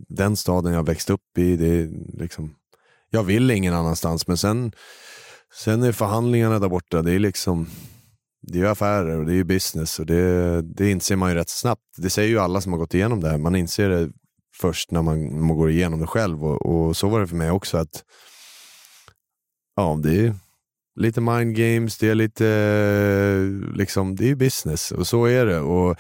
den 0.09 0.37
staden 0.37 0.73
jag 0.73 0.87
växt 0.87 1.11
upp 1.11 1.39
i. 1.39 1.57
Det 1.57 1.67
är 1.69 1.89
liksom, 2.19 2.55
jag 3.11 3.23
vill 3.23 3.51
ingen 3.51 3.75
annanstans. 3.75 4.27
Men 4.27 4.37
sen, 4.37 4.73
sen 5.55 5.83
är 5.83 5.93
förhandlingarna 5.93 6.59
där 6.59 6.69
borta. 6.69 7.03
Det 7.03 7.13
är 7.13 7.19
liksom 7.19 7.67
det 8.43 8.59
är 8.59 8.63
ju 8.63 8.69
affärer 8.69 9.19
och 9.19 9.27
det 9.27 9.33
är 9.33 9.37
ju 9.37 9.45
business 9.45 9.99
och 9.99 10.07
det, 10.07 10.63
det 10.63 10.91
inser 10.91 11.17
man 11.17 11.31
ju 11.31 11.35
rätt 11.35 11.49
snabbt. 11.49 11.83
Det 11.97 12.11
säger 12.11 12.29
ju 12.29 12.39
alla 12.39 12.61
som 12.61 12.73
har 12.73 12.79
gått 12.79 12.95
igenom 12.95 13.21
det 13.21 13.29
här. 13.29 13.39
Man 13.39 13.57
inser 13.57 13.89
det 13.89 14.11
först 14.57 14.91
när 14.91 15.03
man, 15.03 15.47
man 15.47 15.57
går 15.57 15.71
igenom 15.71 16.01
det 16.01 16.07
själv 16.07 16.45
och, 16.45 16.67
och, 16.67 16.97
så 16.97 17.09
var 17.09 17.21
det 17.21 17.27
för 17.27 17.37
mig 17.37 17.51
också. 17.51 17.77
att 17.77 18.05
Ja, 19.77 19.99
det 20.03 20.27
är 20.27 20.35
lite 21.01 21.21
mind 21.21 21.57
games, 21.57 21.99
det 21.99 22.09
är 22.09 22.15
lite 22.15 22.45
liksom, 23.75 24.17
det 24.17 24.31
är 24.31 24.35
business 24.35 24.93
och 24.93 25.07
så 25.07 25.25
är 25.25 25.47
det. 25.47 25.61
Och 25.61 25.97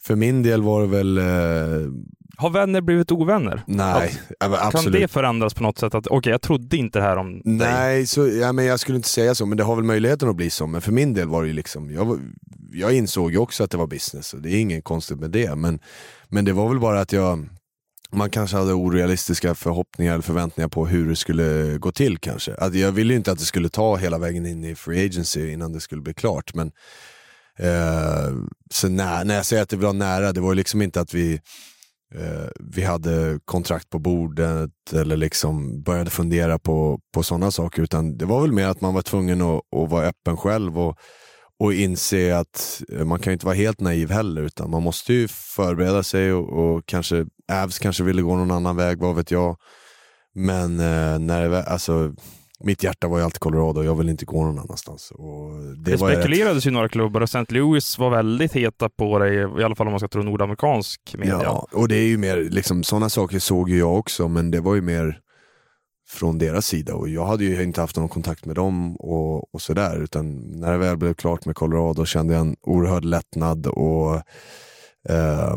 för 0.00 0.16
min 0.16 0.42
del 0.42 0.62
var 0.62 0.80
det 0.80 0.88
väl 0.88 1.18
eh, 1.18 1.90
har 2.36 2.50
vänner 2.50 2.80
blivit 2.80 3.12
ovänner? 3.12 3.62
Nej, 3.66 4.20
att, 4.40 4.52
absolut. 4.52 4.92
Kan 4.92 5.02
det 5.02 5.08
förändras 5.08 5.54
på 5.54 5.62
något 5.62 5.78
sätt? 5.78 5.94
Okej, 5.94 6.16
okay, 6.16 6.30
jag 6.30 6.42
trodde 6.42 6.76
inte 6.76 6.98
det 6.98 7.04
här 7.04 7.16
om 7.16 7.32
dig. 7.32 7.42
Nej, 7.44 8.06
så, 8.06 8.28
ja, 8.28 8.52
men 8.52 8.64
jag 8.64 8.80
skulle 8.80 8.96
inte 8.96 9.08
säga 9.08 9.34
så, 9.34 9.46
men 9.46 9.58
det 9.58 9.64
har 9.64 9.76
väl 9.76 9.84
möjligheten 9.84 10.28
att 10.28 10.36
bli 10.36 10.50
så. 10.50 10.66
Men 10.66 10.80
för 10.80 10.92
min 10.92 11.14
del 11.14 11.28
var 11.28 11.42
det 11.42 11.48
ju 11.48 11.54
liksom, 11.54 11.90
jag, 11.90 12.20
jag 12.72 12.92
insåg 12.92 13.32
ju 13.32 13.38
också 13.38 13.64
att 13.64 13.70
det 13.70 13.76
var 13.76 13.86
business 13.86 14.34
och 14.34 14.42
det 14.42 14.50
är 14.50 14.60
inget 14.60 14.84
konstigt 14.84 15.20
med 15.20 15.30
det. 15.30 15.54
Men, 15.54 15.78
men 16.28 16.44
det 16.44 16.52
var 16.52 16.68
väl 16.68 16.80
bara 16.80 17.00
att 17.00 17.12
jag, 17.12 17.48
man 18.12 18.30
kanske 18.30 18.56
hade 18.56 18.72
orealistiska 18.72 19.54
förhoppningar 19.54 20.12
eller 20.12 20.22
förväntningar 20.22 20.68
på 20.68 20.86
hur 20.86 21.08
det 21.08 21.16
skulle 21.16 21.78
gå 21.78 21.92
till 21.92 22.18
kanske. 22.18 22.54
Att 22.54 22.74
jag 22.74 22.92
ville 22.92 23.12
ju 23.12 23.16
inte 23.16 23.32
att 23.32 23.38
det 23.38 23.44
skulle 23.44 23.68
ta 23.68 23.96
hela 23.96 24.18
vägen 24.18 24.46
in 24.46 24.64
i 24.64 24.74
free 24.74 25.06
agency 25.06 25.52
innan 25.52 25.72
det 25.72 25.80
skulle 25.80 26.02
bli 26.02 26.14
klart. 26.14 26.54
Men 26.54 26.72
eh, 27.58 28.36
så 28.70 28.88
när, 28.88 29.24
när 29.24 29.34
jag 29.34 29.46
säger 29.46 29.62
att 29.62 29.68
det 29.68 29.76
var 29.76 29.92
nära, 29.92 30.32
det 30.32 30.40
var 30.40 30.52
ju 30.52 30.56
liksom 30.56 30.82
inte 30.82 31.00
att 31.00 31.14
vi 31.14 31.40
Eh, 32.14 32.48
vi 32.60 32.82
hade 32.82 33.38
kontrakt 33.44 33.90
på 33.90 33.98
bordet 33.98 34.70
eller 34.92 35.16
liksom 35.16 35.82
började 35.82 36.10
fundera 36.10 36.58
på, 36.58 37.00
på 37.14 37.22
sådana 37.22 37.50
saker. 37.50 37.82
Utan 37.82 38.16
det 38.16 38.24
var 38.24 38.40
väl 38.40 38.52
mer 38.52 38.66
att 38.66 38.80
man 38.80 38.94
var 38.94 39.02
tvungen 39.02 39.42
att, 39.42 39.60
att 39.76 39.90
vara 39.90 40.06
öppen 40.06 40.36
själv 40.36 40.78
och, 40.78 40.98
och 41.58 41.72
inse 41.72 42.38
att 42.38 42.82
eh, 42.92 43.04
man 43.04 43.18
kan 43.18 43.32
inte 43.32 43.46
vara 43.46 43.56
helt 43.56 43.80
naiv 43.80 44.10
heller. 44.10 44.42
Utan 44.42 44.70
man 44.70 44.82
måste 44.82 45.12
ju 45.12 45.28
förbereda 45.28 46.02
sig 46.02 46.32
och, 46.32 46.48
och 46.48 46.86
kanske, 46.86 47.26
Avs 47.52 47.78
kanske 47.78 48.04
ville 48.04 48.22
gå 48.22 48.36
någon 48.36 48.50
annan 48.50 48.76
väg, 48.76 48.98
vad 48.98 49.16
vet 49.16 49.30
jag. 49.30 49.56
Men 50.34 50.80
eh, 50.80 51.18
när 51.18 51.48
det, 51.48 51.62
alltså, 51.62 52.14
mitt 52.64 52.82
hjärta 52.82 53.08
var 53.08 53.18
ju 53.18 53.24
alltid 53.24 53.40
Colorado 53.40 53.80
och 53.80 53.86
jag 53.86 53.94
vill 53.94 54.08
inte 54.08 54.24
gå 54.24 54.44
någon 54.44 54.58
annanstans. 54.58 55.10
Och 55.10 55.50
det, 55.84 55.90
det 55.90 55.98
spekulerades 55.98 56.66
ju 56.66 56.70
några 56.70 56.88
klubbar 56.88 57.20
och 57.20 57.34
St. 57.34 57.44
Louis 57.48 57.98
var 57.98 58.10
väldigt 58.10 58.52
heta 58.52 58.88
på 58.88 59.18
dig, 59.18 59.34
i 59.34 59.64
alla 59.64 59.74
fall 59.74 59.86
om 59.86 59.92
man 59.92 60.00
ska 60.00 60.08
tro 60.08 60.22
nordamerikansk 60.22 61.14
media. 61.18 61.40
Ja, 61.42 61.66
och 61.72 61.88
det 61.88 61.96
är 61.96 62.06
ju 62.06 62.18
mer, 62.18 62.36
liksom, 62.36 62.82
sådana 62.82 63.08
saker 63.08 63.38
såg 63.38 63.70
ju 63.70 63.78
jag 63.78 63.98
också, 63.98 64.28
men 64.28 64.50
det 64.50 64.60
var 64.60 64.74
ju 64.74 64.80
mer 64.80 65.18
från 66.08 66.38
deras 66.38 66.66
sida 66.66 66.94
och 66.94 67.08
jag 67.08 67.26
hade 67.26 67.44
ju 67.44 67.62
inte 67.62 67.80
haft 67.80 67.96
någon 67.96 68.08
kontakt 68.08 68.44
med 68.44 68.56
dem 68.56 68.96
och, 68.96 69.54
och 69.54 69.62
sådär. 69.62 70.02
Utan 70.02 70.36
när 70.60 70.72
det 70.72 70.78
väl 70.78 70.96
blev 70.96 71.14
klart 71.14 71.46
med 71.46 71.56
Colorado 71.56 72.04
kände 72.04 72.34
jag 72.34 72.40
en 72.40 72.56
oerhörd 72.62 73.04
lättnad 73.04 73.66
och 73.66 74.14
eh, 75.08 75.56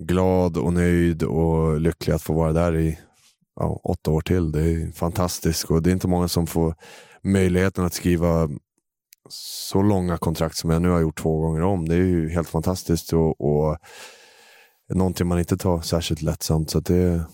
glad 0.00 0.56
och 0.56 0.72
nöjd 0.72 1.22
och 1.22 1.80
lycklig 1.80 2.14
att 2.14 2.22
få 2.22 2.32
vara 2.32 2.52
där 2.52 2.76
i 2.76 2.98
ja, 3.56 3.80
åtta 3.84 4.10
år 4.10 4.20
till. 4.20 4.52
Det 4.52 4.62
är 4.62 4.92
fantastiskt 4.92 5.64
och 5.64 5.82
det 5.82 5.90
är 5.90 5.92
inte 5.92 6.08
många 6.08 6.28
som 6.28 6.46
får 6.46 6.74
möjligheten 7.22 7.84
att 7.84 7.94
skriva 7.94 8.48
så 9.28 9.82
långa 9.82 10.18
kontrakt 10.18 10.56
som 10.56 10.70
jag 10.70 10.82
nu 10.82 10.88
har 10.88 11.00
gjort 11.00 11.18
två 11.18 11.40
gånger 11.40 11.62
om. 11.62 11.88
Det 11.88 11.94
är 11.94 11.98
ju 11.98 12.28
helt 12.28 12.48
fantastiskt 12.48 13.12
och, 13.12 13.40
och 13.40 13.78
någonting 14.94 15.26
man 15.26 15.38
inte 15.38 15.56
tar 15.56 15.80
särskilt 15.80 16.22
lättsamt. 16.22 16.70
Så 16.70 16.80
det, 16.80 17.24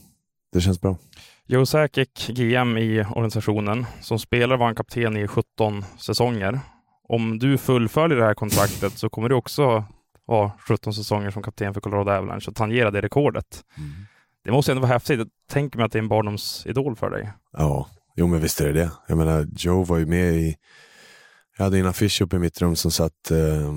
det 0.52 0.60
känns 0.60 0.80
bra. 0.80 0.96
Joe 1.46 1.66
Sakic, 1.66 2.26
GM 2.28 2.78
i 2.78 3.04
organisationen, 3.10 3.86
som 4.00 4.18
spelare 4.18 4.58
var 4.58 4.66
han 4.66 4.74
kapten 4.74 5.16
i 5.16 5.28
17 5.28 5.84
säsonger. 5.98 6.60
Om 7.08 7.38
du 7.38 7.58
fullföljer 7.58 8.18
det 8.18 8.24
här 8.24 8.34
kontraktet 8.34 8.98
så 8.98 9.08
kommer 9.08 9.28
du 9.28 9.34
också 9.34 9.84
vara 10.24 10.52
17 10.68 10.94
säsonger 10.94 11.30
som 11.30 11.42
kapten 11.42 11.74
för 11.74 11.80
Colorado 11.80 12.10
Avalanche 12.10 12.48
och 12.48 12.54
tangera 12.54 12.90
det 12.90 13.00
rekordet. 13.00 13.64
Mm. 13.78 13.90
Det 14.46 14.52
måste 14.52 14.72
ändå 14.72 14.80
vara 14.82 14.92
häftigt. 14.92 15.18
Jag 15.18 15.28
tänker 15.50 15.78
mig 15.78 15.86
att 15.86 15.92
det 15.92 15.98
är 15.98 16.02
en 16.02 16.08
barndomsidol 16.08 16.96
för 16.96 17.10
dig. 17.10 17.32
Ja, 17.52 17.88
Jo 18.16 18.26
men 18.26 18.40
visst 18.40 18.60
är 18.60 18.66
det 18.66 18.72
det. 18.72 18.90
Jag 19.08 19.18
menar, 19.18 19.46
Joe 19.56 19.84
var 19.84 19.98
ju 19.98 20.06
med 20.06 20.34
i... 20.34 20.56
Jag 21.56 21.64
hade 21.64 21.78
en 21.78 21.86
affisch 21.86 22.22
uppe 22.22 22.36
i 22.36 22.38
mitt 22.38 22.60
rum 22.62 22.76
som 22.76 22.90
satt 22.90 23.30
eh, 23.30 23.76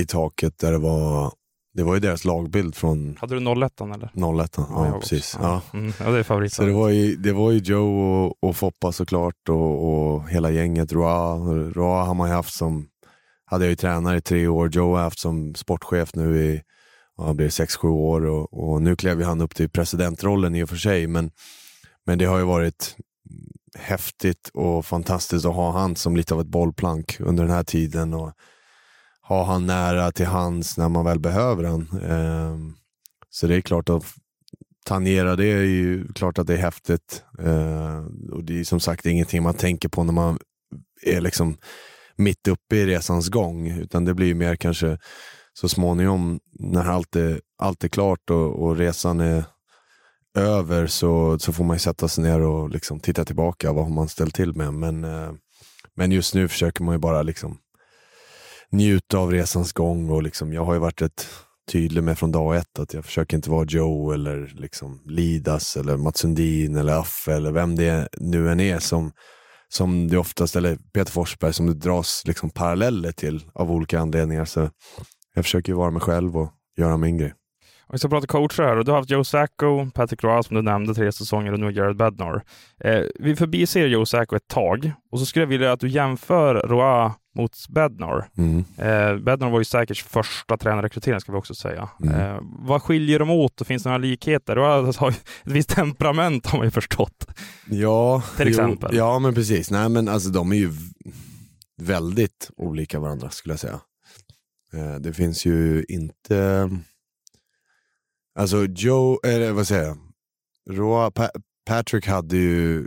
i 0.00 0.06
taket 0.06 0.58
där 0.58 0.72
det 0.72 0.78
var... 0.78 1.32
Det 1.74 1.82
var 1.82 1.94
ju 1.94 2.00
deras 2.00 2.24
lagbild 2.24 2.74
från 2.74 3.16
Hade 3.20 3.40
du 3.40 3.64
01 3.64 3.80
eller? 3.80 4.40
01. 4.42 4.54
Ja, 4.56 4.88
också. 4.88 5.00
precis. 5.00 5.38
Ja. 5.40 5.62
Mm, 5.72 5.92
ja, 6.00 6.10
det 6.10 6.18
är 6.18 6.22
favorit. 6.22 6.52
Så 6.52 6.62
det 6.62 6.72
var 6.72 6.88
ju, 6.88 7.16
det 7.16 7.32
var 7.32 7.50
ju 7.50 7.58
Joe 7.58 8.24
och, 8.24 8.48
och 8.48 8.56
Foppa 8.56 8.92
såklart 8.92 9.48
och, 9.48 10.12
och 10.14 10.28
hela 10.28 10.50
gänget. 10.50 10.92
Roa, 10.92 11.36
Roa 11.70 12.04
har 12.04 12.14
man 12.14 12.28
ju 12.28 12.34
haft 12.34 12.54
som, 12.54 12.88
hade 13.44 13.64
jag 13.64 13.70
ju 13.70 13.76
tränare 13.76 14.16
i 14.16 14.20
tre 14.20 14.46
år. 14.46 14.70
Joe 14.72 14.96
har 14.96 15.02
haft 15.02 15.18
som 15.18 15.54
sportchef 15.54 16.14
nu 16.14 16.44
i, 16.44 16.62
han 17.26 17.36
blev 17.36 17.50
sex, 17.50 17.76
sju 17.76 17.88
år 17.88 18.26
och, 18.26 18.72
och 18.72 18.82
nu 18.82 18.96
klev 18.96 19.20
ju 19.20 19.24
han 19.24 19.40
upp 19.40 19.54
till 19.54 19.70
presidentrollen 19.70 20.54
i 20.54 20.64
och 20.64 20.68
för 20.68 20.76
sig. 20.76 21.06
Men, 21.06 21.30
men 22.06 22.18
det 22.18 22.24
har 22.24 22.38
ju 22.38 22.44
varit 22.44 22.96
häftigt 23.78 24.50
och 24.54 24.86
fantastiskt 24.86 25.46
att 25.46 25.54
ha 25.54 25.72
han 25.72 25.96
som 25.96 26.16
lite 26.16 26.34
av 26.34 26.40
ett 26.40 26.46
bollplank 26.46 27.16
under 27.20 27.44
den 27.44 27.52
här 27.52 27.64
tiden. 27.64 28.14
Och 28.14 28.32
ha 29.22 29.44
han 29.44 29.66
nära 29.66 30.12
till 30.12 30.26
hands 30.26 30.78
när 30.78 30.88
man 30.88 31.04
väl 31.04 31.18
behöver 31.18 31.64
han. 31.64 32.00
Ehm, 32.02 32.74
så 33.30 33.46
det 33.46 33.56
är 33.56 33.60
klart 33.60 33.88
att 33.88 34.04
tangera 34.84 35.36
det 35.36 35.46
är 35.46 35.62
ju 35.62 36.12
klart 36.12 36.38
att 36.38 36.46
det 36.46 36.54
är 36.54 36.58
häftigt. 36.58 37.24
Eh, 37.38 38.04
och 38.32 38.44
det 38.44 38.60
är 38.60 38.64
som 38.64 38.80
sagt 38.80 39.06
ingenting 39.06 39.42
man 39.42 39.54
tänker 39.54 39.88
på 39.88 40.04
när 40.04 40.12
man 40.12 40.38
är 41.02 41.20
liksom 41.20 41.56
mitt 42.16 42.48
uppe 42.48 42.76
i 42.76 42.86
resans 42.86 43.28
gång. 43.28 43.70
Utan 43.70 44.04
det 44.04 44.14
blir 44.14 44.26
ju 44.26 44.34
mer 44.34 44.56
kanske 44.56 44.98
så 45.52 45.68
småningom 45.68 46.40
när 46.58 46.84
allt 46.84 47.16
är, 47.16 47.40
allt 47.58 47.84
är 47.84 47.88
klart 47.88 48.30
och, 48.30 48.62
och 48.62 48.76
resan 48.76 49.20
är 49.20 49.44
över 50.34 50.86
så, 50.86 51.38
så 51.38 51.52
får 51.52 51.64
man 51.64 51.76
ju 51.76 51.80
sätta 51.80 52.08
sig 52.08 52.24
ner 52.24 52.40
och 52.40 52.70
liksom 52.70 53.00
titta 53.00 53.24
tillbaka. 53.24 53.72
Vad 53.72 53.84
har 53.84 53.90
man 53.90 54.08
ställt 54.08 54.34
till 54.34 54.56
med? 54.56 54.74
Men, 54.74 55.04
eh, 55.04 55.32
men 55.96 56.12
just 56.12 56.34
nu 56.34 56.48
försöker 56.48 56.84
man 56.84 56.94
ju 56.94 56.98
bara 56.98 57.22
liksom 57.22 57.58
njuta 58.72 59.18
av 59.18 59.32
resans 59.32 59.72
gång. 59.72 60.10
och 60.10 60.22
liksom, 60.22 60.52
Jag 60.52 60.64
har 60.64 60.74
ju 60.74 60.80
varit 60.80 61.02
rätt 61.02 61.26
tydlig 61.72 62.04
med 62.04 62.18
från 62.18 62.32
dag 62.32 62.56
ett 62.56 62.78
att 62.78 62.94
jag 62.94 63.04
försöker 63.04 63.36
inte 63.36 63.50
vara 63.50 63.66
Joe 63.68 64.12
eller 64.12 64.52
liksom 64.54 65.02
Lidas 65.06 65.76
eller 65.76 65.96
Mats 65.96 66.18
Sundin 66.18 66.76
eller 66.76 66.92
Affe 66.92 67.34
eller 67.34 67.52
vem 67.52 67.76
det 67.76 68.08
nu 68.16 68.50
än 68.50 68.60
är 68.60 68.78
som, 68.78 69.12
som 69.68 70.08
det 70.08 70.18
oftast, 70.18 70.56
eller 70.56 70.78
Peter 70.92 71.12
Forsberg 71.12 71.52
som 71.52 71.66
det 71.66 71.74
dras 71.74 72.22
liksom 72.26 72.50
paralleller 72.50 73.12
till 73.12 73.44
av 73.54 73.70
olika 73.70 74.00
anledningar. 74.00 74.44
Så 74.44 74.70
jag 75.34 75.44
försöker 75.44 75.72
vara 75.72 75.90
mig 75.90 76.00
själv 76.00 76.36
och 76.36 76.52
göra 76.76 76.96
min 76.96 77.18
grej. 77.18 77.34
Om 77.90 77.92
vi 77.92 77.98
ska 77.98 78.08
prata 78.08 78.26
coacher 78.26 78.62
här, 78.62 78.76
och 78.76 78.84
du 78.84 78.90
har 78.90 78.98
haft 78.98 79.10
Joe 79.10 79.24
Sacco, 79.24 79.90
Patrick 79.94 80.24
Roy 80.24 80.42
som 80.42 80.56
du 80.56 80.62
nämnde, 80.62 80.94
tre 80.94 81.12
säsonger 81.12 81.52
och 81.52 81.60
nu 81.60 81.70
Jared 81.70 81.96
Bednar. 81.96 82.42
Eh, 82.84 83.00
vi 83.20 83.36
förbiser 83.36 83.86
Joe 83.86 84.06
Sacco 84.06 84.36
ett 84.36 84.48
tag 84.48 84.92
och 85.12 85.18
så 85.18 85.26
skulle 85.26 85.42
jag 85.42 85.48
vilja 85.48 85.72
att 85.72 85.80
du 85.80 85.88
jämför 85.88 86.54
Roy 86.54 87.10
mot 87.36 87.68
Bednar. 87.68 88.28
Mm. 88.38 88.58
Eh, 88.58 89.22
Bednar 89.24 89.50
var 89.50 89.58
ju 89.58 89.64
säkert 89.64 89.98
första 89.98 90.56
tränarrekrytering 90.56 91.20
ska 91.20 91.32
vi 91.32 91.38
också 91.38 91.54
säga. 91.54 91.88
Mm. 92.02 92.20
Eh, 92.20 92.38
vad 92.42 92.82
skiljer 92.82 93.18
dem 93.18 93.30
åt 93.30 93.60
och 93.60 93.66
finns 93.66 93.82
det 93.82 93.88
några 93.88 93.98
likheter? 93.98 94.56
Roy 94.56 94.92
har 94.98 95.08
ett 95.10 95.24
visst 95.44 95.68
temperament 95.68 96.46
har 96.46 96.58
man 96.58 96.66
ju 96.66 96.70
förstått. 96.70 97.26
Ja, 97.66 98.22
Till 98.36 98.48
exempel. 98.48 98.90
Jo, 98.92 98.98
ja, 98.98 99.18
men 99.18 99.34
precis. 99.34 99.70
Nej, 99.70 99.88
men 99.88 100.08
alltså 100.08 100.30
de 100.30 100.52
är 100.52 100.56
ju 100.56 100.70
väldigt 101.82 102.50
olika 102.56 103.00
varandra 103.00 103.30
skulle 103.30 103.52
jag 103.52 103.60
säga. 103.60 103.80
Eh, 104.72 104.94
det 104.94 105.12
finns 105.12 105.46
ju 105.46 105.84
inte... 105.88 106.70
Alltså 108.34 108.64
Joe, 108.64 109.20
eller 109.24 109.52
vad 109.52 109.68
säger 109.68 109.84
jag? 109.84 109.98
Roa, 110.70 111.10
pa 111.10 111.30
Patrick 111.66 112.06
hade 112.06 112.36
ju, 112.36 112.86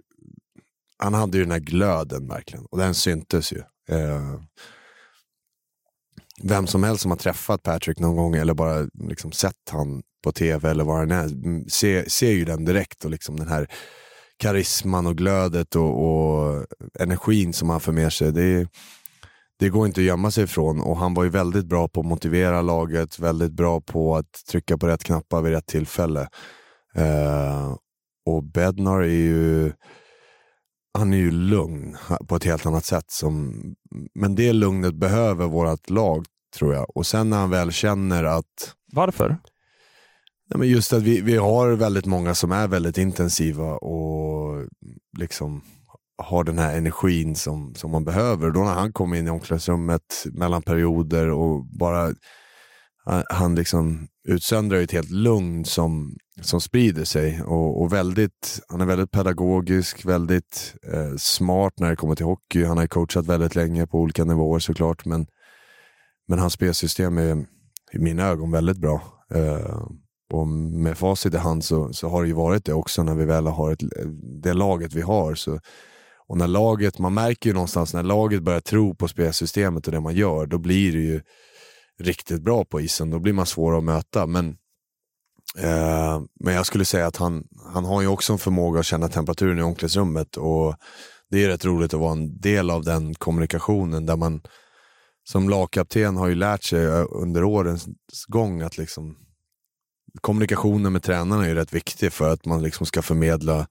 han 0.97 1.13
hade 1.13 1.37
ju 1.37 1.43
den 1.43 1.51
här 1.51 1.59
glöden 1.59 2.27
verkligen. 2.27 2.65
Och 2.65 2.77
den 2.77 2.93
syntes 2.93 3.53
ju. 3.53 3.59
Eh, 3.89 4.41
vem 6.43 6.67
som 6.67 6.83
helst 6.83 7.01
som 7.01 7.11
har 7.11 7.17
träffat 7.17 7.63
Patrick 7.63 7.99
någon 7.99 8.15
gång 8.15 8.35
eller 8.35 8.53
bara 8.53 8.87
liksom 9.09 9.31
sett 9.31 9.69
han 9.69 10.03
på 10.23 10.31
tv 10.31 10.69
eller 10.69 10.83
vad 10.83 10.97
han 10.97 11.11
är, 11.11 11.25
mm, 11.25 11.69
ser, 11.69 12.09
ser 12.09 12.31
ju 12.31 12.45
den 12.45 12.65
direkt 12.65 13.05
och 13.05 13.11
liksom 13.11 13.39
den 13.39 13.47
här 13.47 13.67
karisman 14.37 15.07
och 15.07 15.17
glödet 15.17 15.75
och, 15.75 16.05
och 16.05 16.65
energin 16.99 17.53
som 17.53 17.69
han 17.69 17.79
för 17.79 17.91
med 17.91 18.13
sig. 18.13 18.31
Det, 18.31 18.67
det 19.63 19.69
går 19.69 19.85
inte 19.85 20.01
att 20.01 20.05
gömma 20.05 20.31
sig 20.31 20.43
ifrån 20.43 20.81
och 20.81 20.97
han 20.97 21.13
var 21.13 21.23
ju 21.23 21.29
väldigt 21.29 21.65
bra 21.65 21.87
på 21.87 21.99
att 21.99 22.05
motivera 22.05 22.61
laget, 22.61 23.19
väldigt 23.19 23.51
bra 23.51 23.81
på 23.81 24.15
att 24.15 24.45
trycka 24.49 24.77
på 24.77 24.87
rätt 24.87 25.03
knappar 25.03 25.41
vid 25.41 25.53
rätt 25.53 25.65
tillfälle. 25.65 26.29
Eh, 26.95 27.75
och 28.25 28.43
Bednar 28.43 29.01
är 29.01 29.07
ju 29.07 29.71
han 30.97 31.13
är 31.13 31.17
ju 31.17 31.31
lugn 31.31 31.97
på 32.27 32.35
ett 32.35 32.43
helt 32.43 32.65
annat 32.65 32.85
sätt. 32.85 33.11
Som, 33.11 33.53
men 34.15 34.35
det 34.35 34.53
lugnet 34.53 34.95
behöver 34.95 35.45
vårt 35.45 35.89
lag 35.89 36.25
tror 36.57 36.73
jag. 36.73 36.97
Och 36.97 37.07
sen 37.07 37.29
när 37.29 37.37
han 37.37 37.49
väl 37.49 37.71
känner 37.71 38.23
att 38.23 38.75
Varför? 38.93 39.37
Ja, 40.49 40.57
men 40.57 40.67
just 40.67 40.93
att 40.93 41.03
vi, 41.03 41.21
vi 41.21 41.37
har 41.37 41.71
väldigt 41.71 42.05
många 42.05 42.35
som 42.35 42.51
är 42.51 42.67
väldigt 42.67 42.97
intensiva 42.97 43.73
och 43.73 44.67
liksom 45.17 45.61
har 46.17 46.43
den 46.43 46.57
här 46.57 46.77
energin 46.77 47.35
som, 47.35 47.75
som 47.75 47.91
man 47.91 48.05
behöver. 48.05 48.51
Då 48.51 48.59
när 48.59 48.73
han 48.73 48.93
kom 48.93 49.13
in 49.13 49.27
i 49.27 49.29
omklädningsrummet 49.29 50.25
mellan 50.31 50.61
perioder 50.61 51.29
och 51.29 51.65
bara 51.79 52.07
eh, 53.09 53.21
han- 53.29 53.55
liksom 53.55 54.07
utsöndrar 54.27 54.77
ju 54.77 54.83
ett 54.83 54.91
helt 54.91 55.09
lugn 55.11 55.65
som, 55.65 56.15
som 56.41 56.61
sprider 56.61 57.03
sig. 57.03 57.41
Och, 57.41 57.81
och 57.81 57.93
väldigt, 57.93 58.59
han 58.67 58.81
är 58.81 58.85
väldigt 58.85 59.11
pedagogisk, 59.11 60.05
väldigt 60.05 60.75
eh, 60.93 61.15
smart 61.17 61.73
när 61.79 61.89
det 61.89 61.95
kommer 61.95 62.15
till 62.15 62.25
hockey. 62.25 62.63
Han 62.63 62.77
har 62.77 62.87
coachat 62.87 63.25
väldigt 63.25 63.55
länge 63.55 63.87
på 63.87 63.97
olika 63.99 64.23
nivåer 64.25 64.59
såklart. 64.59 65.05
Men, 65.05 65.25
men 66.27 66.39
hans 66.39 66.53
spelsystem 66.53 67.17
är 67.17 67.45
i 67.93 67.99
mina 67.99 68.23
ögon 68.23 68.51
väldigt 68.51 68.77
bra. 68.77 69.01
Eh, 69.35 69.81
och 70.33 70.47
med 70.47 70.97
facit 70.97 71.33
i 71.33 71.37
hand 71.37 71.63
så, 71.63 71.93
så 71.93 72.09
har 72.09 72.21
det 72.21 72.27
ju 72.27 72.33
varit 72.33 72.65
det 72.65 72.73
också 72.73 73.03
när 73.03 73.15
vi 73.15 73.25
väl 73.25 73.47
har 73.47 73.71
ett, 73.71 73.83
det 74.43 74.53
laget 74.53 74.93
vi 74.93 75.01
har. 75.01 75.35
Så, 75.35 75.59
och 76.33 76.39
när 76.39 76.47
laget, 76.47 76.99
man 76.99 77.13
märker 77.13 77.49
ju 77.49 77.53
någonstans 77.53 77.93
när 77.93 78.03
laget 78.03 78.43
börjar 78.43 78.59
tro 78.59 78.95
på 78.95 79.07
spelsystemet 79.07 79.85
och 79.85 79.91
det 79.91 79.99
man 79.99 80.15
gör, 80.15 80.45
då 80.45 80.57
blir 80.57 80.91
det 80.91 80.99
ju 80.99 81.21
riktigt 81.99 82.41
bra 82.41 82.65
på 82.65 82.81
isen. 82.81 83.09
Då 83.09 83.19
blir 83.19 83.33
man 83.33 83.45
svår 83.45 83.77
att 83.77 83.83
möta. 83.83 84.27
Men, 84.27 84.47
eh, 85.57 86.21
men 86.39 86.53
jag 86.53 86.65
skulle 86.65 86.85
säga 86.85 87.07
att 87.07 87.17
han, 87.17 87.43
han 87.73 87.85
har 87.85 88.01
ju 88.01 88.07
också 88.07 88.33
en 88.33 88.39
förmåga 88.39 88.79
att 88.79 88.85
känna 88.85 89.07
temperaturen 89.07 89.59
i 89.59 89.61
omklädningsrummet. 89.61 90.37
Och 90.37 90.75
det 91.29 91.43
är 91.43 91.47
rätt 91.47 91.65
roligt 91.65 91.93
att 91.93 91.99
vara 91.99 92.11
en 92.11 92.39
del 92.39 92.69
av 92.69 92.83
den 92.83 93.15
kommunikationen 93.15 94.05
där 94.05 94.15
man 94.15 94.41
som 95.23 95.49
lagkapten 95.49 96.17
har 96.17 96.27
ju 96.27 96.35
lärt 96.35 96.63
sig 96.63 96.85
under 97.09 97.43
årens 97.43 97.85
gång 98.27 98.61
att 98.61 98.77
liksom 98.77 99.17
kommunikationen 100.21 100.93
med 100.93 101.03
tränarna 101.03 101.43
är 101.43 101.49
ju 101.49 101.55
rätt 101.55 101.73
viktig 101.73 102.13
för 102.13 102.33
att 102.33 102.45
man 102.45 102.63
liksom 102.63 102.85
ska 102.85 103.01
förmedla 103.01 103.67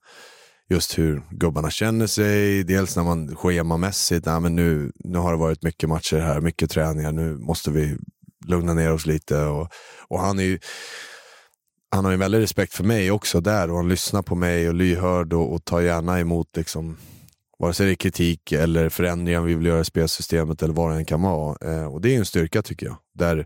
just 0.73 0.97
hur 0.97 1.21
gubbarna 1.29 1.69
känner 1.69 2.07
sig. 2.07 2.63
Dels 2.63 2.95
när 2.95 3.03
man 3.03 3.35
schemamässigt, 3.35 4.25
nej, 4.25 4.39
men 4.39 4.55
nu, 4.55 4.91
nu 4.95 5.17
har 5.17 5.31
det 5.31 5.37
varit 5.37 5.63
mycket 5.63 5.89
matcher 5.89 6.17
här, 6.17 6.41
mycket 6.41 6.71
träningar, 6.71 7.11
nu 7.11 7.37
måste 7.37 7.71
vi 7.71 7.97
lugna 8.45 8.73
ner 8.73 8.93
oss 8.93 9.05
lite. 9.05 9.43
Och, 9.45 9.69
och 10.07 10.19
han 10.19 10.39
är 10.39 10.43
ju, 10.43 10.59
han 11.91 12.05
har 12.05 12.11
ju 12.11 12.17
väldigt 12.17 12.41
respekt 12.41 12.73
för 12.73 12.83
mig 12.83 13.11
också 13.11 13.41
där 13.41 13.69
och 13.69 13.77
han 13.77 13.89
lyssnar 13.89 14.21
på 14.21 14.35
mig 14.35 14.67
och 14.67 14.73
lyhörd 14.73 15.33
och, 15.33 15.53
och 15.53 15.65
tar 15.65 15.81
gärna 15.81 16.19
emot 16.19 16.57
liksom, 16.57 16.97
vare 17.59 17.73
sig 17.73 17.85
det 17.85 17.91
är 17.93 17.95
kritik 17.95 18.51
eller 18.51 18.89
förändringar 18.89 19.41
vi 19.41 19.55
vill 19.55 19.65
göra 19.65 19.81
i 19.81 19.85
spelsystemet 19.85 20.63
eller 20.63 20.73
vad 20.73 20.91
det 20.91 20.97
än 20.97 21.05
kan 21.05 21.21
vara. 21.21 21.71
Eh, 21.71 21.85
och 21.85 22.01
det 22.01 22.15
är 22.15 22.19
en 22.19 22.25
styrka 22.25 22.61
tycker 22.61 22.85
jag. 22.85 22.97
Där 23.13 23.45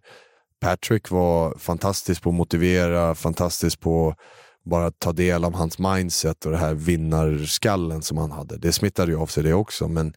Patrick 0.62 1.12
var 1.12 1.58
fantastisk 1.60 2.22
på 2.22 2.30
att 2.30 2.36
motivera, 2.36 3.16
fantastisk 3.16 3.80
på 3.80 4.16
bara 4.68 4.92
ta 4.92 5.12
del 5.12 5.44
av 5.44 5.54
hans 5.54 5.80
mindset 5.80 6.46
och 6.46 6.52
det 6.52 6.58
här 6.58 6.74
vinnarskallen 6.74 8.02
som 8.02 8.18
han 8.18 8.32
hade. 8.32 8.58
Det 8.58 8.72
smittade 8.72 9.12
ju 9.12 9.18
av 9.18 9.28
sig 9.28 9.44
det 9.44 9.54
också, 9.54 9.88
men 9.88 10.14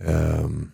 ehm, 0.00 0.70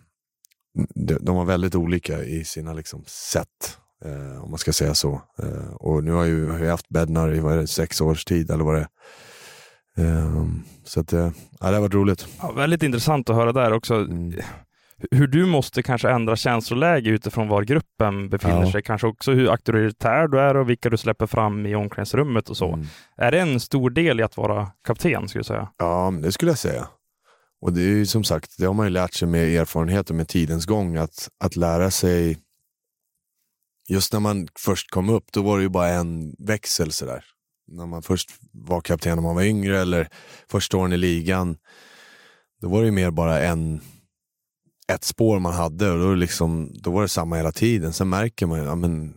de, 0.95 1.13
de 1.13 1.35
var 1.35 1.45
väldigt 1.45 1.75
olika 1.75 2.23
i 2.23 2.43
sina 2.45 2.73
liksom, 2.73 3.03
sätt, 3.07 3.77
eh, 4.05 4.43
om 4.43 4.49
man 4.49 4.57
ska 4.57 4.73
säga 4.73 4.93
så. 4.93 5.21
Eh, 5.43 5.73
och 5.73 6.03
nu 6.03 6.11
har 6.11 6.25
ju, 6.25 6.49
har 6.49 6.59
jag 6.59 6.71
haft 6.71 6.89
Bednar 6.89 7.33
i 7.33 7.39
vad 7.39 7.57
det, 7.57 7.67
sex 7.67 8.01
års 8.01 8.25
tid, 8.25 8.51
eller 8.51 8.63
vad 8.63 8.75
det. 8.75 8.87
Ehm, 9.97 10.63
så 10.83 10.99
att, 10.99 11.11
ja, 11.11 11.31
det 11.59 11.65
har 11.65 11.79
varit 11.79 11.93
roligt. 11.93 12.27
Ja, 12.41 12.51
väldigt 12.51 12.83
intressant 12.83 13.29
att 13.29 13.35
höra 13.35 13.51
där 13.51 13.73
också. 13.73 14.07
Hur 15.11 15.27
du 15.27 15.45
måste 15.45 15.83
kanske 15.83 16.09
ändra 16.09 16.35
känsloläge 16.35 17.09
utifrån 17.09 17.47
var 17.47 17.63
gruppen 17.63 18.29
befinner 18.29 18.63
Ja. 18.65 18.71
sig. 18.71 18.81
Kanske 18.81 19.07
också 19.07 19.31
hur 19.31 19.51
auktoritär 19.51 20.27
du 20.27 20.39
är 20.39 20.57
och 20.57 20.69
vilka 20.69 20.89
du 20.89 20.97
släpper 20.97 21.27
fram 21.27 21.65
i 21.65 21.75
omklädningsrummet 21.75 22.49
och 22.49 22.57
så. 22.57 22.73
Mm. 22.73 22.85
Är 23.17 23.31
det 23.31 23.39
en 23.39 23.59
stor 23.59 23.89
del 23.89 24.19
i 24.19 24.23
att 24.23 24.37
vara 24.37 24.71
kapten, 24.87 25.27
skulle 25.27 25.39
jag 25.39 25.45
säga? 25.45 25.69
Ja, 25.77 26.13
det 26.23 26.31
skulle 26.31 26.51
jag 26.51 26.57
säga. 26.57 26.87
Och 27.61 27.73
det 27.73 27.81
är 27.81 27.85
ju 27.87 28.05
som 28.05 28.23
sagt, 28.23 28.55
det 28.57 28.65
har 28.65 28.73
man 28.73 28.85
ju 28.85 28.89
lärt 28.89 29.13
sig 29.13 29.27
med 29.27 29.55
erfarenhet 29.55 30.09
och 30.09 30.15
med 30.15 30.27
tidens 30.27 30.65
gång, 30.65 30.95
att, 30.97 31.29
att 31.43 31.55
lära 31.55 31.91
sig 31.91 32.37
Just 33.89 34.13
när 34.13 34.19
man 34.19 34.47
först 34.59 34.91
kom 34.91 35.09
upp, 35.09 35.25
då 35.33 35.41
var 35.41 35.57
det 35.57 35.63
ju 35.63 35.69
bara 35.69 35.87
en 35.89 36.35
växel 36.39 36.91
sådär. 36.91 37.23
när 37.67 37.85
man 37.85 38.01
först 38.01 38.29
var 38.51 38.81
kapten 38.81 39.15
när 39.15 39.21
man 39.23 39.35
var 39.35 39.43
yngre 39.43 39.81
eller 39.81 40.07
första 40.51 40.77
åren 40.77 40.93
i 40.93 40.97
ligan. 40.97 41.57
Då 42.61 42.69
var 42.69 42.79
det 42.79 42.85
ju 42.85 42.91
mer 42.91 43.11
bara 43.11 43.41
en, 43.41 43.81
ett 44.93 45.03
spår 45.03 45.39
man 45.39 45.53
hade 45.53 45.91
och 45.91 45.99
då, 45.99 46.13
liksom, 46.13 46.71
då 46.73 46.91
var 46.91 47.01
det 47.01 47.07
samma 47.07 47.35
hela 47.35 47.51
tiden. 47.51 47.93
Sen 47.93 48.09
märker 48.09 48.45
man 48.45 48.59
ju, 48.59 48.65
ja, 48.65 48.75
men 48.75 49.13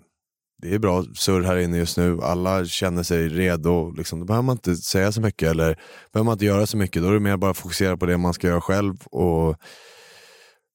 det 0.63 0.75
är 0.75 0.79
bra 0.79 1.05
surr 1.15 1.43
här 1.43 1.57
inne 1.57 1.77
just 1.79 1.97
nu, 1.97 2.19
alla 2.23 2.65
känner 2.65 3.03
sig 3.03 3.29
redo. 3.29 3.91
Liksom, 3.91 4.21
då 4.21 4.27
behöver 4.27 4.43
man 4.43 4.57
inte 4.57 4.77
säga 4.77 5.13
så 5.13 5.21
mycket 5.21 5.51
eller 5.51 5.79
behöver 6.13 6.25
man 6.25 6.33
inte 6.33 6.45
göra 6.45 6.67
så 6.67 6.77
mycket. 6.77 7.03
Då 7.03 7.09
är 7.09 7.13
det 7.13 7.21
mer 7.21 7.37
bara 7.37 7.55
fokusera 7.55 7.97
på 7.97 8.07
det 8.07 8.17
man 8.17 8.35
ska 8.35 8.47
göra 8.47 8.61
själv 8.61 8.95
och 9.05 9.57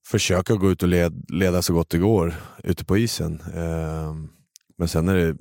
försöka 0.07 0.55
gå 0.55 0.71
ut 0.71 0.83
och 0.83 0.89
led, 0.89 1.25
leda 1.29 1.61
så 1.61 1.73
gott 1.73 1.89
det 1.89 1.97
går 1.97 2.35
ute 2.63 2.85
på 2.85 2.97
isen. 2.97 3.41
Eh, 3.55 4.13
men 4.77 4.87
sen 4.87 5.07
är 5.07 5.15
det, 5.15 5.37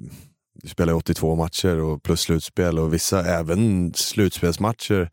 du 0.62 0.68
spelar 0.68 0.92
82 0.92 1.34
matcher 1.34 1.80
och 1.80 2.02
plus 2.02 2.20
slutspel 2.20 2.78
och 2.78 2.94
vissa 2.94 3.24
även 3.24 3.94
slutspelsmatcher 3.94 5.10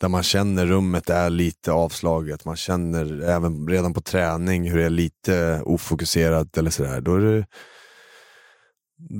där 0.00 0.08
man 0.08 0.22
känner 0.22 0.66
rummet 0.66 1.10
är 1.10 1.30
lite 1.30 1.72
avslaget. 1.72 2.44
Man 2.44 2.56
känner 2.56 3.22
även 3.22 3.68
redan 3.68 3.94
på 3.94 4.00
träning 4.00 4.70
hur 4.70 4.78
det 4.78 4.84
är 4.84 4.90
lite 4.90 5.62
ofokuserat 5.64 6.58
eller 6.58 6.70
sådär. 6.70 7.00
Då 7.00 7.14
är 7.14 7.20
det, 7.20 7.46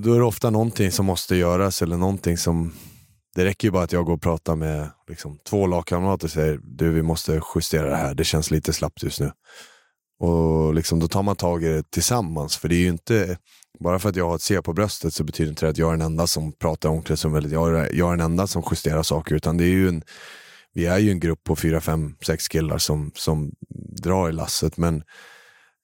då 0.05 0.14
är 0.14 0.18
det 0.18 0.24
ofta 0.24 0.51
någonting 0.51 0.93
som 0.93 1.07
måste 1.07 1.37
göras 1.37 1.83
eller 1.83 1.97
någonting 1.97 2.37
som 2.37 2.72
det 3.35 3.45
räcker 3.45 3.68
ju 3.68 3.72
bara 3.72 3.83
att 3.83 3.93
jag 3.93 4.05
går 4.05 4.12
och 4.12 4.22
pratar 4.22 4.57
med 4.57 4.91
liksom, 5.09 5.39
två 5.49 5.66
lagkamrater 5.66 6.26
och 6.26 6.31
säger 6.31 6.61
du 6.62 6.91
vi 6.93 7.03
måste 7.03 7.41
justera 7.55 7.91
det 7.91 7.97
här, 7.97 8.14
det 8.14 8.24
känns 8.24 8.51
lite 8.51 8.72
slappt 8.72 9.03
just 9.03 9.20
nu. 9.20 9.33
Och 10.20 10.74
liksom, 10.74 11.01
då 11.01 11.09
tar 11.09 11.22
man 11.22 11.37
tag 11.37 11.64
i 11.64 11.68
det 11.68 11.91
tillsammans. 11.91 12.57
För 12.57 12.68
det 12.68 12.74
är 12.74 12.81
ju 12.81 12.89
inte, 12.89 13.39
bara 13.81 13.99
för 13.99 14.09
att 14.09 14.16
jag 14.16 14.29
har 14.29 14.35
ett 14.35 14.43
C 14.43 14.62
på 14.62 14.72
bröstet 14.72 15.14
så 15.14 15.24
betyder 15.24 15.51
inte 15.51 15.66
det 15.66 15.70
att 15.70 15.79
jag 15.79 15.89
är 15.89 15.93
den 15.93 16.07
enda 16.07 16.26
som 16.26 16.53
pratar 16.53 16.89
omklädningsrummet, 16.89 17.51
jag 17.51 17.79
är, 17.79 17.95
jag 17.95 18.12
är 18.12 18.16
den 18.16 18.24
enda 18.26 18.47
som 18.47 18.62
justerar 18.70 19.03
saker. 19.03 19.35
Utan 19.35 19.57
det 19.57 19.64
är 19.64 19.68
ju 19.68 19.89
en, 19.89 20.03
vi 20.75 20.87
är 20.87 20.99
ju 20.99 21.11
en 21.11 21.21
grupp 21.21 21.45
på 21.45 21.57
fyra, 21.57 21.81
fem, 21.81 22.16
sex 22.27 22.49
killar 22.49 22.79
som, 22.79 23.12
som 23.14 23.53
drar 24.03 24.29
i 24.29 24.33
lasset. 24.33 24.77
Men, 24.77 25.03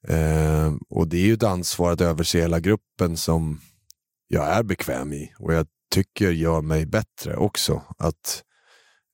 eh, 0.08 0.72
och 0.90 1.08
det 1.08 1.16
är 1.16 1.26
ju 1.26 1.34
ett 1.34 1.42
ansvar 1.42 1.92
att 1.92 2.00
överse 2.00 2.40
hela 2.40 2.60
gruppen 2.60 3.16
som 3.16 3.60
jag 4.28 4.48
är 4.48 4.62
bekväm 4.62 5.12
i. 5.12 5.32
Och 5.38 5.54
jag 5.54 5.66
tycker 5.90 6.30
gör 6.30 6.60
mig 6.60 6.86
bättre 6.86 7.36
också. 7.36 7.82
Att, 7.98 8.42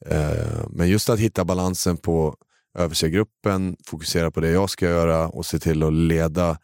eh, 0.06 0.66
men 0.70 0.88
just 0.88 1.10
att 1.10 1.18
hitta 1.18 1.44
balansen 1.44 1.96
på 1.96 2.36
överse 2.78 3.10
gruppen, 3.10 3.76
fokusera 3.86 4.30
på 4.30 4.40
det 4.40 4.50
jag 4.50 4.70
ska 4.70 4.86
göra 4.86 5.28
och 5.28 5.46
se 5.46 5.58
till 5.58 5.82
att 5.82 5.92
leda 5.92 6.58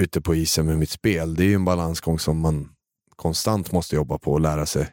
ute 0.00 0.20
på 0.20 0.34
isen 0.34 0.66
med 0.66 0.78
mitt 0.78 0.90
spel. 0.90 1.34
Det 1.34 1.44
är 1.44 1.48
ju 1.48 1.54
en 1.54 1.64
balansgång 1.64 2.18
som 2.18 2.38
man 2.40 2.68
konstant 3.16 3.72
måste 3.72 3.96
jobba 3.96 4.18
på 4.18 4.32
och 4.32 4.40
lära 4.40 4.66
sig. 4.66 4.86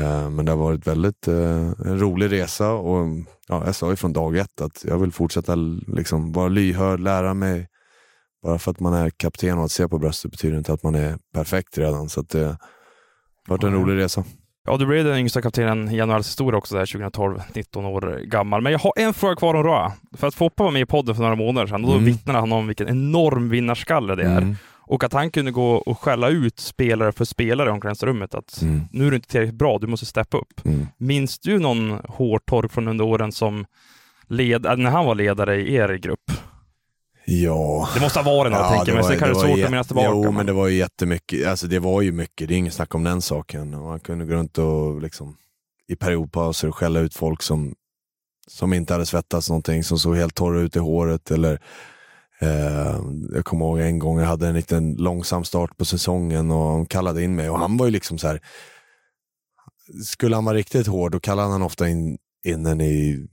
Eh, 0.00 0.30
men 0.30 0.44
det 0.44 0.52
har 0.52 0.56
varit 0.58 0.86
väldigt 0.86 1.28
eh, 1.28 1.70
en 1.86 1.98
rolig 2.00 2.32
resa 2.32 2.72
och 2.72 3.06
ja, 3.48 3.62
jag 3.66 3.74
sa 3.74 3.90
ju 3.90 3.96
från 3.96 4.12
dag 4.12 4.36
ett 4.36 4.60
att 4.60 4.84
jag 4.88 4.98
vill 4.98 5.12
fortsätta 5.12 5.54
liksom 5.86 6.32
vara 6.32 6.48
lyhörd, 6.48 7.00
lära 7.00 7.34
mig. 7.34 7.66
Bara 8.42 8.58
för 8.58 8.70
att 8.70 8.80
man 8.80 8.94
är 8.94 9.10
kapten 9.10 9.58
och 9.58 9.64
att 9.64 9.70
se 9.70 9.88
på 9.88 9.98
bröstet 9.98 10.30
betyder 10.30 10.58
inte 10.58 10.72
att 10.72 10.82
man 10.82 10.94
är 10.94 11.18
perfekt 11.34 11.78
redan. 11.78 12.08
Så 12.08 12.22
det 12.22 12.44
har 12.44 12.56
varit 13.48 13.64
en 13.64 13.72
rolig 13.74 13.96
resa. 13.96 14.24
Ja, 14.66 14.76
du 14.76 14.86
blev 14.86 15.04
den 15.04 15.18
yngsta 15.18 15.42
kaptenen 15.42 15.90
i 15.90 16.06
NHLs 16.06 16.28
historia 16.28 16.58
också 16.58 16.74
där 16.76 16.86
2012, 16.86 17.42
19 17.54 17.84
år 17.84 18.20
gammal. 18.24 18.60
Men 18.62 18.72
jag 18.72 18.78
har 18.78 18.92
en 18.96 19.14
fråga 19.14 19.36
kvar 19.36 19.54
om 19.54 19.62
Roa. 19.62 19.92
För 20.16 20.26
att 20.26 20.34
Foppa 20.34 20.64
var 20.64 20.70
med 20.70 20.82
i 20.82 20.86
podden 20.86 21.14
för 21.14 21.22
några 21.22 21.36
månader 21.36 21.66
sedan 21.66 21.84
och 21.84 21.90
då 21.90 21.96
Mm. 21.96 22.04
vittnade 22.04 22.38
han 22.38 22.52
om 22.52 22.66
vilken 22.66 22.88
enorm 22.88 23.48
vinnarskalle 23.48 24.14
det 24.14 24.22
är. 24.22 24.38
Mm. 24.38 24.56
Och 24.90 25.04
att 25.04 25.12
han 25.12 25.30
kunde 25.30 25.50
gå 25.50 25.70
och 25.74 25.98
skälla 26.00 26.28
ut 26.28 26.60
spelare 26.60 27.12
för 27.12 27.24
spelare 27.24 27.68
i 27.68 27.72
omklädningsrummet 27.72 28.34
att 28.34 28.62
Mm. 28.62 28.80
nu 28.92 29.06
är 29.06 29.10
du 29.10 29.16
inte 29.16 29.28
tillräckligt 29.28 29.58
bra, 29.58 29.78
du 29.78 29.86
måste 29.86 30.06
steppa 30.06 30.38
upp. 30.38 30.64
Mm. 30.64 30.86
Minns 30.98 31.38
du 31.38 31.58
någon 31.58 31.90
hårtork 32.08 32.72
från 32.72 32.88
under 32.88 33.04
åren 33.04 33.32
som 33.32 33.64
led, 34.28 34.66
äh, 34.66 34.76
när 34.76 34.90
han 34.90 35.04
var 35.04 35.14
ledare 35.14 35.56
i 35.60 35.74
er 35.74 35.94
grupp? 35.94 36.30
Ja. 37.26 37.88
Det 37.94 38.00
måste 38.00 38.18
ha 38.18 38.36
varit 38.36 38.52
något, 38.52 38.68
tänker 38.68 38.86
jag, 38.92 38.94
men 38.94 39.04
sen 39.04 39.18
kan 39.18 39.28
det 39.28 39.34
vara 39.34 39.46
svårt 39.48 39.64
att 39.64 39.70
minnas 39.70 39.86
tillbaka. 39.86 40.08
Jo, 40.12 40.22
men- 40.22 40.34
men 40.34 40.46
det 40.46 40.52
var 40.52 40.68
ju 40.68 40.76
jättemycket. 40.76 41.46
Alltså 41.46 41.66
det 41.66 41.78
var 41.78 42.02
ju 42.02 42.12
mycket, 42.12 42.48
det 42.48 42.54
är 42.54 42.58
inget 42.58 42.74
snack 42.74 42.94
om 42.94 43.04
den 43.04 43.22
saken. 43.22 43.70
Man 43.82 44.00
kunde 44.00 44.24
gå 44.24 44.32
runt 44.34 44.58
och 44.58 45.02
liksom 45.02 45.36
i 45.88 45.96
periodpauser 45.96 46.70
skälla 46.70 47.00
ut 47.00 47.14
folk 47.14 47.42
som, 47.42 47.74
som 48.48 48.72
inte 48.72 48.92
hade 48.92 49.06
svettats 49.06 49.48
någonting, 49.48 49.84
som 49.84 49.98
såg 49.98 50.16
helt 50.16 50.34
torra 50.34 50.60
ut 50.60 50.76
i 50.76 50.78
håret. 50.78 51.30
Eller, 51.30 51.60
Eh, 52.40 53.00
jag 53.32 53.44
kommer 53.44 53.64
ihåg 53.64 53.80
en 53.80 53.98
gång 53.98 54.18
jag 54.18 54.26
hade 54.26 54.48
en 54.48 54.54
liten 54.54 54.94
långsam 54.94 55.44
start 55.44 55.76
på 55.76 55.84
säsongen 55.84 56.50
och 56.50 56.66
han 56.66 56.86
kallade 56.86 57.24
in 57.24 57.36
mig 57.36 57.50
och 57.50 57.58
han 57.58 57.76
var 57.76 57.86
ju 57.86 57.92
liksom 57.92 58.18
så 58.18 58.28
här. 58.28 58.40
Skulle 60.04 60.34
han 60.34 60.44
vara 60.44 60.56
riktigt 60.56 60.86
hård 60.86 61.12
då 61.12 61.20
kallade 61.20 61.48
han 61.48 61.62
ofta 61.62 61.88
in, 61.88 62.18
in 62.44 62.66
en 62.66 62.80
i 62.80 63.28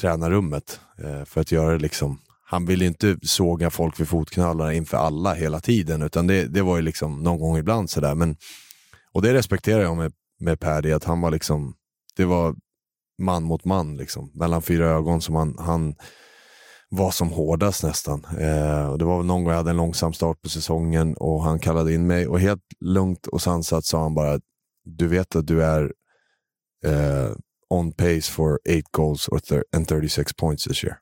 tränarrummet 0.00 0.80
eh, 1.04 1.24
för 1.24 1.40
att 1.40 1.52
göra 1.52 1.72
det 1.72 1.78
liksom 1.78 2.18
han 2.52 2.66
ville 2.66 2.84
ju 2.84 2.88
inte 2.88 3.18
såga 3.22 3.70
folk 3.70 4.00
vid 4.00 4.08
fotknölarna 4.08 4.74
inför 4.74 4.96
alla 4.96 5.34
hela 5.34 5.60
tiden, 5.60 6.02
utan 6.02 6.26
det, 6.26 6.44
det 6.44 6.62
var 6.62 6.76
ju 6.76 6.82
liksom 6.82 7.22
någon 7.22 7.40
gång 7.40 7.56
ibland 7.56 7.90
sådär. 7.90 8.14
Men, 8.14 8.36
och 9.12 9.22
det 9.22 9.34
respekterar 9.34 9.82
jag 9.82 9.96
med, 9.96 10.12
med 10.40 10.60
Paddy, 10.60 10.92
att 10.92 11.04
han 11.04 11.20
var 11.20 11.30
liksom, 11.30 11.74
det 12.16 12.24
var 12.24 12.54
man 13.18 13.42
mot 13.42 13.64
man 13.64 13.96
liksom, 13.96 14.30
mellan 14.34 14.62
fyra 14.62 14.86
ögon 14.86 15.20
som 15.20 15.34
han, 15.34 15.56
han 15.58 15.94
var 16.94 17.10
som 17.10 17.28
hårdast 17.28 17.82
nästan. 17.82 18.24
Eh, 18.24 18.96
det 18.96 19.04
var 19.04 19.16
väl 19.16 19.26
någon 19.26 19.44
gång 19.44 19.50
jag 19.50 19.56
hade 19.58 19.70
en 19.70 19.76
långsam 19.76 20.12
start 20.12 20.42
på 20.42 20.48
säsongen 20.48 21.14
och 21.14 21.42
han 21.42 21.58
kallade 21.58 21.94
in 21.94 22.06
mig 22.06 22.26
och 22.26 22.40
helt 22.40 22.62
lugnt 22.80 23.26
och 23.26 23.42
sansat 23.42 23.84
sa 23.84 24.02
han 24.02 24.14
bara, 24.14 24.40
du 24.84 25.08
vet 25.08 25.36
att 25.36 25.46
du 25.46 25.64
är 25.64 25.92
eh, 26.84 27.30
on 27.70 27.92
pace 27.92 28.32
for 28.32 28.60
eight 28.68 28.84
goals 28.90 29.28
or 29.28 29.38
thir- 29.38 29.64
and 29.76 29.88
36 29.88 30.32
points 30.32 30.64
this 30.64 30.84
year. 30.84 30.96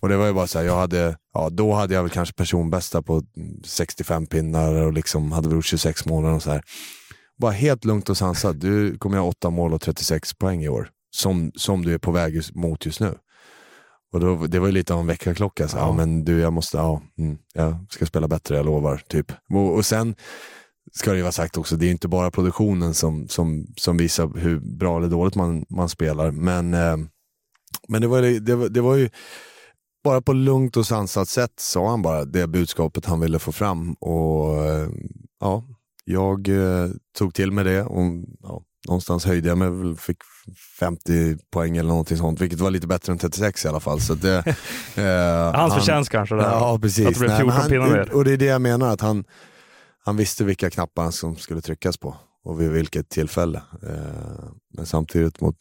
Och 0.00 0.08
det 0.08 0.16
var 0.16 0.26
ju 0.26 0.32
bara 0.32 0.46
så 0.46 0.58
här, 0.58 0.66
jag 0.66 0.76
hade, 0.76 1.16
ja, 1.34 1.50
då 1.50 1.72
hade 1.72 1.94
jag 1.94 2.02
väl 2.02 2.10
kanske 2.10 2.34
personbästa 2.34 3.02
på 3.02 3.22
65 3.64 4.26
pinnar 4.26 4.74
och 4.74 4.92
liksom 4.92 5.32
hade 5.32 5.48
väl 5.48 5.56
gjort 5.56 5.66
26 5.66 6.06
mål 6.06 6.24
och 6.24 6.42
så 6.42 6.50
här. 6.50 6.62
Bara 7.38 7.52
helt 7.52 7.84
lugnt 7.84 8.08
och 8.10 8.16
sansat, 8.16 8.60
du 8.60 8.98
kommer 8.98 9.18
ha 9.18 9.26
8 9.26 9.50
mål 9.50 9.74
och 9.74 9.80
36 9.80 10.34
poäng 10.34 10.64
i 10.64 10.68
år. 10.68 10.90
Som, 11.10 11.52
som 11.54 11.84
du 11.84 11.94
är 11.94 11.98
på 11.98 12.10
väg 12.10 12.42
mot 12.54 12.86
just 12.86 13.00
nu. 13.00 13.14
Och 14.12 14.20
då, 14.20 14.46
det 14.46 14.58
var 14.58 14.66
ju 14.66 14.72
lite 14.72 14.94
av 14.94 15.00
en 15.00 15.06
väckarklocka. 15.06 15.68
Så, 15.68 15.76
ja. 15.76 15.80
Ja. 15.80 15.92
men 15.92 16.24
du, 16.24 16.40
jag 16.40 16.52
måste, 16.52 16.76
ja, 16.76 17.02
mm, 17.18 17.38
jag 17.54 17.86
ska 17.90 18.06
spela 18.06 18.28
bättre, 18.28 18.56
jag 18.56 18.66
lovar. 18.66 19.02
Typ. 19.08 19.32
Och, 19.50 19.74
och 19.74 19.86
sen 19.86 20.14
ska 20.92 21.10
det 21.10 21.16
ju 21.16 21.22
vara 21.22 21.32
sagt 21.32 21.56
också, 21.56 21.76
det 21.76 21.86
är 21.86 21.90
inte 21.90 22.08
bara 22.08 22.30
produktionen 22.30 22.94
som, 22.94 23.28
som, 23.28 23.66
som 23.76 23.96
visar 23.96 24.38
hur 24.38 24.60
bra 24.60 24.98
eller 24.98 25.08
dåligt 25.08 25.34
man, 25.34 25.64
man 25.68 25.88
spelar. 25.88 26.30
Men, 26.30 26.74
eh, 26.74 26.96
men 27.88 28.00
det, 28.02 28.08
var, 28.08 28.22
det, 28.40 28.54
var, 28.54 28.68
det 28.68 28.80
var 28.80 28.96
ju 28.96 29.10
bara 30.04 30.22
på 30.22 30.32
lugnt 30.32 30.76
och 30.76 30.86
sansat 30.86 31.28
sätt 31.28 31.52
sa 31.56 31.90
han 31.90 32.02
bara 32.02 32.24
det 32.24 32.46
budskapet 32.46 33.06
han 33.06 33.20
ville 33.20 33.38
få 33.38 33.52
fram. 33.52 33.92
Och 33.92 34.64
eh, 34.64 34.88
ja, 35.40 35.64
jag 36.04 36.48
eh, 36.48 36.90
tog 37.18 37.34
till 37.34 37.52
mig 37.52 37.64
det 37.64 37.82
och 37.82 38.02
ja, 38.42 38.62
någonstans 38.88 39.24
höjde 39.24 39.48
jag 39.48 39.58
mig, 39.58 39.70
väl, 39.70 39.96
fick 39.96 40.16
50 40.78 41.36
poäng 41.50 41.76
eller 41.76 41.88
någonting 41.88 42.16
sånt, 42.16 42.40
vilket 42.40 42.60
var 42.60 42.70
lite 42.70 42.86
bättre 42.86 43.12
än 43.12 43.18
36 43.18 43.64
i 43.64 43.68
alla 43.68 43.80
fall. 43.80 44.00
Så 44.00 44.14
det, 44.14 44.36
eh, 44.96 45.04
Hans 45.04 45.56
han- 45.56 45.70
förtjänst 45.80 46.10
kanske. 46.10 46.34
Där. 46.34 46.42
Ja, 46.42 46.78
precis. 46.82 47.06
Att 47.06 47.14
det 47.14 47.20
blev 47.20 47.30
Nej, 47.30 47.44
men 47.46 47.52
14 47.54 47.70
pinnar 47.70 47.88
mer. 47.88 48.14
och 48.14 48.24
det 48.24 48.32
är 48.32 48.36
det 48.36 48.44
jag 48.44 48.60
menar, 48.62 48.92
att 48.92 49.00
han, 49.00 49.24
han 50.04 50.16
visste 50.16 50.44
vilka 50.44 50.70
knappar 50.70 51.10
som 51.10 51.36
skulle 51.36 51.60
tryckas 51.60 51.96
på 51.96 52.16
och 52.44 52.60
vid 52.60 52.70
vilket 52.70 53.08
tillfälle. 53.08 53.62
Eh, 53.82 54.44
men 54.76 54.86
samtidigt 54.86 55.40
mot 55.40 55.56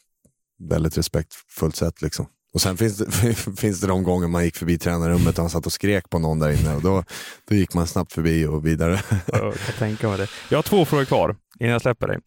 väldigt 0.69 0.97
respektfullt 0.97 1.75
sätt. 1.75 2.01
Liksom. 2.01 2.25
Och 2.55 2.61
sen 2.61 2.77
finns 2.77 2.97
det, 2.97 3.33
finns 3.57 3.81
det 3.81 3.87
de 3.87 4.03
gånger 4.03 4.27
man 4.27 4.43
gick 4.43 4.55
förbi 4.55 4.77
tränarrummet 4.77 5.37
och 5.37 5.43
han 5.43 5.49
satt 5.49 5.65
och 5.65 5.71
skrek 5.71 6.09
på 6.09 6.19
någon 6.19 6.39
där 6.39 6.61
inne 6.61 6.75
och 6.75 6.81
då, 6.81 7.03
då 7.49 7.55
gick 7.55 7.73
man 7.73 7.87
snabbt 7.87 8.13
förbi 8.13 8.45
och 8.45 8.65
vidare. 8.65 8.99
Jag 9.27 9.41
kan 9.41 9.53
tänka 9.79 10.09
mig 10.09 10.17
det. 10.17 10.27
Jag 10.49 10.57
har 10.57 10.63
två 10.63 10.85
frågor 10.85 11.05
kvar 11.05 11.35
innan 11.59 11.71
jag 11.71 11.81
släpper 11.81 12.07
dig. 12.07 12.17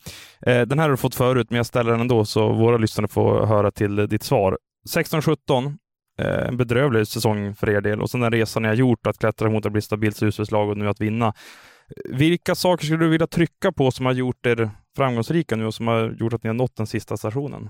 Eh, 0.47 0.67
Den 0.67 0.79
här 0.79 0.87
har 0.87 0.91
du 0.91 0.97
fått 0.97 1.15
förut, 1.15 1.47
men 1.51 1.57
jag 1.57 1.67
ställer 1.67 1.91
den 1.91 2.01
ändå 2.01 2.25
så 2.25 2.53
våra 2.53 2.77
lyssnare 2.77 3.09
får 3.09 3.47
höra 3.47 3.71
till 3.71 3.97
ditt 4.09 4.23
svar. 4.23 4.59
16-17, 4.95 5.79
eh, 6.19 6.49
en 6.49 6.57
bedrövlig 6.57 7.07
säsong 7.07 7.55
för 7.55 7.71
er 7.71 7.81
del 7.81 8.01
och 8.03 8.11
sen 8.11 8.21
den 8.21 8.33
resan 8.33 8.63
ni 8.63 8.69
har 8.69 8.75
gjort 8.75 9.07
att 9.07 9.19
klättra 9.19 9.51
mot 9.51 9.67
att 9.67 9.73
bli 9.73 9.83
stabilt 9.83 10.17
slutspelslag 10.17 10.69
och 10.69 10.77
nu 10.77 10.89
att 10.89 11.01
vinna. 11.01 11.35
Vilka 12.11 12.55
saker 12.55 12.87
skulle 12.87 13.05
du 13.05 13.09
vilja 13.09 13.27
trycka 13.27 13.73
på 13.73 13.91
som 13.91 14.07
har 14.07 14.13
gjort 14.13 14.47
er 14.47 14.71
framgångsrika 14.97 15.57
nu 15.57 15.67
och 15.67 15.75
som 15.75 15.87
har 15.87 16.17
gjort 16.21 16.33
att 16.33 16.43
ni 16.43 16.49
har 16.49 16.55
nått 16.55 16.77
den 16.77 16.87
sista 16.87 17.17
stationen? 17.17 17.69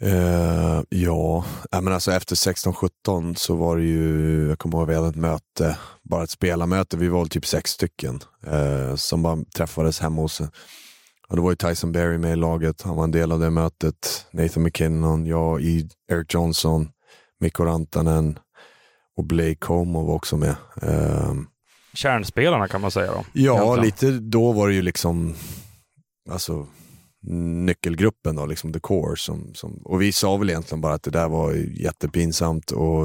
Eh, 0.00 0.82
ja, 0.88 1.44
Nej, 1.72 1.82
men 1.82 1.92
alltså 1.92 2.12
efter 2.12 2.34
16-17 2.36 3.34
så 3.34 3.54
var 3.54 3.76
det 3.76 3.84
ju, 3.84 4.48
jag 4.48 4.58
kommer 4.58 4.78
ihåg 4.78 4.88
vi 4.88 4.94
hade 4.94 5.08
ett 5.08 5.16
möte, 5.16 5.78
bara 6.02 6.24
ett 6.24 6.30
spelarmöte, 6.30 6.96
vi 6.96 7.08
var 7.08 7.26
typ 7.26 7.46
sex 7.46 7.70
stycken 7.70 8.20
eh, 8.46 8.94
som 8.94 9.22
bara 9.22 9.38
träffades 9.56 10.00
hemma 10.00 10.22
hos 10.22 10.40
och 11.28 11.36
det 11.36 11.42
var 11.42 11.50
ju 11.50 11.56
Tyson 11.56 11.92
Berry 11.92 12.18
med 12.18 12.32
i 12.32 12.36
laget, 12.36 12.82
han 12.82 12.96
var 12.96 13.04
en 13.04 13.10
del 13.10 13.32
av 13.32 13.40
det 13.40 13.50
mötet. 13.50 14.26
Nathan 14.30 14.62
McKinnon, 14.62 15.26
jag, 15.26 15.60
Eric 16.12 16.34
Johnson, 16.34 16.88
Mikko 17.40 17.64
Rantanen 17.64 18.38
och 19.16 19.24
Blake 19.24 19.54
Como 19.54 20.06
var 20.06 20.14
också 20.14 20.36
med. 20.36 20.56
Eh, 20.82 21.34
Kärnspelarna 21.94 22.68
kan 22.68 22.80
man 22.80 22.90
säga 22.90 23.12
då. 23.12 23.24
Ja, 23.32 23.54
Egentligen. 23.54 23.84
lite 23.84 24.10
då 24.10 24.52
var 24.52 24.68
det 24.68 24.74
ju 24.74 24.82
liksom 24.82 25.34
alltså, 26.30 26.66
nyckelgruppen, 27.26 28.36
då, 28.36 28.46
liksom 28.46 28.72
the 28.72 28.80
core. 28.80 29.16
Som, 29.16 29.54
som, 29.54 29.82
och 29.84 30.02
vi 30.02 30.12
sa 30.12 30.36
väl 30.36 30.50
egentligen 30.50 30.80
bara 30.80 30.94
att 30.94 31.02
det 31.02 31.10
där 31.10 31.28
var 31.28 31.52
jättepinsamt 31.52 32.70
och 32.70 33.04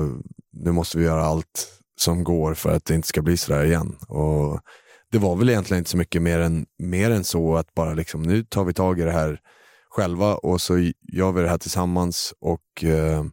nu 0.54 0.72
måste 0.72 0.98
vi 0.98 1.04
göra 1.04 1.26
allt 1.26 1.68
som 2.00 2.24
går 2.24 2.54
för 2.54 2.76
att 2.76 2.86
det 2.86 2.96
inte 2.96 3.08
ska 3.08 3.22
bli 3.22 3.38
sådär 3.38 3.64
igen. 3.64 3.96
Och 4.08 4.60
det 5.12 5.18
var 5.18 5.36
väl 5.36 5.50
egentligen 5.50 5.80
inte 5.80 5.90
så 5.90 5.98
mycket 5.98 6.22
mer 6.22 6.40
än, 6.40 6.66
mer 6.80 7.12
än 7.12 7.24
så 7.24 7.56
att 7.56 7.74
bara 7.74 7.94
liksom, 7.94 8.22
nu 8.22 8.44
tar 8.44 8.64
vi 8.64 8.74
tag 8.74 9.00
i 9.00 9.04
det 9.04 9.12
här 9.12 9.40
själva 9.90 10.36
och 10.36 10.62
så 10.62 10.78
gör 11.14 11.32
vi 11.32 11.42
det 11.42 11.50
här 11.50 11.58
tillsammans. 11.58 12.34
Och, 12.42 12.84
eh, 12.84 13.26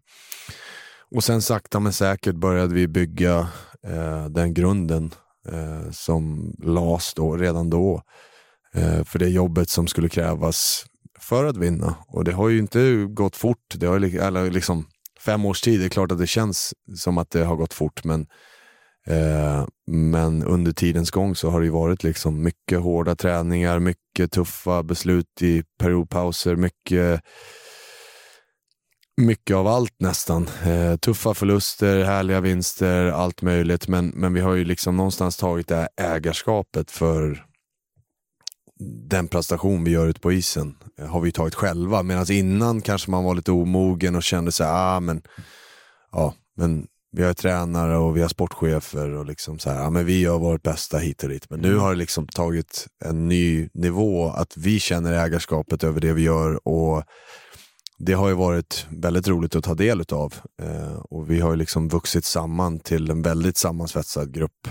och 1.14 1.24
sen 1.24 1.42
sakta 1.42 1.80
men 1.80 1.92
säkert 1.92 2.34
började 2.34 2.74
vi 2.74 2.88
bygga 2.88 3.48
eh, 3.86 4.24
den 4.24 4.54
grunden 4.54 5.14
eh, 5.48 5.90
som 5.90 6.54
lades 6.58 7.14
då, 7.14 7.36
redan 7.36 7.70
då 7.70 7.94
eh, 7.94 8.00
Eh, 8.74 9.04
för 9.04 9.18
det 9.18 9.28
jobbet 9.28 9.70
som 9.70 9.86
skulle 9.86 10.08
krävas 10.08 10.86
för 11.18 11.44
att 11.44 11.56
vinna. 11.56 11.94
Och 12.08 12.24
det 12.24 12.32
har 12.32 12.48
ju 12.48 12.58
inte 12.58 13.06
gått 13.08 13.36
fort. 13.36 13.74
Det 13.74 13.86
har 13.86 13.96
eller 13.96 14.50
liksom, 14.50 14.86
fem 15.20 15.46
års 15.46 15.60
tid, 15.60 15.80
det 15.80 15.86
är 15.86 15.90
klart 15.90 16.12
att 16.12 16.18
det 16.18 16.26
känns 16.26 16.74
som 16.96 17.18
att 17.18 17.30
det 17.30 17.44
har 17.44 17.56
gått 17.56 17.74
fort 17.74 18.04
men 18.04 18.26
Eh, 19.08 19.66
men 19.86 20.44
under 20.44 20.72
tidens 20.72 21.10
gång 21.10 21.34
så 21.34 21.50
har 21.50 21.60
det 21.60 21.70
varit 21.70 22.02
liksom 22.02 22.42
mycket 22.42 22.80
hårda 22.80 23.16
träningar, 23.16 23.78
mycket 23.78 24.32
tuffa 24.32 24.82
beslut 24.82 25.42
i 25.42 25.62
periodpauser, 25.78 26.56
mycket, 26.56 27.20
mycket 29.16 29.56
av 29.56 29.66
allt 29.66 29.94
nästan. 30.00 30.48
Eh, 30.64 30.96
tuffa 30.96 31.34
förluster, 31.34 32.04
härliga 32.04 32.40
vinster, 32.40 33.06
allt 33.06 33.42
möjligt. 33.42 33.88
Men, 33.88 34.08
men 34.08 34.34
vi 34.34 34.40
har 34.40 34.54
ju 34.54 34.64
liksom 34.64 34.96
någonstans 34.96 35.36
tagit 35.36 35.68
det 35.68 35.76
här 35.76 35.88
ägarskapet 35.96 36.90
för 36.90 37.44
den 39.08 39.28
prestation 39.28 39.84
vi 39.84 39.90
gör 39.90 40.06
ute 40.06 40.20
på 40.20 40.32
isen 40.32 40.76
eh, 40.98 41.06
har 41.06 41.20
vi 41.20 41.32
tagit 41.32 41.54
själva. 41.54 42.02
Medan 42.02 42.32
innan 42.32 42.80
kanske 42.80 43.10
man 43.10 43.24
var 43.24 43.34
lite 43.34 43.52
omogen 43.52 44.16
och 44.16 44.22
kände 44.22 44.52
så 44.52 44.64
här, 44.64 44.96
ah, 44.96 45.00
men, 45.00 45.22
ja, 46.12 46.34
men 46.56 46.86
vi 47.12 47.22
har 47.22 47.34
tränare 47.34 47.96
och 47.96 48.16
vi 48.16 48.22
har 48.22 48.28
sportchefer 48.28 49.10
och 49.10 49.26
liksom 49.26 49.58
så 49.58 49.70
här, 49.70 49.82
ja, 49.82 49.90
men 49.90 50.06
vi 50.06 50.20
gör 50.20 50.38
vårt 50.38 50.62
bästa 50.62 50.98
hit 50.98 51.22
och 51.22 51.28
dit. 51.28 51.50
Men 51.50 51.60
nu 51.60 51.68
mm. 51.68 51.80
har 51.80 51.90
det 51.90 51.98
liksom 51.98 52.26
tagit 52.26 52.86
en 53.04 53.28
ny 53.28 53.68
nivå 53.74 54.30
att 54.30 54.56
vi 54.56 54.80
känner 54.80 55.12
ägarskapet 55.12 55.84
över 55.84 56.00
det 56.00 56.12
vi 56.12 56.22
gör 56.22 56.68
och 56.68 57.04
det 57.98 58.12
har 58.12 58.28
ju 58.28 58.34
varit 58.34 58.86
väldigt 58.90 59.28
roligt 59.28 59.56
att 59.56 59.64
ta 59.64 59.74
del 59.74 60.02
av. 60.12 60.34
Eh, 60.62 60.98
och 61.10 61.30
vi 61.30 61.40
har 61.40 61.50
ju 61.50 61.56
liksom 61.56 61.88
vuxit 61.88 62.24
samman 62.24 62.80
till 62.80 63.10
en 63.10 63.22
väldigt 63.22 63.56
sammansvetsad 63.56 64.34
grupp. 64.34 64.68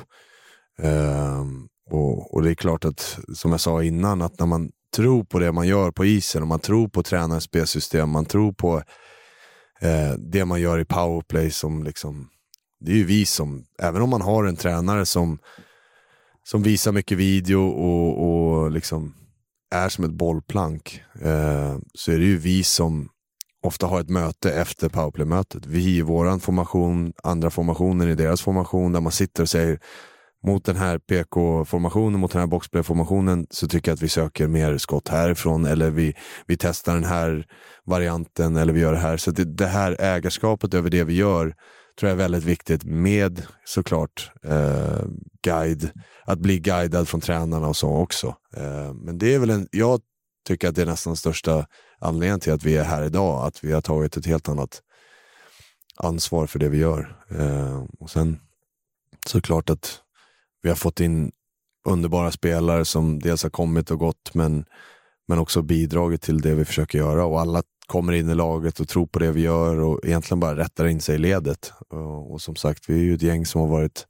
Eh, 0.80 1.44
och, 1.90 2.34
och, 2.34 2.44
det 2.44 2.50
är 2.50 2.56
klart 2.56 2.86
att, 2.86 3.20
som 3.34 3.52
jag 3.52 3.60
sa 3.60 3.84
innan, 3.84 4.22
att 4.22 4.40
när 4.40 4.46
man 4.46 4.72
tror 4.96 5.24
på 5.24 5.40
det 5.40 5.52
man 5.52 5.68
gör 5.68 5.92
på 5.92 6.06
isen 6.06 6.42
och 6.42 6.48
man 6.48 6.60
tror 6.60 6.88
på 6.88 7.04
tränarens 7.04 7.44
spelsystem, 7.44 8.10
man 8.10 8.26
tror 8.26 8.54
på 8.54 8.78
eh, 9.82 10.12
det 10.18 10.46
man 10.46 10.62
gör 10.62 10.80
i 10.80 10.86
powerplay 10.86 11.52
som 11.52 11.84
liksom, 11.84 12.30
det 12.80 12.92
är 12.92 12.96
ju 12.96 13.06
vi 13.06 13.26
som, 13.26 13.66
även 13.80 14.02
om 14.02 14.10
man 14.10 14.22
har 14.22 14.44
en 14.44 14.56
tränare 14.56 15.06
som, 15.06 15.40
som 16.44 16.64
visar 16.64 16.92
mycket 16.92 17.18
video 17.18 17.68
och, 17.68 18.28
och 18.28 18.72
liksom 18.72 19.14
är 19.76 19.90
som 19.90 20.04
ett 20.04 20.12
bollplank, 20.12 21.02
eh, 21.22 21.78
så 21.94 22.12
är 22.12 22.18
det 22.18 22.26
ju 22.26 22.38
vi 22.38 22.64
som 22.64 23.10
ofta 23.64 23.88
har 23.88 24.02
ett 24.02 24.10
möte 24.10 24.52
efter 24.52 24.90
powerplay-mötet. 24.90 25.66
Vi 25.66 25.98
i 25.98 26.02
vår 26.02 26.40
formation, 26.40 27.14
andra 27.24 27.50
formationen 27.50 28.10
i 28.10 28.16
deras 28.16 28.42
formation, 28.42 28.94
där 28.94 29.02
man 29.02 29.12
sitter 29.12 29.44
och 29.44 29.50
säger 29.50 29.80
mot 30.48 30.66
den 30.66 30.76
här 30.76 30.98
PK-formationen, 30.98 32.20
mot 32.20 32.32
den 32.32 32.40
här 32.40 32.48
boxplay-formationen 32.48 33.48
så 33.50 33.68
tycker 33.68 33.92
jag 33.92 33.94
att 33.96 34.02
vi 34.02 34.10
söker 34.10 34.48
mer 34.48 34.78
skott 34.78 35.08
härifrån 35.08 35.66
eller 35.66 35.90
vi, 35.90 36.16
vi 36.46 36.58
testar 36.58 36.94
den 36.94 37.04
här 37.04 37.46
varianten 37.86 38.56
eller 38.56 38.74
vi 38.74 38.80
gör 38.80 38.94
det 38.94 39.00
här. 39.00 39.18
Så 39.18 39.32
det, 39.32 39.44
det 39.44 39.68
här 39.68 39.96
ägarskapet 40.00 40.74
över 40.74 40.90
det 40.90 41.04
vi 41.04 41.14
gör 41.14 41.56
tror 42.00 42.10
jag 42.10 42.12
är 42.12 42.24
väldigt 42.24 42.44
viktigt 42.44 42.84
med 42.84 43.46
såklart 43.66 44.32
eh, 44.44 45.06
guide, 45.44 45.92
att 46.26 46.40
bli 46.40 46.60
guidad 46.60 47.08
från 47.08 47.22
tränarna 47.22 47.68
och 47.68 47.78
så 47.78 47.90
också. 47.90 48.36
Eh, 48.58 48.94
men 48.94 49.18
det 49.18 49.34
är 49.34 49.40
väl 49.40 49.50
en, 49.50 49.68
jag 49.72 50.02
tycker 50.48 50.70
att 50.70 50.76
det 50.76 50.82
är 50.82 50.86
nästan 50.86 51.12
den 51.12 51.18
största 51.18 51.66
anledningen 52.00 52.40
till 52.40 52.54
att 52.54 52.64
vi 52.64 52.78
är 52.78 52.84
här 52.84 53.04
idag, 53.04 53.46
att 53.46 53.64
vi 53.64 53.72
har 53.72 53.82
tagit 53.82 54.18
ett 54.18 54.26
helt 54.26 54.50
annat 54.50 54.82
ansvar 55.98 56.48
för 56.48 56.60
det 56.60 56.70
vi 56.70 56.78
gör. 56.78 57.18
Eh, 57.30 57.84
och 58.00 58.10
sen 58.10 58.40
såklart 59.26 59.70
att 59.70 60.04
vi 60.62 60.70
har 60.70 60.76
fått 60.76 61.00
in 61.00 61.32
underbara 61.88 62.32
spelare 62.32 62.86
som 62.86 63.20
dels 63.20 63.44
har 63.44 63.50
kommit 63.50 63.92
och 63.92 64.00
gått 64.00 64.34
men, 64.34 64.66
men 65.28 65.40
också 65.40 65.62
bidragit 65.62 66.22
till 66.22 66.42
det 66.42 66.56
vi 66.56 66.66
försöker 66.66 66.98
göra 66.98 67.26
och 67.26 67.42
alla 67.42 67.64
kommer 67.88 68.14
in 68.14 68.30
i 68.30 68.36
laget 68.36 68.80
och 68.80 68.88
tror 68.88 69.08
på 69.08 69.20
det 69.20 69.32
vi 69.32 69.42
gör 69.42 69.80
och 69.80 70.06
egentligen 70.06 70.40
bara 70.40 70.56
rättar 70.56 70.88
in 70.88 71.02
sig 71.02 71.16
i 71.16 71.18
ledet. 71.18 71.74
Och, 71.90 72.32
och 72.32 72.42
som 72.42 72.56
sagt, 72.56 72.90
vi 72.90 72.94
är 72.94 73.04
ju 73.04 73.16
ett 73.16 73.22
gäng 73.22 73.46
som 73.46 73.62
har 73.62 73.68
varit, 73.68 74.08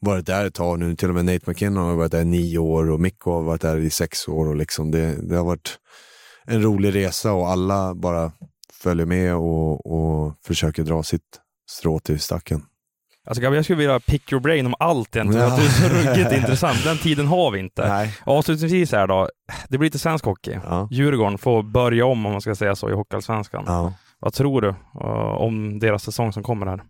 varit 0.00 0.26
där 0.26 0.46
ett 0.46 0.54
tag 0.54 0.78
nu. 0.78 0.96
Till 0.96 1.08
och 1.08 1.14
med 1.14 1.24
Nate 1.24 1.50
McKinnon 1.50 1.84
har 1.84 1.94
varit 1.94 2.12
där 2.12 2.20
i 2.20 2.24
nio 2.24 2.58
år 2.58 2.90
och 2.90 3.00
Mikko 3.00 3.30
har 3.30 3.42
varit 3.42 3.60
där 3.60 3.76
i 3.76 3.90
sex 3.90 4.28
år. 4.28 4.48
Och 4.48 4.56
liksom 4.56 4.90
det, 4.90 5.28
det 5.28 5.36
har 5.36 5.44
varit 5.44 5.78
en 6.44 6.62
rolig 6.62 6.94
resa 6.94 7.32
och 7.32 7.48
alla 7.48 7.94
bara 7.94 8.32
följer 8.72 9.06
med 9.06 9.34
och, 9.34 9.86
och 9.86 10.34
försöker 10.44 10.82
dra 10.82 11.02
sitt 11.02 11.40
strå 11.70 11.98
till 11.98 12.20
stacken. 12.20 12.62
Alltså 13.26 13.42
jag 13.42 13.64
skulle 13.64 13.78
vilja 13.78 14.00
pick 14.00 14.32
your 14.32 14.42
brain 14.42 14.66
om 14.66 14.74
allt 14.78 15.16
egentligen, 15.16 15.48
ja. 15.48 15.56
det 15.56 15.62
är 15.62 15.68
så 15.68 15.88
ruggigt 15.88 16.32
intressant. 16.32 16.84
Den 16.84 16.98
tiden 16.98 17.26
har 17.26 17.50
vi 17.50 17.58
inte. 17.58 17.88
Nej. 17.88 18.14
Avslutningsvis 18.24 18.92
här 18.92 19.06
då, 19.06 19.28
det 19.68 19.78
blir 19.78 19.86
lite 19.86 19.98
svensk 19.98 20.24
hockey. 20.24 20.58
Ja. 20.64 20.88
Djurgården 20.90 21.38
får 21.38 21.62
börja 21.62 22.06
om, 22.06 22.26
om 22.26 22.32
man 22.32 22.40
ska 22.40 22.54
säga 22.54 22.76
så, 22.76 22.90
i 22.90 22.92
Hockeyallsvenskan. 22.92 23.64
Ja. 23.66 23.92
Vad 24.18 24.32
tror 24.32 24.60
du 24.60 24.68
uh, 24.68 24.74
om 25.40 25.78
deras 25.78 26.02
säsong 26.02 26.32
som 26.32 26.42
kommer 26.42 26.66
här? 26.66 26.82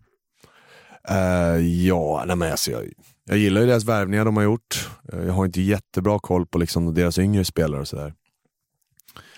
Uh, 1.11 1.61
ja, 1.67 2.25
nej 2.27 2.37
men 2.37 2.51
alltså 2.51 2.71
jag, 2.71 2.83
jag 3.25 3.39
gillar 3.39 3.61
ju 3.61 3.67
deras 3.67 3.85
värvningar 3.85 4.25
de 4.25 4.37
har 4.37 4.45
gjort. 4.45 4.89
Uh, 5.15 5.27
jag 5.27 5.33
har 5.33 5.45
inte 5.45 5.61
jättebra 5.63 6.19
koll 6.19 6.47
på 6.47 6.59
liksom 6.59 6.95
deras 6.95 7.19
yngre 7.19 7.45
spelare 7.45 7.81
och 7.81 7.89
sådär. 7.89 8.15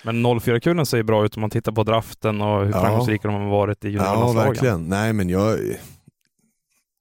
Men 0.02 0.26
04-kulen 0.26 0.86
ser 0.86 1.02
bra 1.02 1.24
ut 1.24 1.36
om 1.36 1.40
man 1.40 1.50
tittar 1.50 1.72
på 1.72 1.82
draften 1.82 2.40
och 2.40 2.64
hur 2.64 2.72
framgångsrika 2.72 3.28
de 3.28 3.42
har 3.42 3.50
varit 3.50 3.84
i 3.84 3.88
juniorlandslagen. 3.88 4.36
Ja, 4.36 4.48
verkligen. 4.48 4.88
Nej, 4.88 5.12
men 5.12 5.28
jag, 5.28 5.58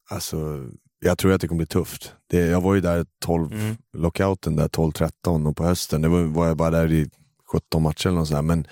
Alltså, 0.09 0.67
jag 0.99 1.17
tror 1.17 1.33
att 1.33 1.41
det 1.41 1.47
kommer 1.47 1.57
bli 1.57 1.65
tufft. 1.65 2.13
Det, 2.27 2.37
jag 2.37 2.61
var 2.61 2.75
ju 2.75 2.81
där 2.81 3.05
12, 3.19 3.53
mm. 3.53 3.75
lockouten 3.97 4.55
där 4.55 4.67
12-13 4.67 5.47
och 5.47 5.57
på 5.57 5.63
hösten 5.63 6.01
det 6.01 6.07
var, 6.07 6.21
var 6.21 6.47
jag 6.47 6.57
bara 6.57 6.69
där 6.69 6.91
i 6.91 7.09
17 7.51 7.83
matcher 7.83 8.07
eller 8.07 8.19
något 8.19 8.27
sånt 8.27 8.45
Men 8.45 8.67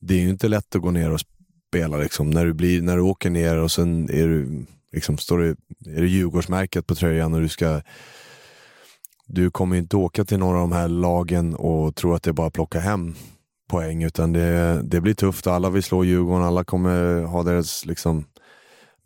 det 0.00 0.14
är 0.14 0.18
ju 0.18 0.28
inte 0.28 0.48
lätt 0.48 0.76
att 0.76 0.82
gå 0.82 0.90
ner 0.90 1.10
och 1.10 1.20
spela 1.68 1.96
liksom. 1.96 2.30
När 2.30 2.44
du, 2.44 2.52
blir, 2.52 2.82
när 2.82 2.96
du 2.96 3.02
åker 3.02 3.30
ner 3.30 3.56
och 3.56 3.72
sen 3.72 4.10
är 4.10 4.28
du, 4.28 4.66
liksom, 4.92 5.18
står 5.18 5.38
det, 5.38 5.48
är 5.96 6.00
det 6.00 6.08
Djurgårdsmärket 6.08 6.86
på 6.86 6.94
tröjan 6.94 7.34
och 7.34 7.40
du 7.40 7.48
ska 7.48 7.82
du 9.26 9.50
kommer 9.50 9.76
inte 9.76 9.96
åka 9.96 10.24
till 10.24 10.38
några 10.38 10.58
av 10.58 10.68
de 10.68 10.72
här 10.72 10.88
lagen 10.88 11.54
och 11.54 11.94
tro 11.94 12.14
att 12.14 12.22
det 12.22 12.30
är 12.30 12.32
bara 12.32 12.46
att 12.46 12.52
plocka 12.52 12.80
hem 12.80 13.14
poäng, 13.68 14.02
utan 14.02 14.32
det, 14.32 14.82
det 14.84 15.00
blir 15.00 15.14
tufft. 15.14 15.46
Alla 15.46 15.70
vill 15.70 15.82
slå 15.82 16.04
Djurgården, 16.04 16.46
alla 16.46 16.64
kommer 16.64 17.22
ha 17.22 17.42
deras 17.42 17.86
liksom, 17.86 18.24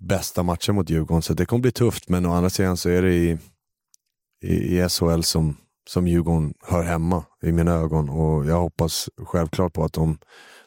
bästa 0.01 0.43
matcher 0.43 0.73
mot 0.73 0.91
Djurgården, 0.91 1.23
så 1.23 1.35
det 1.35 1.47
kommer 1.47 1.63
bli 1.63 1.73
tufft. 1.73 2.09
Men 2.09 2.27
å 2.27 2.33
andra 2.33 2.51
sidan 2.51 2.77
så 2.77 2.89
är 2.89 3.03
det 3.03 3.15
i, 3.15 3.39
i, 4.45 4.79
i 4.79 4.89
SHL 4.89 5.23
som, 5.23 5.57
som 5.89 6.09
Djurgården 6.09 6.55
hör 6.63 6.83
hemma 6.83 7.25
i 7.43 7.53
mina 7.53 7.73
ögon 7.73 8.09
och 8.09 8.47
jag 8.47 8.61
hoppas 8.61 9.09
självklart 9.19 9.73
på 9.73 9.85
att 9.85 9.93
de, 9.93 10.19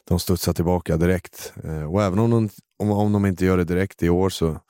de 0.08 0.18
studsar 0.18 0.52
tillbaka 0.52 0.96
direkt. 0.96 1.52
Eh, 1.64 1.92
och 1.92 2.02
även 2.02 2.18
om 2.18 2.30
de, 2.30 2.48
om, 2.78 2.90
om 2.90 3.12
de 3.12 3.26
inte 3.26 3.44
gör 3.44 3.56
det 3.56 3.64
direkt 3.64 4.02
i 4.02 4.08
år 4.08 4.30
så, 4.30 4.60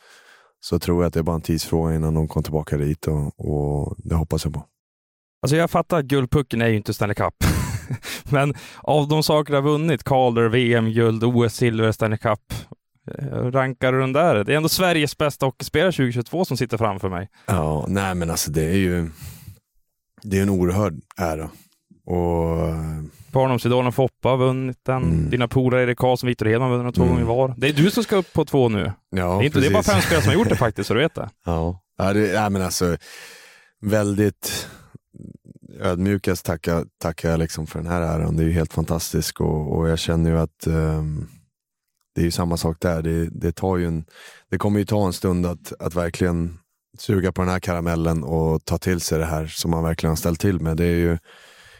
så 0.60 0.78
tror 0.78 1.02
jag 1.02 1.08
att 1.08 1.14
det 1.14 1.20
är 1.20 1.24
bara 1.24 1.36
en 1.36 1.42
tidsfråga 1.42 1.94
innan 1.94 2.14
de 2.14 2.28
kommer 2.28 2.44
tillbaka 2.44 2.76
dit 2.76 3.06
och, 3.06 3.40
och 3.40 3.96
det 3.98 4.14
hoppas 4.14 4.44
jag 4.44 4.54
på. 4.54 4.66
Alltså 5.42 5.56
jag 5.56 5.70
fattar 5.70 5.98
att 5.98 6.04
guldpucken 6.04 6.62
är 6.62 6.68
ju 6.68 6.76
inte 6.76 6.94
Stanley 6.94 7.14
Cup. 7.14 7.34
Men 8.30 8.54
av 8.82 9.08
de 9.08 9.22
saker 9.22 9.52
du 9.52 9.56
har 9.56 9.62
vunnit, 9.62 10.04
Calder, 10.04 10.48
VM-guld, 10.48 11.24
OS-silver, 11.24 11.92
Stanley 11.92 12.18
Cup, 12.18 12.40
rankar 13.52 13.92
du 13.92 14.00
den 14.00 14.12
där? 14.12 14.44
Det 14.44 14.52
är 14.52 14.56
ändå 14.56 14.68
Sveriges 14.68 15.18
bästa 15.18 15.46
hockeyspelare 15.46 15.92
2022 15.92 16.44
som 16.44 16.56
sitter 16.56 16.78
framför 16.78 17.08
mig. 17.08 17.28
Ja, 17.46 17.84
nej 17.88 18.14
men 18.14 18.30
alltså 18.30 18.50
det 18.50 18.64
är 18.64 18.76
ju 18.76 19.10
det 20.22 20.38
är 20.38 20.42
en 20.42 20.50
oerhörd 20.50 20.94
ära. 21.16 21.50
Och... 22.06 22.74
Barndomsidolen 23.32 23.92
Foppa 23.92 24.28
har 24.28 24.36
vunnit 24.36 24.78
den. 24.82 25.02
Mm. 25.02 25.30
Dina 25.30 25.48
polare 25.48 25.82
Erik 25.82 25.98
Karlsson 25.98 26.26
och 26.26 26.30
Viktor 26.30 26.46
Hedman 26.46 26.70
har 26.70 26.78
vunnit 26.78 26.94
den 26.94 27.04
två 27.04 27.12
mm. 27.12 27.24
gånger 27.24 27.36
var. 27.36 27.54
Det 27.56 27.68
är 27.68 27.72
du 27.72 27.90
som 27.90 28.02
ska 28.02 28.16
upp 28.16 28.32
på 28.32 28.44
två 28.44 28.68
nu. 28.68 28.92
Ja, 29.10 29.26
det, 29.26 29.42
är 29.42 29.42
inte, 29.42 29.60
det 29.60 29.66
är 29.66 29.70
bara 29.70 29.82
fem 29.82 30.00
spelare 30.00 30.22
som 30.22 30.28
har 30.28 30.38
gjort 30.38 30.48
det 30.48 30.56
faktiskt, 30.56 30.88
så 30.88 30.94
du 30.94 31.00
vet 31.00 31.14
det. 31.14 31.30
Ja, 31.44 31.80
ja, 31.98 32.12
det, 32.12 32.26
ja 32.26 32.50
men 32.50 32.62
alltså 32.62 32.96
väldigt 33.80 34.68
ödmjukast 35.80 36.44
tackar, 36.46 36.84
tackar 36.98 37.30
jag 37.30 37.38
liksom 37.38 37.66
för 37.66 37.78
den 37.78 37.88
här 37.88 38.00
äran. 38.00 38.36
Det 38.36 38.42
är 38.42 38.46
ju 38.46 38.52
helt 38.52 38.72
fantastiskt 38.72 39.40
och, 39.40 39.78
och 39.78 39.88
jag 39.88 39.98
känner 39.98 40.30
ju 40.30 40.38
att 40.38 40.66
um, 40.66 41.28
det 42.14 42.20
är 42.20 42.24
ju 42.24 42.30
samma 42.30 42.56
sak 42.56 42.76
där. 42.80 43.02
Det, 43.02 43.28
det, 43.30 43.52
tar 43.52 43.76
ju 43.76 43.86
en, 43.86 44.04
det 44.50 44.58
kommer 44.58 44.78
ju 44.78 44.84
ta 44.84 45.06
en 45.06 45.12
stund 45.12 45.46
att, 45.46 45.72
att 45.78 45.94
verkligen 45.94 46.58
suga 46.98 47.32
på 47.32 47.42
den 47.42 47.50
här 47.50 47.60
karamellen 47.60 48.24
och 48.24 48.64
ta 48.64 48.78
till 48.78 49.00
sig 49.00 49.18
det 49.18 49.24
här 49.24 49.46
som 49.46 49.70
man 49.70 49.84
verkligen 49.84 50.10
har 50.10 50.16
ställt 50.16 50.40
till 50.40 50.60
med. 50.60 50.76
Det 50.76 50.84
är 50.84 50.96
ju 50.96 51.18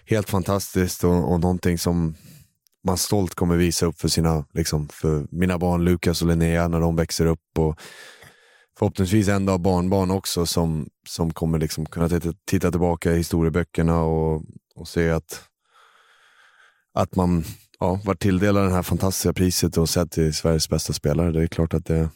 helt 0.07 0.31
fantastiskt 0.31 1.05
och, 1.05 1.33
och 1.33 1.41
någonting 1.41 1.79
som 1.79 2.15
man 2.85 2.97
stolt 2.97 3.35
kommer 3.35 3.57
visa 3.57 3.87
upp 3.87 4.01
för, 4.01 4.09
sina, 4.09 4.45
liksom, 4.53 4.89
för 4.89 5.27
mina 5.31 5.59
barn 5.59 5.85
Lukas 5.85 6.23
och 6.23 6.29
Linnea 6.29 6.69
när 6.69 6.81
de 6.81 6.97
växer 6.97 7.27
upp. 7.27 7.59
Och 7.59 7.81
förhoppningsvis 8.79 9.29
en 9.29 9.47
dag 9.47 9.61
barnbarn 9.61 10.11
också 10.11 10.47
som, 10.47 10.89
som 11.09 11.33
kommer 11.33 11.59
liksom 11.59 11.87
kunna 11.87 12.09
titta, 12.09 12.33
titta 12.45 12.71
tillbaka 12.71 13.13
i 13.13 13.17
historieböckerna 13.17 14.03
och, 14.03 14.43
och 14.75 14.89
se 14.89 15.11
att, 15.11 15.45
att 16.95 17.17
man 17.17 17.45
ja, 17.81 18.01
varit 18.05 18.21
tilldelad 18.21 18.65
det 18.65 18.75
här 18.75 18.83
fantastiska 18.83 19.33
priset 19.33 19.77
och 19.77 19.89
sett 19.89 20.11
till 20.11 20.35
Sveriges 20.35 20.69
bästa 20.69 20.93
spelare. 20.93 21.33
Det 21.33 21.43
är 21.43 21.47
klart 21.47 21.75
att 21.75 21.87
det, 21.87 22.11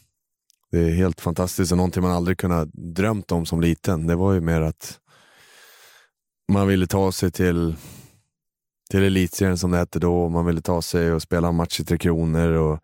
det 0.71 0.79
är 0.79 0.89
helt 0.89 1.21
fantastiskt 1.21 1.71
och 1.71 1.77
någonting 1.77 2.03
man 2.03 2.11
aldrig 2.11 2.37
kunnat 2.37 2.69
drömt 2.73 3.31
om 3.31 3.45
som 3.45 3.61
liten. 3.61 4.07
Det 4.07 4.15
var 4.15 4.33
ju 4.33 4.41
mer 4.41 4.61
att 4.61 4.99
man 6.51 6.67
ville 6.67 6.87
ta 6.87 7.11
sig 7.11 7.31
till, 7.31 7.75
till 8.91 9.03
elitserien 9.03 9.57
som 9.57 9.71
det 9.71 9.77
hette 9.77 9.99
då. 9.99 10.29
Man 10.29 10.45
ville 10.45 10.61
ta 10.61 10.81
sig 10.81 11.11
och 11.11 11.21
spela 11.21 11.47
en 11.47 11.55
match 11.55 11.79
i 11.79 11.85
Tre 11.85 11.97
Kronor. 11.97 12.51
Och 12.51 12.79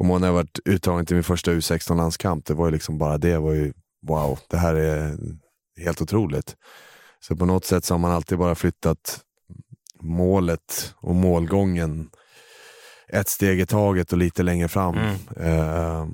Kommer 0.00 0.14
ihåg 0.14 0.20
när 0.20 0.28
jag 0.28 0.34
var 0.34 0.46
uttagen 0.64 1.06
till 1.06 1.16
min 1.16 1.24
första 1.24 1.50
U16-landskamp. 1.50 2.44
Det 2.44 2.54
var 2.54 2.66
ju 2.66 2.72
liksom 2.72 2.98
bara 2.98 3.18
det. 3.18 3.38
var 3.38 3.52
ju 3.52 3.72
wow, 4.06 4.38
det 4.48 4.56
här 4.56 4.74
är 4.74 5.18
helt 5.76 6.00
otroligt. 6.00 6.56
Så 7.20 7.36
på 7.36 7.46
något 7.46 7.64
sätt 7.64 7.84
så 7.84 7.94
har 7.94 7.98
man 7.98 8.10
alltid 8.10 8.38
bara 8.38 8.54
flyttat 8.54 9.20
målet 10.00 10.94
och 10.96 11.14
målgången 11.14 12.08
ett 13.12 13.28
steg 13.28 13.60
i 13.60 13.66
taget 13.66 14.12
och 14.12 14.18
lite 14.18 14.42
längre 14.42 14.68
fram. 14.68 14.96
Mm. 14.98 15.14
Eh, 15.58 16.06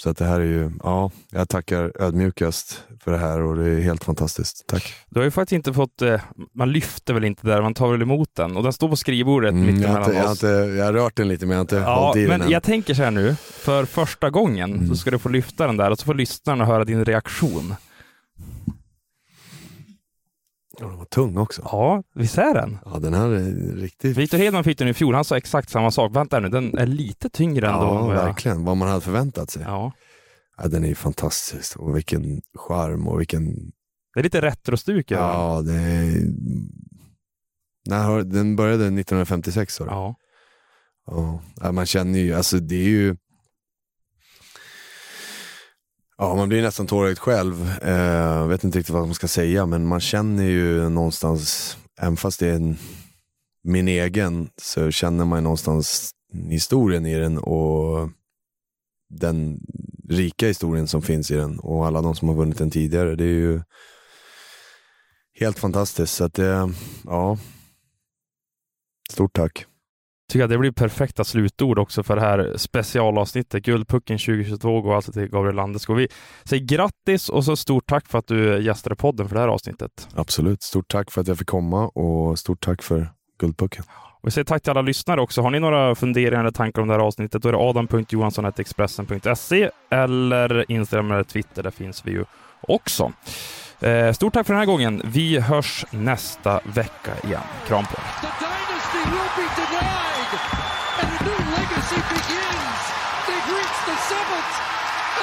så 0.00 0.10
att 0.10 0.16
det 0.16 0.24
här 0.24 0.40
är 0.40 0.44
ju, 0.44 0.70
ja, 0.82 1.10
jag 1.30 1.48
tackar 1.48 2.02
ödmjukast 2.02 2.82
för 3.04 3.10
det 3.12 3.18
här 3.18 3.40
och 3.40 3.56
det 3.56 3.68
är 3.70 3.80
helt 3.80 4.04
fantastiskt. 4.04 4.64
Tack. 4.66 4.94
Du 5.08 5.20
har 5.20 5.24
ju 5.24 5.30
faktiskt 5.30 5.52
inte 5.56 5.72
fått, 5.72 6.02
eh, 6.02 6.20
man 6.54 6.72
lyfter 6.72 7.14
väl 7.14 7.24
inte 7.24 7.46
där, 7.46 7.62
man 7.62 7.74
tar 7.74 7.88
väl 7.92 8.02
emot 8.02 8.28
den 8.34 8.56
och 8.56 8.62
den 8.62 8.72
står 8.72 8.88
på 8.88 8.96
skrivbordet 8.96 9.52
Mm, 9.52 9.66
mitt 9.66 9.80
jag, 9.82 9.90
emellan 9.90 10.04
inte, 10.04 10.16
jag, 10.16 10.24
har 10.24 10.32
oss. 10.32 10.42
inte, 10.44 10.46
jag 10.78 10.84
har 10.84 10.92
rört 10.92 11.16
den 11.16 11.28
lite 11.28 11.46
men 11.46 11.50
jag 11.52 11.58
har 11.58 11.60
inte 11.60 11.76
Ja, 11.76 11.94
hållit 12.00 12.16
i 12.16 12.20
den 12.20 12.28
men 12.28 12.42
än. 12.42 12.50
jag 12.50 12.62
tänker 12.62 12.94
så 12.94 13.02
här 13.02 13.10
nu, 13.10 13.36
för 13.40 13.84
första 13.84 14.30
gången 14.30 14.72
Mm. 14.74 14.88
så 14.88 14.96
ska 14.96 15.10
du 15.10 15.18
få 15.18 15.28
lyfta 15.28 15.66
den 15.66 15.76
där 15.76 15.90
och 15.90 15.98
så 15.98 16.04
får 16.04 16.14
lyssnarna 16.14 16.64
höra 16.64 16.84
din 16.84 17.04
reaktion. 17.04 17.74
Ja, 20.80 20.86
den 20.86 20.98
var 20.98 21.04
tung 21.04 21.36
också. 21.38 21.62
Ja, 21.64 22.02
visst 22.14 22.38
är 22.38 22.54
den? 22.54 22.78
Ja, 22.84 22.98
den 22.98 23.14
här 23.14 23.28
är 23.28 23.76
riktigt... 23.76 24.16
Victor 24.16 24.38
Hedman 24.38 24.64
fick 24.64 24.78
den 24.78 24.88
i 24.88 24.94
fjol, 24.94 25.14
han 25.14 25.24
sa 25.24 25.36
exakt 25.36 25.70
samma 25.70 25.90
sak. 25.90 26.16
Vänta 26.16 26.40
nu, 26.40 26.48
den 26.48 26.78
är 26.78 26.86
lite 26.86 27.28
tyngre. 27.30 27.66
Ja, 27.66 27.98
än 28.00 28.06
vad 28.06 28.16
jag- 28.16 28.24
verkligen. 28.24 28.64
Vad 28.64 28.76
man 28.76 28.88
hade 28.88 29.00
förväntat 29.00 29.50
sig. 29.50 29.62
Ja. 29.62 29.92
Ja, 30.56 30.68
den 30.68 30.84
är 30.84 30.88
ju 30.88 30.94
fantastisk. 30.94 31.76
Och 31.76 31.96
vilken 31.96 32.40
charm 32.58 33.08
och 33.08 33.20
vilken... 33.20 33.44
Det 34.14 34.20
är 34.20 34.22
lite 34.22 34.40
retrostuk 34.40 35.10
över. 35.10 35.22
Ja, 35.22 35.62
det 35.62 35.74
är... 35.74 36.14
När. 37.86 38.22
Den 38.22 38.56
började 38.56 38.84
1956 38.84 39.74
sa 39.74 39.84
du? 39.84 39.90
Ja. 39.90 40.14
Ja. 41.06 41.40
Ja, 41.56 41.72
man 41.72 41.86
känner 41.86 42.18
ju, 42.18 42.34
alltså 42.34 42.58
det 42.58 42.74
är 42.74 42.88
ju... 42.88 43.16
Ja, 46.22 46.34
man 46.34 46.48
blir 46.48 46.62
nästan 46.62 46.86
tårögd 46.86 47.18
själv. 47.18 47.70
Eh, 47.82 48.38
Jag 48.40 48.48
vet 48.48 48.64
inte 48.64 48.78
riktigt 48.78 48.94
vad 48.94 49.06
man 49.06 49.14
ska 49.14 49.28
säga, 49.28 49.66
men 49.66 49.86
man 49.86 50.00
känner 50.00 50.44
ju 50.44 50.88
någonstans, 50.88 51.76
även 52.00 52.16
fast 52.16 52.40
det 52.40 52.46
är 52.48 52.54
en, 52.54 52.76
min 53.64 53.88
egen, 53.88 54.50
så 54.62 54.90
känner 54.90 55.24
man 55.24 55.38
ju 55.38 55.42
någonstans 55.42 56.10
historien 56.50 57.06
i 57.06 57.18
den 57.18 57.38
och 57.38 58.10
den 59.08 59.60
rika 60.08 60.46
historien 60.46 60.88
som 60.88 61.02
finns 61.02 61.30
i 61.30 61.34
den 61.34 61.58
och 61.58 61.86
alla 61.86 62.02
de 62.02 62.14
som 62.14 62.28
har 62.28 62.34
vunnit 62.34 62.58
den 62.58 62.70
tidigare. 62.70 63.14
Det 63.16 63.24
är 63.24 63.28
ju 63.28 63.62
helt 65.40 65.58
fantastiskt. 65.58 66.14
Så 66.14 66.24
att 66.24 66.38
eh, 66.38 66.68
ja, 67.04 67.38
stort 69.12 69.32
tack. 69.32 69.66
Tycker 70.30 70.40
jag 70.40 70.50
det 70.50 70.58
blir 70.58 70.70
perfekta 70.70 71.24
slutord 71.24 71.78
också 71.78 72.02
för 72.02 72.16
det 72.16 72.22
här 72.22 72.52
specialavsnittet. 72.56 73.64
Guldpucken 73.64 74.18
2022 74.18 74.80
går 74.80 74.96
alltså 74.96 75.12
till 75.12 75.26
Gabriel 75.26 75.56
Landeskog. 75.56 75.96
Vi 75.96 76.08
säger 76.44 76.64
grattis 76.64 77.28
och 77.28 77.44
så 77.44 77.56
stort 77.56 77.86
tack 77.86 78.08
för 78.08 78.18
att 78.18 78.26
du 78.26 78.62
gästade 78.62 78.96
podden 78.96 79.28
för 79.28 79.34
det 79.34 79.40
här 79.40 79.48
avsnittet. 79.48 80.08
Absolut. 80.14 80.62
Stort 80.62 80.88
tack 80.88 81.10
för 81.10 81.20
att 81.20 81.28
jag 81.28 81.38
fick 81.38 81.46
komma 81.46 81.88
och 81.88 82.38
stort 82.38 82.60
tack 82.60 82.82
för 82.82 83.08
Guldpucken. 83.40 83.84
Och 84.20 84.26
vi 84.26 84.30
säger 84.30 84.44
tack 84.44 84.62
till 84.62 84.70
alla 84.70 84.82
lyssnare 84.82 85.20
också. 85.20 85.42
Har 85.42 85.50
ni 85.50 85.60
några 85.60 85.94
funderingar 85.94 86.40
eller 86.40 86.50
tankar 86.50 86.82
om 86.82 86.88
det 86.88 86.94
här 86.94 87.00
avsnittet, 87.00 87.42
då 87.42 87.48
är 87.48 87.52
det 87.52 87.58
adam.johansson.expressen.se 87.58 89.70
eller 89.90 90.70
Instagram 90.70 91.10
eller 91.10 91.24
Twitter. 91.24 91.62
Där 91.62 91.70
finns 91.70 92.06
vi 92.06 92.10
ju 92.10 92.24
också. 92.60 93.12
Eh, 93.80 94.12
stort 94.12 94.32
tack 94.32 94.46
för 94.46 94.54
den 94.54 94.60
här 94.60 94.66
gången. 94.66 95.02
Vi 95.04 95.38
hörs 95.38 95.84
nästa 95.90 96.60
vecka 96.64 97.12
igen. 97.24 97.40
Kram 97.66 97.84
på 97.84 97.92
er. 97.92 98.00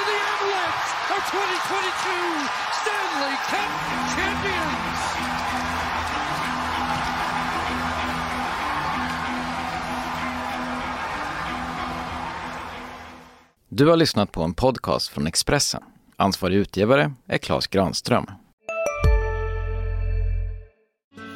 The 0.08 0.16
Avalanche 0.32 0.90
are 1.14 1.24
2022 1.30 2.48
Stanley 2.80 3.36
Cup 3.50 3.72
champions. 4.16 5.00
Du 13.68 13.86
har 13.88 13.96
lyssnat 13.96 14.32
på 14.32 14.42
en 14.42 14.54
podcast 14.54 15.08
från 15.08 15.26
Expressen. 15.26 15.82
Ansvarig 16.16 16.56
utgivare 16.56 17.12
är 17.26 17.38
Klas 17.38 17.66
Granström. 17.66 18.26